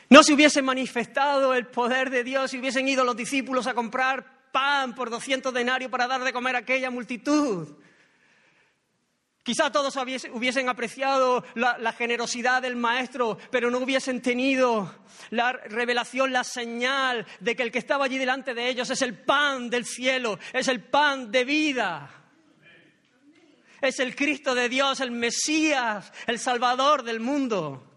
No 0.09 0.23
se 0.23 0.33
hubiese 0.33 0.63
manifestado 0.63 1.53
el 1.53 1.67
poder 1.67 2.09
de 2.09 2.23
Dios 2.23 2.51
si 2.51 2.57
hubiesen 2.57 2.87
ido 2.87 3.03
los 3.03 3.15
discípulos 3.15 3.67
a 3.67 3.75
comprar 3.75 4.49
pan 4.51 4.95
por 4.95 5.11
200 5.11 5.53
denarios 5.53 5.91
para 5.91 6.07
dar 6.07 6.23
de 6.23 6.33
comer 6.33 6.55
a 6.55 6.59
aquella 6.59 6.89
multitud. 6.89 7.67
Quizá 9.43 9.71
todos 9.71 9.95
hubiesen 9.95 10.67
apreciado 10.67 11.43
la, 11.55 11.77
la, 11.77 11.93
generosidad 11.93 12.61
del 12.61 12.75
Maestro, 12.75 13.37
pero 13.51 13.71
no 13.71 13.79
hubiesen 13.79 14.21
tenido 14.21 14.93
la 15.29 15.53
revelación, 15.53 16.31
la 16.31 16.43
señal 16.43 17.25
de 17.39 17.55
que 17.55 17.63
el 17.63 17.71
que 17.71 17.79
estaba 17.79 18.05
allí 18.05 18.17
delante 18.17 18.53
de 18.53 18.67
ellos 18.67 18.89
es 18.89 19.01
el 19.01 19.17
pan 19.17 19.69
del 19.69 19.85
cielo, 19.85 20.37
es 20.53 20.67
el 20.67 20.83
pan 20.83 21.31
de 21.31 21.45
vida. 21.45 22.11
Es 23.81 23.99
el 23.99 24.15
Cristo 24.15 24.53
de 24.53 24.69
Dios, 24.69 24.99
el 24.99 25.11
Mesías, 25.11 26.11
el 26.27 26.37
Salvador 26.37 27.03
del 27.03 27.19
mundo. 27.19 27.88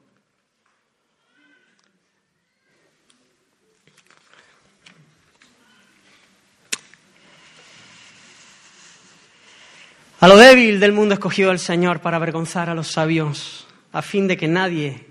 A 10.23 10.29
lo 10.29 10.37
débil 10.37 10.79
del 10.79 10.93
mundo 10.93 11.15
escogió 11.15 11.51
el 11.51 11.59
Señor 11.59 12.01
para 12.01 12.17
avergonzar 12.17 12.71
a 12.71 12.77
los 12.77 12.93
sabios, 12.93 13.67
a 13.91 14.03
fin 14.03 14.29
de 14.29 14.37
que 14.37 14.47
nadie, 14.47 15.05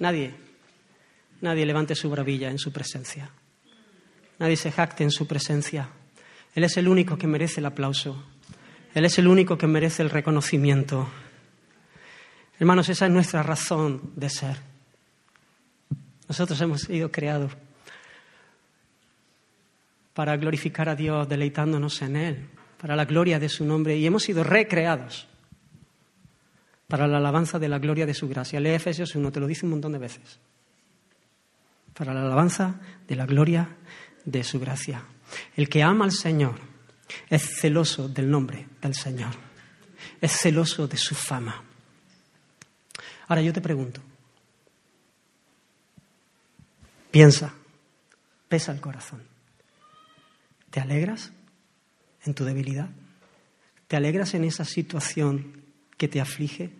nadie, 0.00 0.34
nadie 1.40 1.64
levante 1.64 1.94
su 1.94 2.10
bravilla 2.10 2.50
en 2.50 2.58
su 2.58 2.72
presencia. 2.72 3.30
Nadie 4.40 4.56
se 4.56 4.72
jacte 4.72 5.04
en 5.04 5.12
su 5.12 5.28
presencia. 5.28 5.88
Él 6.52 6.64
es 6.64 6.76
el 6.78 6.88
único 6.88 7.16
que 7.16 7.28
merece 7.28 7.60
el 7.60 7.66
aplauso. 7.66 8.24
Él 8.92 9.04
es 9.04 9.16
el 9.20 9.28
único 9.28 9.56
que 9.56 9.68
merece 9.68 10.02
el 10.02 10.10
reconocimiento. 10.10 11.08
Hermanos, 12.58 12.88
esa 12.88 13.06
es 13.06 13.12
nuestra 13.12 13.44
razón 13.44 14.14
de 14.16 14.30
ser. 14.30 14.56
Nosotros 16.26 16.60
hemos 16.60 16.80
sido 16.80 17.12
creados 17.12 17.52
para 20.12 20.36
glorificar 20.36 20.88
a 20.88 20.96
Dios 20.96 21.28
deleitándonos 21.28 22.02
en 22.02 22.16
Él 22.16 22.55
para 22.78 22.96
la 22.96 23.04
gloria 23.04 23.38
de 23.38 23.48
su 23.48 23.64
nombre 23.64 23.96
y 23.96 24.06
hemos 24.06 24.22
sido 24.22 24.44
recreados 24.44 25.26
para 26.88 27.06
la 27.06 27.18
alabanza 27.18 27.58
de 27.58 27.68
la 27.68 27.78
gloria 27.78 28.06
de 28.06 28.14
su 28.14 28.28
gracia. 28.28 28.60
Lee 28.60 28.70
Efesios 28.70 29.14
1, 29.14 29.32
te 29.32 29.40
lo 29.40 29.46
dice 29.46 29.66
un 29.66 29.70
montón 29.70 29.92
de 29.92 29.98
veces. 29.98 30.38
Para 31.94 32.14
la 32.14 32.22
alabanza 32.22 32.80
de 33.08 33.16
la 33.16 33.26
gloria 33.26 33.76
de 34.24 34.44
su 34.44 34.60
gracia. 34.60 35.02
El 35.56 35.68
que 35.68 35.82
ama 35.82 36.04
al 36.04 36.12
Señor 36.12 36.54
es 37.28 37.60
celoso 37.60 38.08
del 38.08 38.30
nombre 38.30 38.68
del 38.80 38.94
Señor. 38.94 39.34
Es 40.20 40.32
celoso 40.32 40.86
de 40.86 40.96
su 40.96 41.14
fama. 41.14 41.62
Ahora 43.28 43.42
yo 43.42 43.52
te 43.52 43.60
pregunto, 43.60 44.00
piensa, 47.10 47.52
pesa 48.48 48.70
el 48.70 48.80
corazón. 48.80 49.22
¿Te 50.70 50.80
alegras 50.80 51.32
en 52.26 52.34
tu 52.34 52.44
debilidad? 52.44 52.88
¿Te 53.88 53.96
alegras 53.96 54.34
en 54.34 54.44
esa 54.44 54.64
situación 54.64 55.62
que 55.96 56.08
te 56.08 56.20
aflige? 56.20 56.70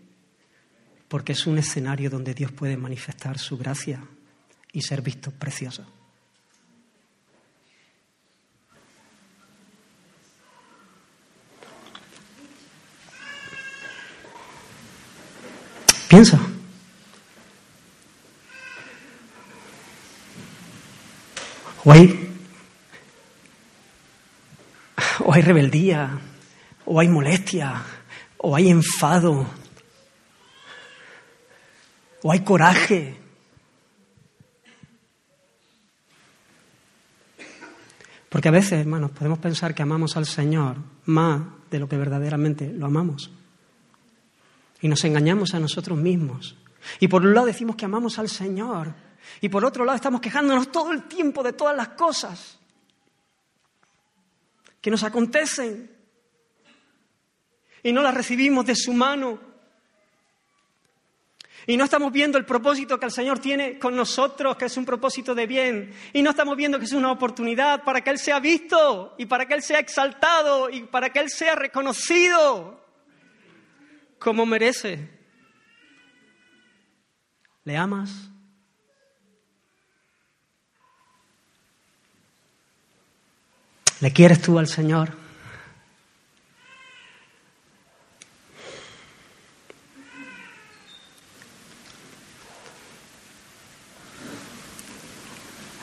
Porque 1.08 1.32
es 1.32 1.46
un 1.46 1.58
escenario 1.58 2.10
donde 2.10 2.34
Dios 2.34 2.52
puede 2.52 2.76
manifestar 2.76 3.38
su 3.38 3.56
gracia 3.56 4.02
y 4.72 4.82
ser 4.82 5.02
visto 5.02 5.30
precioso. 5.30 5.86
Piensa. 16.08 16.40
Hoy 21.84 22.26
o 25.20 25.25
hay 25.36 25.42
rebeldía, 25.42 26.18
o 26.86 26.98
hay 26.98 27.08
molestia, 27.08 27.82
o 28.38 28.56
hay 28.56 28.70
enfado, 28.70 29.46
o 32.22 32.32
hay 32.32 32.40
coraje. 32.40 33.18
Porque 38.30 38.48
a 38.48 38.50
veces, 38.50 38.80
hermanos, 38.80 39.10
podemos 39.10 39.38
pensar 39.38 39.74
que 39.74 39.82
amamos 39.82 40.16
al 40.16 40.24
Señor 40.24 40.78
más 41.04 41.42
de 41.70 41.80
lo 41.80 41.88
que 41.88 41.98
verdaderamente 41.98 42.72
lo 42.72 42.86
amamos. 42.86 43.30
Y 44.80 44.88
nos 44.88 45.04
engañamos 45.04 45.52
a 45.52 45.60
nosotros 45.60 45.98
mismos. 45.98 46.56
Y 46.98 47.08
por 47.08 47.22
un 47.22 47.34
lado 47.34 47.46
decimos 47.46 47.76
que 47.76 47.84
amamos 47.84 48.18
al 48.18 48.30
Señor. 48.30 48.94
Y 49.42 49.50
por 49.50 49.66
otro 49.66 49.84
lado 49.84 49.96
estamos 49.96 50.22
quejándonos 50.22 50.72
todo 50.72 50.92
el 50.92 51.02
tiempo 51.02 51.42
de 51.42 51.52
todas 51.52 51.76
las 51.76 51.88
cosas 51.88 52.58
que 54.86 54.90
nos 54.92 55.02
acontecen. 55.02 55.90
Y 57.82 57.92
no 57.92 58.02
las 58.02 58.14
recibimos 58.14 58.64
de 58.64 58.76
su 58.76 58.92
mano. 58.92 59.40
Y 61.66 61.76
no 61.76 61.82
estamos 61.82 62.12
viendo 62.12 62.38
el 62.38 62.46
propósito 62.46 63.00
que 63.00 63.06
el 63.06 63.10
Señor 63.10 63.40
tiene 63.40 63.80
con 63.80 63.96
nosotros, 63.96 64.56
que 64.56 64.66
es 64.66 64.76
un 64.76 64.84
propósito 64.84 65.34
de 65.34 65.48
bien. 65.48 65.92
Y 66.12 66.22
no 66.22 66.30
estamos 66.30 66.56
viendo 66.56 66.78
que 66.78 66.84
es 66.84 66.92
una 66.92 67.10
oportunidad 67.10 67.82
para 67.82 68.00
que 68.02 68.10
Él 68.10 68.18
sea 68.20 68.38
visto 68.38 69.16
y 69.18 69.26
para 69.26 69.48
que 69.48 69.54
Él 69.54 69.62
sea 69.64 69.80
exaltado 69.80 70.70
y 70.70 70.82
para 70.82 71.10
que 71.10 71.18
Él 71.18 71.30
sea 71.30 71.56
reconocido 71.56 72.80
como 74.20 74.46
merece. 74.46 75.10
¿Le 77.64 77.76
amas? 77.76 78.30
¿Le 84.00 84.12
quieres 84.12 84.42
tú 84.42 84.58
al 84.58 84.66
Señor? 84.66 85.10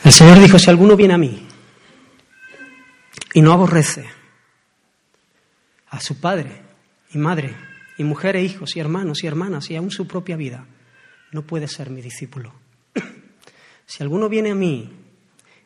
El 0.03 0.11
Señor 0.11 0.39
dijo, 0.39 0.59
si 0.59 0.70
alguno 0.70 0.95
viene 0.95 1.16
a 1.16 1.18
mí 1.18 1.47
y 3.34 3.41
no 3.41 3.51
aborrece 3.51 4.07
a 5.89 5.99
su 5.99 6.20
padre 6.20 6.61
y 7.11 7.18
madre 7.18 7.55
y 7.97 8.03
mujer 8.03 8.36
e 8.36 8.43
hijos 8.43 8.76
y 8.76 8.80
hermanos 8.80 9.24
y 9.24 9.28
hermanas 9.28 9.72
y 9.72 9.76
aún 9.76 9.89
su 9.89 10.05
propia 10.05 10.36
vida, 10.36 10.68
no 11.32 11.41
puede 11.41 11.68
ser 11.68 11.89
mi 11.89 12.01
discípulo. 12.01 12.53
Si 13.86 14.01
alguno 14.01 14.30
viene 14.30 14.51
a 14.51 14.55
mí 14.55 14.91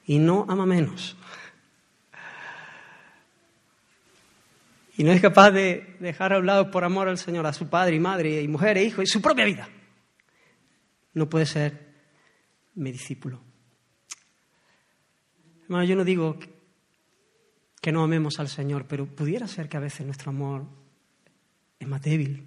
y 0.08 0.18
no 0.18 0.46
ama 0.50 0.66
menos 0.66 1.16
y 4.98 5.04
no 5.04 5.12
es 5.12 5.22
capaz 5.22 5.52
de 5.52 5.96
dejar 6.00 6.34
a 6.34 6.40
un 6.40 6.48
lado 6.48 6.72
por 6.72 6.84
amor 6.84 7.08
al 7.08 7.20
Señor 7.20 7.46
a 7.46 7.54
su 7.54 7.70
padre 7.70 7.96
y 7.96 8.00
madre 8.00 8.42
y 8.42 8.48
mujer 8.48 8.78
e 8.78 8.84
hijo 8.84 9.04
y 9.04 9.08
su 9.08 9.22
propia 9.22 9.46
vida, 9.46 9.70
no 11.14 11.30
puede 11.30 11.46
ser 11.46 11.94
mi 12.74 12.92
discípulo. 12.92 13.40
Hermano, 15.64 15.84
yo 15.84 15.96
no 15.96 16.04
digo 16.04 16.40
que 17.80 17.92
no 17.92 18.04
amemos 18.04 18.40
al 18.40 18.48
Señor, 18.48 18.86
pero 18.88 19.06
pudiera 19.06 19.48
ser 19.48 19.70
que 19.70 19.78
a 19.78 19.82
veces 19.82 20.04
nuestro 20.04 20.32
amor 20.32 20.66
es 21.80 21.88
más 21.88 22.02
débil. 22.02 22.44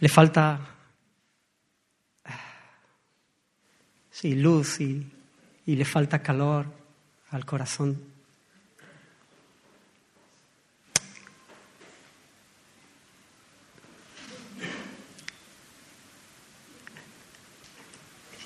Le 0.00 0.08
falta 0.08 0.60
sí, 4.10 4.34
luz 4.34 4.80
y, 4.80 5.10
y 5.64 5.76
le 5.76 5.84
falta 5.86 6.22
calor 6.22 6.81
al 7.32 7.46
corazón. 7.46 7.98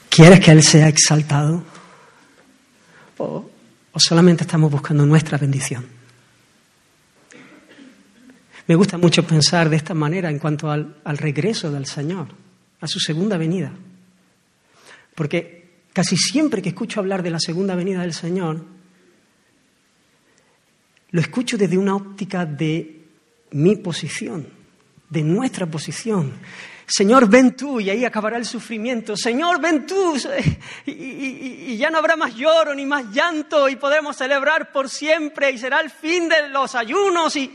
¿Quieres 0.09 0.41
que 0.41 0.51
Él 0.51 0.63
sea 0.63 0.89
exaltado? 0.89 1.63
¿O, 3.19 3.51
solamente 3.97 4.45
estamos 4.45 4.71
buscando 4.71 5.05
nuestra 5.05 5.37
bendición? 5.37 5.85
Me 8.67 8.75
gusta 8.75 8.99
mucho 8.99 9.27
pensar 9.27 9.69
de 9.69 9.77
esta 9.77 9.95
manera 9.95 10.31
en 10.31 10.39
cuanto 10.39 10.71
al, 10.71 10.97
al 11.05 11.19
regreso 11.19 11.71
del 11.71 11.87
Señor, 11.87 12.29
a 12.81 12.87
su 12.87 12.99
segunda 12.99 13.37
venida. 13.37 13.73
Porque 15.15 15.83
casi 15.93 16.17
siempre 16.17 16.63
que 16.63 16.71
escucho 16.71 17.01
hablar 17.01 17.23
de 17.23 17.31
la 17.31 17.41
segunda 17.41 17.75
venida 17.75 18.01
del 18.01 18.13
Señor, 18.15 18.76
lo 21.11 21.21
escucho 21.21 21.57
desde 21.57 21.79
una 21.79 21.95
óptica 21.95 22.45
de 22.45 23.05
mi 23.53 23.77
posición, 23.77 24.47
de 25.09 25.23
nuestra 25.23 25.67
posición. 25.67 26.33
Señor, 26.87 27.29
ven 27.29 27.57
tú 27.57 27.81
y 27.81 27.91
ahí 27.91 28.05
acabará 28.05 28.37
el 28.37 28.45
sufrimiento. 28.45 29.17
Señor, 29.17 29.61
ven 29.61 29.87
tú 29.87 30.15
y, 30.87 31.77
ya 31.77 31.91
no 31.91 31.99
habrá 31.99 32.17
más 32.17 32.35
lloro 32.35 32.75
ni 32.75 32.87
más 32.87 33.13
llanto 33.13 33.69
y 33.69 33.77
podemos 33.77 34.17
celebrar 34.17 34.71
por 34.71 34.89
siempre 34.89 35.51
y 35.51 35.59
será 35.59 35.81
el 35.81 35.91
fin 35.91 36.29
de 36.29 36.49
los 36.51 36.75
ayunos. 36.75 37.35
Y, 37.37 37.51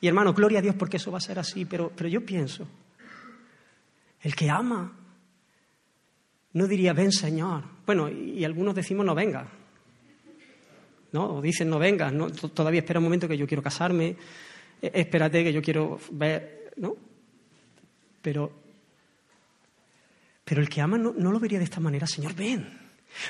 y 0.00 0.06
hermano, 0.06 0.32
gloria 0.32 0.60
a 0.60 0.62
Dios 0.62 0.76
porque 0.76 0.98
eso 0.98 1.10
va 1.10 1.18
a 1.18 1.22
ser 1.22 1.38
así, 1.38 1.64
pero, 1.64 1.90
pero 1.94 2.08
yo 2.08 2.24
pienso, 2.24 2.66
el 4.20 4.36
que 4.36 4.48
ama 4.48 4.92
no 6.56 6.66
diría, 6.66 6.94
ven 6.94 7.12
Señor. 7.12 7.64
Bueno, 7.84 8.08
y, 8.08 8.42
algunos 8.42 8.74
decimos, 8.74 9.04
no 9.04 9.14
venga. 9.14 9.46
¿No? 11.12 11.36
O 11.36 11.42
dicen, 11.42 11.70
no 11.70 11.78
venga, 11.78 12.10
¿no? 12.10 12.30
todavía 12.30 12.80
espera 12.80 12.98
un 12.98 13.04
momento 13.04 13.28
que 13.28 13.38
yo 13.38 13.46
quiero 13.46 13.62
casarme, 13.62 14.16
e, 14.82 14.90
espérate 14.92 15.44
que 15.44 15.52
yo 15.52 15.62
quiero 15.62 15.98
ver, 16.10 16.72
¿no? 16.76 16.96
Pero 18.20 18.66
pero 20.46 20.60
el 20.60 20.68
que 20.68 20.80
ama 20.80 20.96
no, 20.96 21.12
lo 21.12 21.40
vería 21.40 21.58
de 21.58 21.64
esta 21.64 21.80
manera, 21.80 22.06
Señor, 22.06 22.34
ven. 22.34 22.85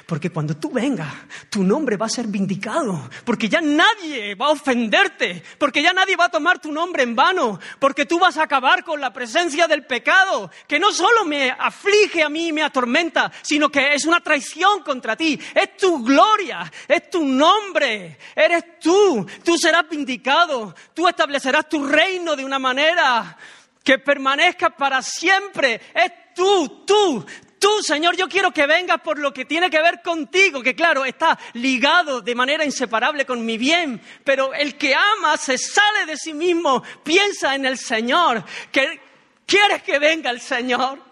Porque 0.07 0.31
cuando 0.31 0.57
tú 0.57 0.71
vengas, 0.71 1.13
tu 1.49 1.63
nombre 1.63 1.97
va 1.97 2.07
a 2.07 2.11
ser 2.11 2.27
vindicado, 2.27 3.09
porque 3.25 3.49
ya 3.49 3.61
nadie 3.61 4.35
va 4.35 4.47
a 4.47 4.51
ofenderte, 4.51 5.43
porque 5.59 5.83
ya 5.83 5.93
nadie 5.93 6.17
va 6.17 6.27
a 6.27 6.31
tomar 6.31 6.59
tu 6.59 6.73
nombre 6.73 7.03
en 7.03 7.15
vano, 7.15 7.59
porque 7.79 8.05
tú 8.05 8.19
vas 8.19 8.37
a 8.37 8.43
acabar 8.43 8.85
con 8.85 9.01
la 9.01 9.13
presencia 9.13 9.69
del 9.69 9.87
pecado, 9.87 10.51
que 10.67 10.79
no 10.79 10.93
solo 10.93 11.25
me 11.25 11.51
aflige 11.51 12.23
a 12.23 12.29
mí 12.29 12.49
y 12.49 12.53
me 12.53 12.63
atormenta, 12.63 13.33
sino 13.43 13.69
que 13.69 13.95
es 13.95 14.05
una 14.05 14.21
traición 14.21 14.83
contra 14.83 15.17
ti. 15.17 15.39
Es 15.55 15.77
tu 15.77 16.03
gloria, 16.03 16.71
es 16.89 17.09
tu 17.09 17.25
nombre, 17.25 18.19
eres 18.35 18.79
tú, 18.81 19.27
tú 19.45 19.57
serás 19.57 19.89
vindicado, 19.89 20.75
tú 20.95 21.07
establecerás 21.09 21.69
tu 21.69 21.87
reino 21.87 22.35
de 22.35 22.45
una 22.45 22.59
manera 22.59 23.37
que 23.83 23.99
permanezca 23.99 24.71
para 24.71 25.01
siempre. 25.01 25.81
Es 25.95 26.35
tú, 26.35 26.85
tú, 26.85 27.25
tú, 27.67 27.83
Señor, 27.83 28.17
yo 28.17 28.29
quiero 28.29 28.53
que 28.53 28.65
vengas 28.65 29.01
por 29.01 29.19
lo 29.19 29.35
que 29.35 29.45
tiene 29.45 29.69
que 29.69 29.83
ver 29.83 30.01
contigo, 30.01 30.63
que 30.63 30.77
claro, 30.77 31.05
está 31.05 31.37
ligado 31.55 32.21
de 32.21 32.33
manera 32.37 32.65
inseparable 32.65 33.27
con 33.27 33.45
mi 33.45 33.59
bien, 33.59 34.01
pero 34.23 34.55
el 34.55 34.77
que 34.79 34.95
ama 34.95 35.37
se 35.37 35.59
sale 35.59 36.07
de 36.07 36.17
sí 36.17 36.33
mismo, 36.33 36.81
piensa 37.03 37.57
en 37.57 37.67
el 37.67 37.77
Señor. 37.77 38.45
¿Quieres 38.71 39.83
que 39.83 39.99
venga 39.99 40.31
el 40.31 40.41
Señor? 40.41 41.03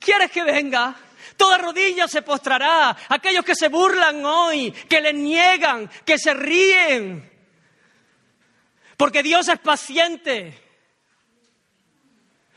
¿Quieres 0.00 0.28
que 0.32 0.42
venga? 0.42 0.96
Toda 1.36 1.58
rodilla 1.58 2.08
se 2.08 2.22
postrará. 2.22 2.96
Aquellos 3.08 3.44
que 3.44 3.54
se 3.54 3.68
burlan 3.68 4.24
hoy, 4.24 4.72
que 4.72 5.00
le 5.00 5.12
niegan, 5.12 5.88
que 6.04 6.18
se 6.18 6.34
ríen. 6.34 7.30
Porque 8.96 9.22
Dios 9.22 9.46
es 9.46 9.60
paciente 9.60 10.66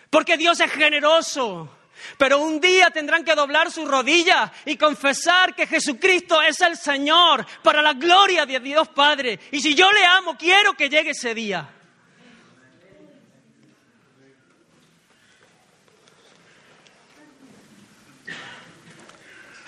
porque 0.09 0.37
Dios 0.37 0.59
es 0.59 0.71
generoso. 0.71 1.69
Pero 2.17 2.39
un 2.39 2.59
día 2.59 2.89
tendrán 2.91 3.23
que 3.23 3.35
doblar 3.35 3.71
sus 3.71 3.87
rodillas 3.87 4.51
y 4.65 4.77
confesar 4.77 5.55
que 5.55 5.67
Jesucristo 5.67 6.41
es 6.41 6.61
el 6.61 6.77
Señor 6.77 7.45
para 7.63 7.81
la 7.81 7.93
gloria 7.93 8.45
de 8.45 8.59
Dios 8.59 8.87
Padre. 8.89 9.39
Y 9.51 9.61
si 9.61 9.75
yo 9.75 9.91
le 9.91 10.05
amo, 10.05 10.37
quiero 10.37 10.73
que 10.73 10.89
llegue 10.89 11.11
ese 11.11 11.33
día. 11.33 11.78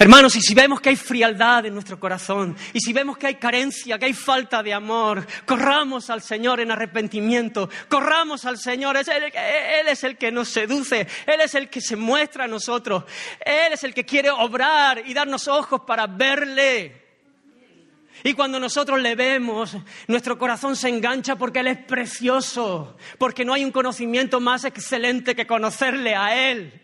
Hermanos, 0.01 0.35
y 0.35 0.41
si 0.41 0.55
vemos 0.55 0.81
que 0.81 0.89
hay 0.89 0.95
frialdad 0.95 1.67
en 1.67 1.75
nuestro 1.75 1.99
corazón, 1.99 2.57
y 2.73 2.79
si 2.79 2.91
vemos 2.91 3.19
que 3.19 3.27
hay 3.27 3.35
carencia, 3.35 3.99
que 3.99 4.05
hay 4.05 4.13
falta 4.13 4.63
de 4.63 4.73
amor, 4.73 5.27
corramos 5.45 6.09
al 6.09 6.23
Señor 6.23 6.59
en 6.59 6.71
arrepentimiento, 6.71 7.69
corramos 7.87 8.45
al 8.45 8.57
Señor, 8.57 8.97
Él 8.97 9.87
es 9.87 10.03
el 10.03 10.17
que 10.17 10.31
nos 10.31 10.49
seduce, 10.49 11.01
Él 11.27 11.41
es 11.41 11.53
el 11.53 11.69
que 11.69 11.81
se 11.81 11.95
muestra 11.95 12.45
a 12.45 12.47
nosotros, 12.47 13.03
Él 13.45 13.73
es 13.73 13.83
el 13.83 13.93
que 13.93 14.03
quiere 14.03 14.31
obrar 14.31 15.03
y 15.05 15.13
darnos 15.13 15.47
ojos 15.47 15.81
para 15.85 16.07
verle. 16.07 16.99
Y 18.23 18.33
cuando 18.33 18.59
nosotros 18.59 18.99
le 18.99 19.13
vemos, 19.13 19.77
nuestro 20.07 20.35
corazón 20.35 20.75
se 20.75 20.89
engancha 20.89 21.35
porque 21.35 21.59
Él 21.59 21.67
es 21.67 21.77
precioso, 21.77 22.97
porque 23.19 23.45
no 23.45 23.53
hay 23.53 23.63
un 23.63 23.71
conocimiento 23.71 24.39
más 24.39 24.65
excelente 24.65 25.35
que 25.35 25.45
conocerle 25.45 26.15
a 26.15 26.49
Él. 26.49 26.81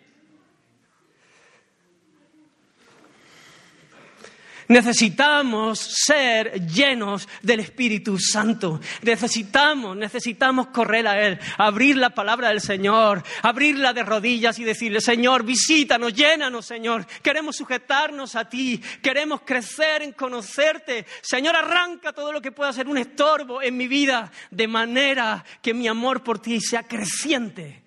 Necesitamos 4.67 5.79
ser 5.79 6.65
llenos 6.67 7.27
del 7.41 7.61
Espíritu 7.61 8.19
Santo. 8.19 8.81
Necesitamos, 9.01 9.95
necesitamos 9.95 10.67
correr 10.67 11.07
a 11.07 11.25
Él, 11.25 11.39
abrir 11.57 11.95
la 11.95 12.09
palabra 12.09 12.49
del 12.49 12.59
Señor, 12.59 13.23
abrirla 13.43 13.93
de 13.93 14.03
rodillas 14.03 14.59
y 14.59 14.65
decirle, 14.65 14.99
Señor, 14.99 15.43
visítanos, 15.43 16.13
llénanos, 16.13 16.65
Señor. 16.65 17.05
Queremos 17.21 17.55
sujetarnos 17.55 18.35
a 18.35 18.49
ti, 18.49 18.81
queremos 19.01 19.41
crecer 19.45 20.03
en 20.03 20.11
conocerte. 20.11 21.05
Señor, 21.21 21.55
arranca 21.55 22.11
todo 22.11 22.33
lo 22.33 22.41
que 22.41 22.51
pueda 22.51 22.73
ser 22.73 22.87
un 22.87 22.97
estorbo 22.97 23.61
en 23.61 23.77
mi 23.77 23.87
vida, 23.87 24.31
de 24.51 24.67
manera 24.67 25.45
que 25.61 25.73
mi 25.73 25.87
amor 25.87 26.23
por 26.23 26.39
ti 26.39 26.59
sea 26.59 26.83
creciente 26.83 27.86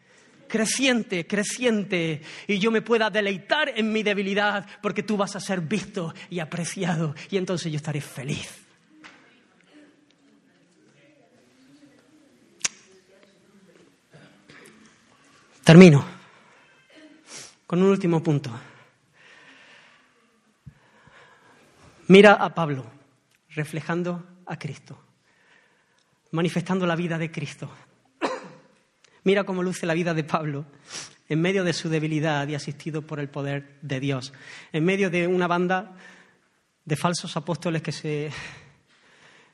creciente, 0.51 1.26
creciente, 1.26 2.20
y 2.46 2.59
yo 2.59 2.70
me 2.70 2.82
pueda 2.82 3.09
deleitar 3.09 3.72
en 3.74 3.92
mi 3.92 4.03
debilidad, 4.03 4.66
porque 4.82 5.05
tú 5.05 5.16
vas 5.16 5.36
a 5.36 5.40
ser 5.40 5.61
visto 5.61 6.12
y 6.28 6.40
apreciado, 6.40 7.14
y 7.30 7.36
entonces 7.36 7.70
yo 7.70 7.76
estaré 7.76 8.01
feliz. 8.01 8.48
Termino 15.62 16.05
con 17.66 17.80
un 17.80 17.90
último 17.90 18.20
punto. 18.20 18.51
Mira 22.09 22.32
a 22.32 22.53
Pablo 22.53 22.84
reflejando 23.51 24.42
a 24.46 24.59
Cristo, 24.59 24.98
manifestando 26.32 26.86
la 26.86 26.96
vida 26.96 27.18
de 27.18 27.30
Cristo. 27.30 27.70
Mira 29.24 29.44
cómo 29.44 29.62
luce 29.62 29.86
la 29.86 29.94
vida 29.94 30.14
de 30.14 30.24
Pablo 30.24 30.64
en 31.28 31.40
medio 31.40 31.62
de 31.62 31.72
su 31.72 31.88
debilidad 31.88 32.48
y 32.48 32.54
asistido 32.54 33.02
por 33.02 33.20
el 33.20 33.28
poder 33.28 33.76
de 33.82 34.00
Dios, 34.00 34.32
en 34.72 34.84
medio 34.84 35.10
de 35.10 35.26
una 35.26 35.46
banda 35.46 35.92
de 36.84 36.96
falsos 36.96 37.36
apóstoles 37.36 37.82
que 37.82 37.92
se, 37.92 38.30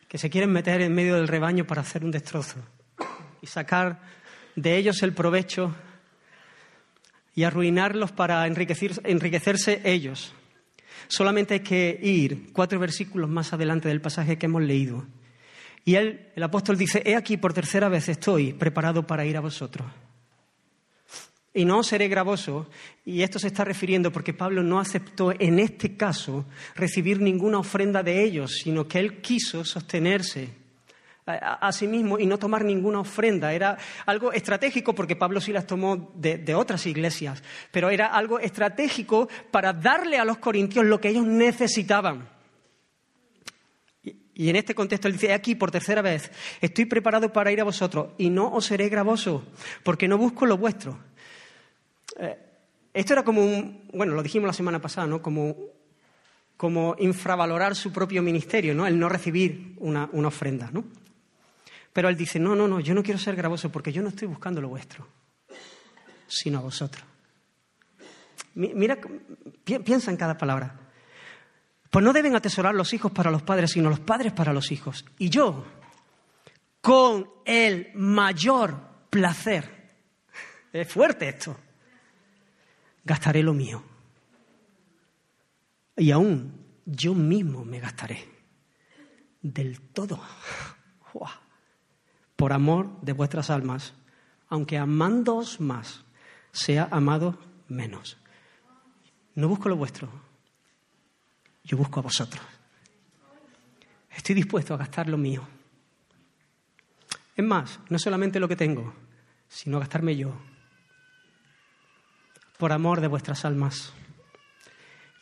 que 0.09 0.19
se 0.19 0.31
quieren 0.31 0.53
meter 0.53 0.81
en 0.81 0.95
medio 0.95 1.17
del 1.17 1.29
rebaño 1.29 1.67
para 1.67 1.83
hacer 1.83 2.05
un 2.05 2.11
destrozo 2.11 2.57
y 3.43 3.47
sacar 3.47 4.01
de 4.55 4.77
ellos 4.77 5.03
el 5.03 5.13
provecho 5.13 5.75
y 7.35 7.45
arruinarlos 7.45 8.13
para 8.13 8.47
enriquecerse 8.47 9.83
ellos. 9.85 10.33
Solamente 11.09 11.55
hay 11.55 11.61
que 11.61 11.99
ir 12.03 12.53
cuatro 12.53 12.79
versículos 12.79 13.29
más 13.29 13.53
adelante 13.53 13.89
del 13.89 14.01
pasaje 14.01 14.39
que 14.39 14.47
hemos 14.47 14.63
leído 14.63 15.07
y 15.87 15.95
él, 15.95 16.33
el 16.35 16.43
apóstol 16.43 16.77
dice, 16.77 17.01
he 17.07 17.15
aquí 17.15 17.37
por 17.37 17.55
tercera 17.55 17.89
vez 17.89 18.09
estoy 18.09 18.53
preparado 18.53 19.07
para 19.07 19.25
ir 19.25 19.37
a 19.37 19.41
vosotros. 19.41 19.87
Y 21.55 21.65
no 21.65 21.85
seré 21.85 22.09
gravoso, 22.09 22.69
y 23.05 23.23
esto 23.23 23.39
se 23.39 23.47
está 23.47 23.65
refiriendo 23.65 24.11
porque 24.11 24.35
Pablo 24.35 24.65
no 24.65 24.81
aceptó 24.81 25.33
en 25.33 25.61
este 25.61 25.97
caso 25.97 26.45
recibir 26.75 27.21
ninguna 27.21 27.61
ofrenda 27.61 28.03
de 28.03 28.25
ellos, 28.25 28.59
sino 28.65 28.89
que 28.89 28.99
él 28.99 29.21
quiso 29.21 29.65
sostenerse 29.65 30.49
a, 31.25 31.71
sí 31.71 31.87
mismo 31.87 32.19
y 32.19 32.27
no 32.27 32.37
tomar 32.37 32.65
ninguna 32.65 32.99
ofrenda. 32.99 33.53
Era 33.53 33.79
algo 34.07 34.33
estratégico 34.33 34.93
porque 34.93 35.15
Pablo 35.15 35.41
sí 35.41 35.53
las 35.53 35.69
tomó 35.69 36.13
de, 36.17 36.55
otras 36.57 36.85
iglesias, 36.87 37.45
pero 37.71 37.91
era 37.91 38.09
algo 38.09 38.41
estratégico 38.41 39.29
para 39.53 39.73
darle 39.73 40.19
a 40.19 40.25
los 40.25 40.39
corintios 40.39 40.85
lo 40.85 41.01
que 41.01 41.11
ellos 41.11 41.27
necesitaban. 41.27 42.36
Y 44.39 44.51
en 44.51 44.57
este 44.57 44.75
contexto 44.75 45.09
él 45.09 45.15
dice, 45.15 45.33
aquí 45.33 45.55
por 45.55 45.71
tercera 45.71 46.03
vez, 46.03 46.31
estoy 46.61 46.85
preparado 46.85 47.33
para 47.33 47.51
ir 47.51 47.61
a 47.63 47.65
vosotros 47.65 48.09
y 48.19 48.29
no 48.29 48.53
os 48.53 48.67
seré 48.67 48.91
gravoso, 48.91 49.47
porque 49.83 50.07
no 50.07 50.19
busco 50.19 50.45
lo 50.45 50.59
vuestro. 50.59 50.99
Eh, 52.19 52.39
esto 52.93 53.15
era 53.15 53.25
como 53.25 53.43
un, 53.43 53.89
bueno, 53.95 54.15
lo 54.15 54.23
dijimos 54.23 54.47
la 54.47 54.53
semana 54.53 54.79
pasada, 54.79 55.07
¿no? 55.07 55.23
Como, 55.23 55.57
como 56.59 56.97
infravalorar 56.99 57.75
su 57.75 57.91
propio 57.93 58.23
ministerio, 58.23 58.75
¿no? 58.75 58.87
El 58.87 58.99
no 58.99 59.09
recibir 59.09 59.75
una, 59.79 60.11
una 60.13 60.29
ofrenda, 60.29 60.69
¿no? 60.71 60.85
Pero 61.95 62.11
él 62.11 62.17
dice, 62.17 62.39
no, 62.39 62.55
no, 62.55 62.69
no, 62.69 62.79
yo 62.81 62.95
no 62.95 63.03
quiero 63.03 63.19
ser 63.19 63.37
gravoso 63.37 63.73
porque 63.73 63.91
yo 63.91 64.03
no 64.03 64.11
estoy 64.11 64.29
buscando 64.29 64.61
lo 64.61 64.69
vuestro, 64.69 65.09
sino 66.27 66.59
a 66.59 66.63
vosotros. 66.63 67.07
Mira, 68.55 68.99
piensa 69.65 70.11
en 70.11 70.19
cada 70.19 70.37
palabra. 70.37 70.86
Pues 71.97 72.05
no 72.05 72.13
deben 72.13 72.37
atesorar 72.37 72.75
los 72.75 72.93
hijos 72.93 73.11
para 73.11 73.31
los 73.31 73.41
padres, 73.41 73.71
sino 73.71 73.89
los 73.89 74.01
padres 74.01 74.35
para 74.35 74.53
los 74.53 74.71
hijos. 74.71 75.07
Y 75.17 75.31
yo, 75.31 75.65
con 76.83 77.27
el 77.47 77.91
mayor 77.95 79.07
placer, 79.09 79.95
es 80.75 80.93
fuerte 80.93 81.31
esto, 81.31 81.57
gastaré 83.03 83.43
lo 83.43 83.55
mío. 83.55 83.83
Y 85.97 86.11
aún 86.11 86.67
yo 86.85 87.15
mismo 87.15 87.65
me 87.65 87.81
gastaré 87.81 88.29
del 89.41 89.81
todo 89.81 90.21
por 92.37 92.53
amor 92.53 93.01
de 93.01 93.15
vuestras 93.15 93.49
almas, 93.49 93.95
aunque 94.51 94.77
amándoos 94.77 95.63
más, 95.63 96.05
sea 96.53 96.89
amado 96.91 97.39
menos. 97.69 98.19
No 99.35 99.49
busco 99.49 99.71
lo 99.71 99.77
vuestro, 99.77 100.26
yo 101.67 101.77
busco 101.77 102.01
a 102.01 102.05
vosotros. 102.05 102.43
Estoy 104.11 104.37
dispuesto 104.37 104.73
a 104.73 104.79
gastar 104.79 105.09
lo 105.09 105.19
mío. 105.19 105.47
Es 107.35 107.45
más, 107.45 107.81
no 107.91 107.99
solamente 107.99 108.41
lo 108.41 108.49
que 108.49 108.57
tengo, 108.57 108.95
sino 109.49 109.79
gastarme 109.79 110.17
yo, 110.17 110.33
por 112.57 112.73
amor 112.73 113.01
de 113.01 113.09
vuestras 113.09 113.45
almas. 113.45 113.93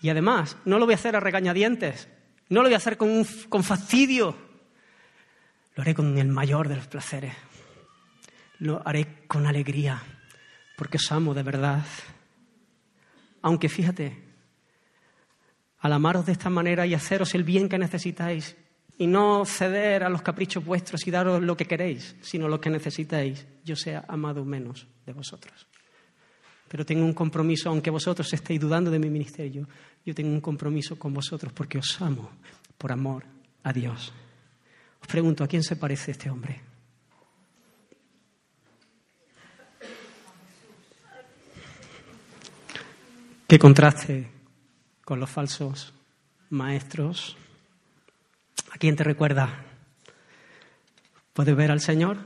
Y 0.01 0.11
además, 0.11 0.57
no 0.64 0.78
lo 0.78 0.84
voy 0.84 0.92
a 0.92 0.97
hacer 0.97 1.16
a 1.16 1.20
regañadientes, 1.20 2.09
no 2.51 2.61
lo 2.61 2.68
voy 2.68 2.74
a 2.74 2.76
hacer 2.76 2.97
con, 2.97 3.24
con 3.49 3.64
fastidio, 3.64 4.36
lo 5.74 5.82
haré 5.82 5.95
con 5.95 6.16
el 6.18 6.28
mayor 6.28 6.68
de 6.68 6.76
los 6.76 6.86
placeres, 6.86 7.34
lo 8.59 8.86
haré 8.86 9.26
con 9.26 9.47
alegría, 9.47 10.01
porque 10.76 10.99
os 10.99 11.11
amo 11.11 11.34
de 11.34 11.42
verdad. 11.42 11.84
Aunque 13.42 13.68
fíjate, 13.68 14.34
al 15.85 15.93
amaros 15.93 16.24
de 16.24 16.32
esta 16.32 16.49
manera 16.49 16.87
y 16.87 16.95
haceros 16.95 17.35
el 17.35 17.45
bien 17.45 17.68
que 17.68 17.76
necesitáis 17.76 18.57
y 18.97 19.07
no 19.07 19.45
ceder 19.45 20.03
a 20.03 20.09
los 20.09 20.22
caprichos 20.22 20.64
vuestros 20.64 21.07
y 21.07 21.11
daros 21.11 21.43
lo 21.43 21.59
que 21.59 21.66
queréis, 21.66 22.16
sino 22.22 22.49
lo 22.49 22.59
que 22.59 22.70
necesitáis, 22.70 23.47
yo 23.62 23.76
sea 23.76 24.03
amado 24.09 24.47
menos 24.47 24.87
de 25.05 25.12
vosotros. 25.12 25.66
Pero 26.68 26.87
tengo 26.87 27.05
un 27.05 27.12
compromiso, 27.12 27.68
aunque 27.68 27.91
vosotros 27.91 28.32
estéis 28.32 28.59
dudando 28.59 28.91
de 28.91 28.99
mi 28.99 29.11
ministerio, 29.11 29.68
yo 30.07 30.14
tengo 30.14 30.30
un 30.30 30.41
compromiso 30.41 30.99
con 30.99 31.12
vosotros 31.12 31.53
porque 31.53 31.76
os 31.76 32.01
amo 32.01 32.30
por 32.78 32.91
amor 32.91 33.26
a 33.62 33.70
Dios. 33.70 34.11
Os 35.03 35.07
pregunto, 35.07 35.45
¿a 35.45 35.47
quién 35.47 35.62
se 35.62 35.76
parece 35.76 36.12
este 36.12 36.30
hombre? 36.30 36.62
¿Qué 43.47 43.59
contraste 43.59 44.34
con 45.05 45.21
los 45.21 45.31
falsos 45.31 45.93
maestros. 46.51 47.37
¿A 48.73 48.79
quién 48.79 48.97
te 48.97 49.05
recuerda? 49.05 49.65
¿Puedes 51.33 51.55
ver 51.57 51.71
al 51.71 51.81
Señor? 51.81 52.19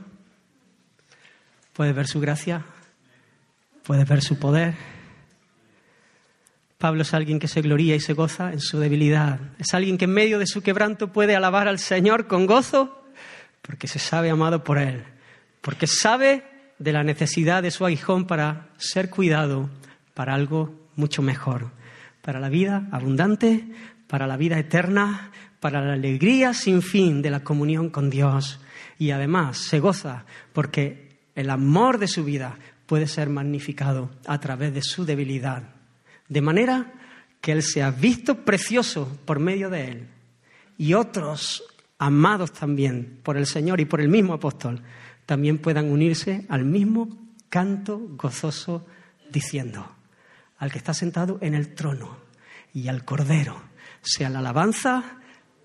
¿Puedes 1.73 1.95
ver 1.95 2.07
su 2.07 2.19
gracia? 2.19 2.65
¿Puedes 3.83 4.07
ver 4.07 4.21
su 4.21 4.37
poder? 4.37 4.75
Pablo 6.77 7.01
es 7.01 7.13
alguien 7.13 7.39
que 7.39 7.47
se 7.47 7.61
gloría 7.61 7.95
y 7.95 7.99
se 7.99 8.13
goza 8.13 8.53
en 8.53 8.61
su 8.61 8.79
debilidad. 8.79 9.39
Es 9.57 9.73
alguien 9.73 9.97
que 9.97 10.05
en 10.05 10.13
medio 10.13 10.39
de 10.39 10.47
su 10.47 10.61
quebranto 10.61 11.11
puede 11.11 11.35
alabar 11.35 11.67
al 11.67 11.79
Señor 11.79 12.27
con 12.27 12.45
gozo 12.45 13.03
porque 13.61 13.87
se 13.87 13.99
sabe 13.99 14.29
amado 14.29 14.63
por 14.63 14.77
Él, 14.77 15.03
porque 15.61 15.87
sabe 15.87 16.43
de 16.79 16.93
la 16.93 17.03
necesidad 17.03 17.61
de 17.61 17.71
su 17.71 17.85
aguijón 17.85 18.25
para 18.25 18.69
ser 18.77 19.09
cuidado 19.09 19.69
para 20.13 20.33
algo 20.33 20.73
mucho 20.95 21.21
mejor 21.21 21.78
para 22.21 22.39
la 22.39 22.49
vida 22.49 22.87
abundante, 22.91 23.67
para 24.07 24.27
la 24.27 24.37
vida 24.37 24.57
eterna, 24.57 25.31
para 25.59 25.81
la 25.81 25.93
alegría 25.93 26.53
sin 26.53 26.81
fin 26.81 27.21
de 27.21 27.29
la 27.29 27.43
comunión 27.43 27.89
con 27.89 28.09
Dios. 28.09 28.59
Y 28.97 29.11
además 29.11 29.57
se 29.57 29.79
goza 29.79 30.25
porque 30.53 31.19
el 31.35 31.49
amor 31.49 31.97
de 31.99 32.07
su 32.07 32.23
vida 32.23 32.57
puede 32.85 33.07
ser 33.07 33.29
magnificado 33.29 34.09
a 34.25 34.39
través 34.39 34.73
de 34.73 34.81
su 34.81 35.05
debilidad. 35.05 35.63
De 36.27 36.41
manera 36.41 36.93
que 37.41 37.51
Él 37.51 37.63
sea 37.63 37.91
visto 37.91 38.43
precioso 38.43 39.19
por 39.25 39.39
medio 39.39 39.69
de 39.69 39.91
Él 39.91 40.07
y 40.77 40.93
otros 40.93 41.63
amados 41.97 42.53
también 42.53 43.19
por 43.23 43.37
el 43.37 43.45
Señor 43.45 43.79
y 43.79 43.85
por 43.85 44.01
el 44.01 44.09
mismo 44.09 44.33
apóstol 44.33 44.81
también 45.25 45.59
puedan 45.59 45.91
unirse 45.91 46.45
al 46.49 46.65
mismo 46.65 47.09
canto 47.49 47.99
gozoso 48.17 48.85
diciendo, 49.31 49.85
al 50.59 50.71
que 50.71 50.77
está 50.77 50.93
sentado 50.93 51.39
en 51.41 51.55
el 51.55 51.73
trono 51.73 52.19
y 52.73 52.87
al 52.87 53.03
Cordero, 53.03 53.61
sea 54.01 54.29
la 54.29 54.39
alabanza, 54.39 55.19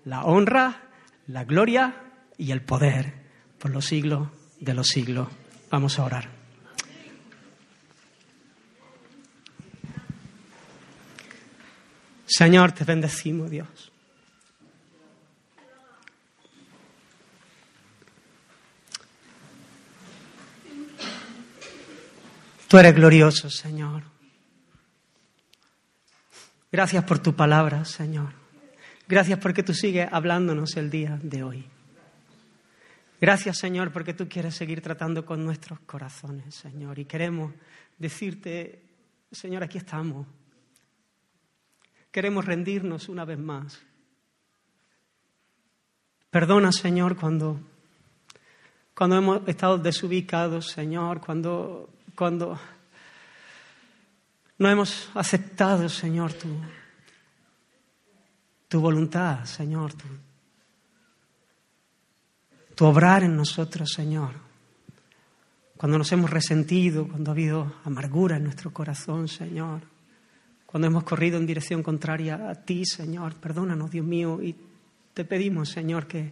la 0.05 0.23
honra, 0.23 0.89
la 1.27 1.43
gloria 1.43 2.01
y 2.37 2.51
el 2.51 2.61
poder 2.61 3.13
por 3.59 3.71
los 3.71 3.85
siglos 3.85 4.29
de 4.59 4.73
los 4.73 4.87
siglos. 4.87 5.27
Vamos 5.69 5.99
a 5.99 6.05
orar. 6.05 6.29
Señor, 12.25 12.71
te 12.71 12.83
bendecimos, 12.83 13.51
Dios. 13.51 13.91
Tú 22.67 22.79
eres 22.79 22.95
glorioso, 22.95 23.49
Señor. 23.49 24.14
Gracias 26.75 27.05
por 27.05 27.19
tu 27.19 27.33
palabra, 27.33 27.85
Señor. 27.85 28.33
Gracias 29.07 29.39
porque 29.39 29.63
tú 29.63 29.73
sigues 29.73 30.09
hablándonos 30.11 30.75
el 30.75 30.89
día 30.89 31.17
de 31.23 31.41
hoy. 31.41 31.65
Gracias, 33.21 33.59
Señor, 33.59 33.93
porque 33.93 34.13
tú 34.13 34.27
quieres 34.27 34.55
seguir 34.55 34.81
tratando 34.81 35.25
con 35.25 35.45
nuestros 35.45 35.79
corazones, 35.79 36.53
Señor. 36.53 36.99
Y 36.99 37.05
queremos 37.05 37.53
decirte, 37.97 38.81
Señor, 39.31 39.63
aquí 39.63 39.77
estamos. 39.77 40.27
Queremos 42.11 42.43
rendirnos 42.43 43.07
una 43.07 43.23
vez 43.23 43.39
más. 43.39 43.81
Perdona, 46.29 46.73
Señor, 46.73 47.15
cuando, 47.15 47.57
cuando 48.93 49.15
hemos 49.15 49.47
estado 49.47 49.77
desubicados, 49.77 50.71
Señor, 50.71 51.21
cuando, 51.21 51.89
cuando 52.17 52.59
no 54.57 54.69
hemos 54.69 55.09
aceptado, 55.13 55.89
Señor, 55.89 56.33
tu, 56.33 56.47
tu 58.67 58.79
voluntad, 58.79 59.43
Señor, 59.45 59.93
tu, 59.93 60.05
tu 62.73 62.85
obrar 62.85 63.23
en 63.23 63.35
nosotros, 63.35 63.91
Señor. 63.91 64.31
Cuando 65.77 65.97
nos 65.97 66.11
hemos 66.13 66.29
resentido, 66.29 67.07
cuando 67.07 67.31
ha 67.31 67.33
habido 67.33 67.75
amargura 67.83 68.37
en 68.37 68.43
nuestro 68.45 68.71
corazón, 68.71 69.27
Señor. 69.27 69.81
Cuando 70.65 70.87
hemos 70.87 71.03
corrido 71.03 71.37
en 71.37 71.45
dirección 71.45 71.83
contraria 71.83 72.49
a 72.49 72.55
ti, 72.55 72.85
Señor. 72.85 73.35
Perdónanos, 73.35 73.91
Dios 73.91 74.05
mío, 74.05 74.41
y 74.41 74.55
te 75.13 75.25
pedimos, 75.25 75.69
Señor, 75.69 76.07
que, 76.07 76.31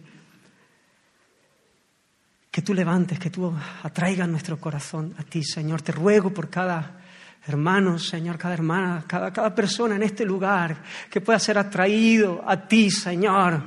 que 2.50 2.62
tú 2.62 2.72
levantes, 2.72 3.18
que 3.18 3.30
tú 3.30 3.54
atraigas 3.82 4.28
nuestro 4.28 4.58
corazón 4.58 5.14
a 5.18 5.24
ti, 5.24 5.44
Señor. 5.44 5.82
Te 5.82 5.92
ruego 5.92 6.32
por 6.32 6.48
cada 6.48 7.03
hermano, 7.46 7.98
Señor, 7.98 8.38
cada 8.38 8.54
hermana, 8.54 9.04
cada, 9.06 9.32
cada 9.32 9.54
persona 9.54 9.96
en 9.96 10.02
este 10.02 10.24
lugar 10.24 10.76
que 11.10 11.20
pueda 11.20 11.38
ser 11.38 11.58
atraído 11.58 12.42
a 12.46 12.56
ti, 12.56 12.90
Señor. 12.90 13.62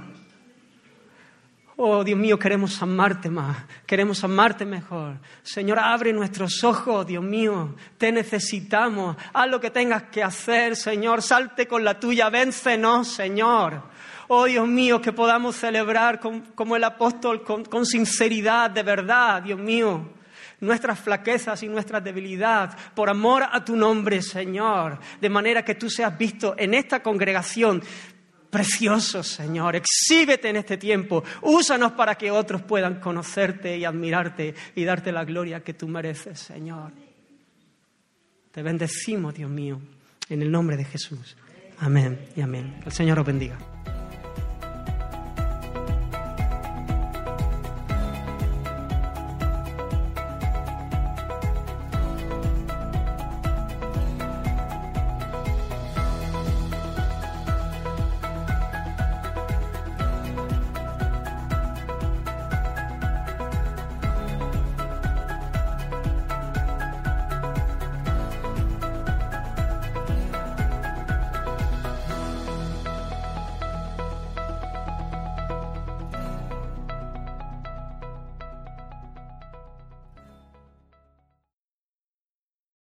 Oh, 1.79 2.03
Dios 2.03 2.17
mío, 2.17 2.39
queremos 2.39 2.81
amarte 2.81 3.29
más, 3.29 3.55
queremos 3.85 4.23
amarte 4.23 4.65
mejor. 4.65 5.19
Señor, 5.43 5.77
abre 5.77 6.11
nuestros 6.11 6.63
ojos, 6.63 7.05
Dios 7.05 7.23
mío, 7.23 7.75
te 7.99 8.11
necesitamos. 8.11 9.15
Haz 9.31 9.47
lo 9.47 9.59
que 9.59 9.69
tengas 9.69 10.03
que 10.03 10.23
hacer, 10.23 10.75
Señor. 10.75 11.21
Salte 11.21 11.67
con 11.67 11.83
la 11.83 11.99
tuya, 11.99 12.31
véncenos, 12.31 13.09
Señor. 13.09 13.83
Oh, 14.27 14.45
Dios 14.45 14.67
mío, 14.67 14.99
que 14.99 15.13
podamos 15.13 15.55
celebrar 15.55 16.19
como 16.19 16.75
el 16.75 16.83
apóstol 16.83 17.43
con, 17.43 17.85
sinceridad, 17.85 18.71
de 18.71 18.81
verdad, 18.81 19.43
Dios 19.43 19.59
mío 19.59 20.16
nuestras 20.59 20.99
flaquezas 20.99 21.61
y 21.63 21.67
nuestras 21.67 22.03
debilidades, 22.03 22.75
por 22.95 23.09
amor 23.09 23.43
a 23.51 23.63
tu 23.63 23.75
nombre, 23.75 24.21
Señor, 24.21 24.99
de 25.21 25.29
manera 25.29 25.63
que 25.63 25.75
tú 25.75 25.89
seas 25.89 26.17
visto 26.17 26.55
en 26.57 26.73
esta 26.73 27.01
congregación 27.01 27.81
precioso, 28.49 29.23
Señor. 29.23 29.75
Exhíbete 29.75 30.49
en 30.49 30.57
este 30.57 30.77
tiempo. 30.77 31.23
Úsanos 31.41 31.91
para 31.93 32.15
que 32.15 32.31
otros 32.31 32.61
puedan 32.63 32.99
conocerte 32.99 33.77
y 33.77 33.85
admirarte 33.85 34.55
y 34.75 34.83
darte 34.83 35.11
la 35.11 35.25
gloria 35.25 35.63
que 35.63 35.73
tú 35.73 35.87
mereces, 35.87 36.39
Señor. 36.39 36.91
Te 38.51 38.63
bendecimos, 38.63 39.35
Dios 39.35 39.51
mío, 39.51 39.79
en 40.29 40.41
el 40.41 40.51
nombre 40.51 40.77
de 40.77 40.85
Jesús. 40.85 41.37
Amén 41.79 42.29
y 42.35 42.41
amén. 42.41 42.79
El 42.85 42.91
Señor 42.91 43.19
os 43.19 43.25
bendiga. 43.25 43.57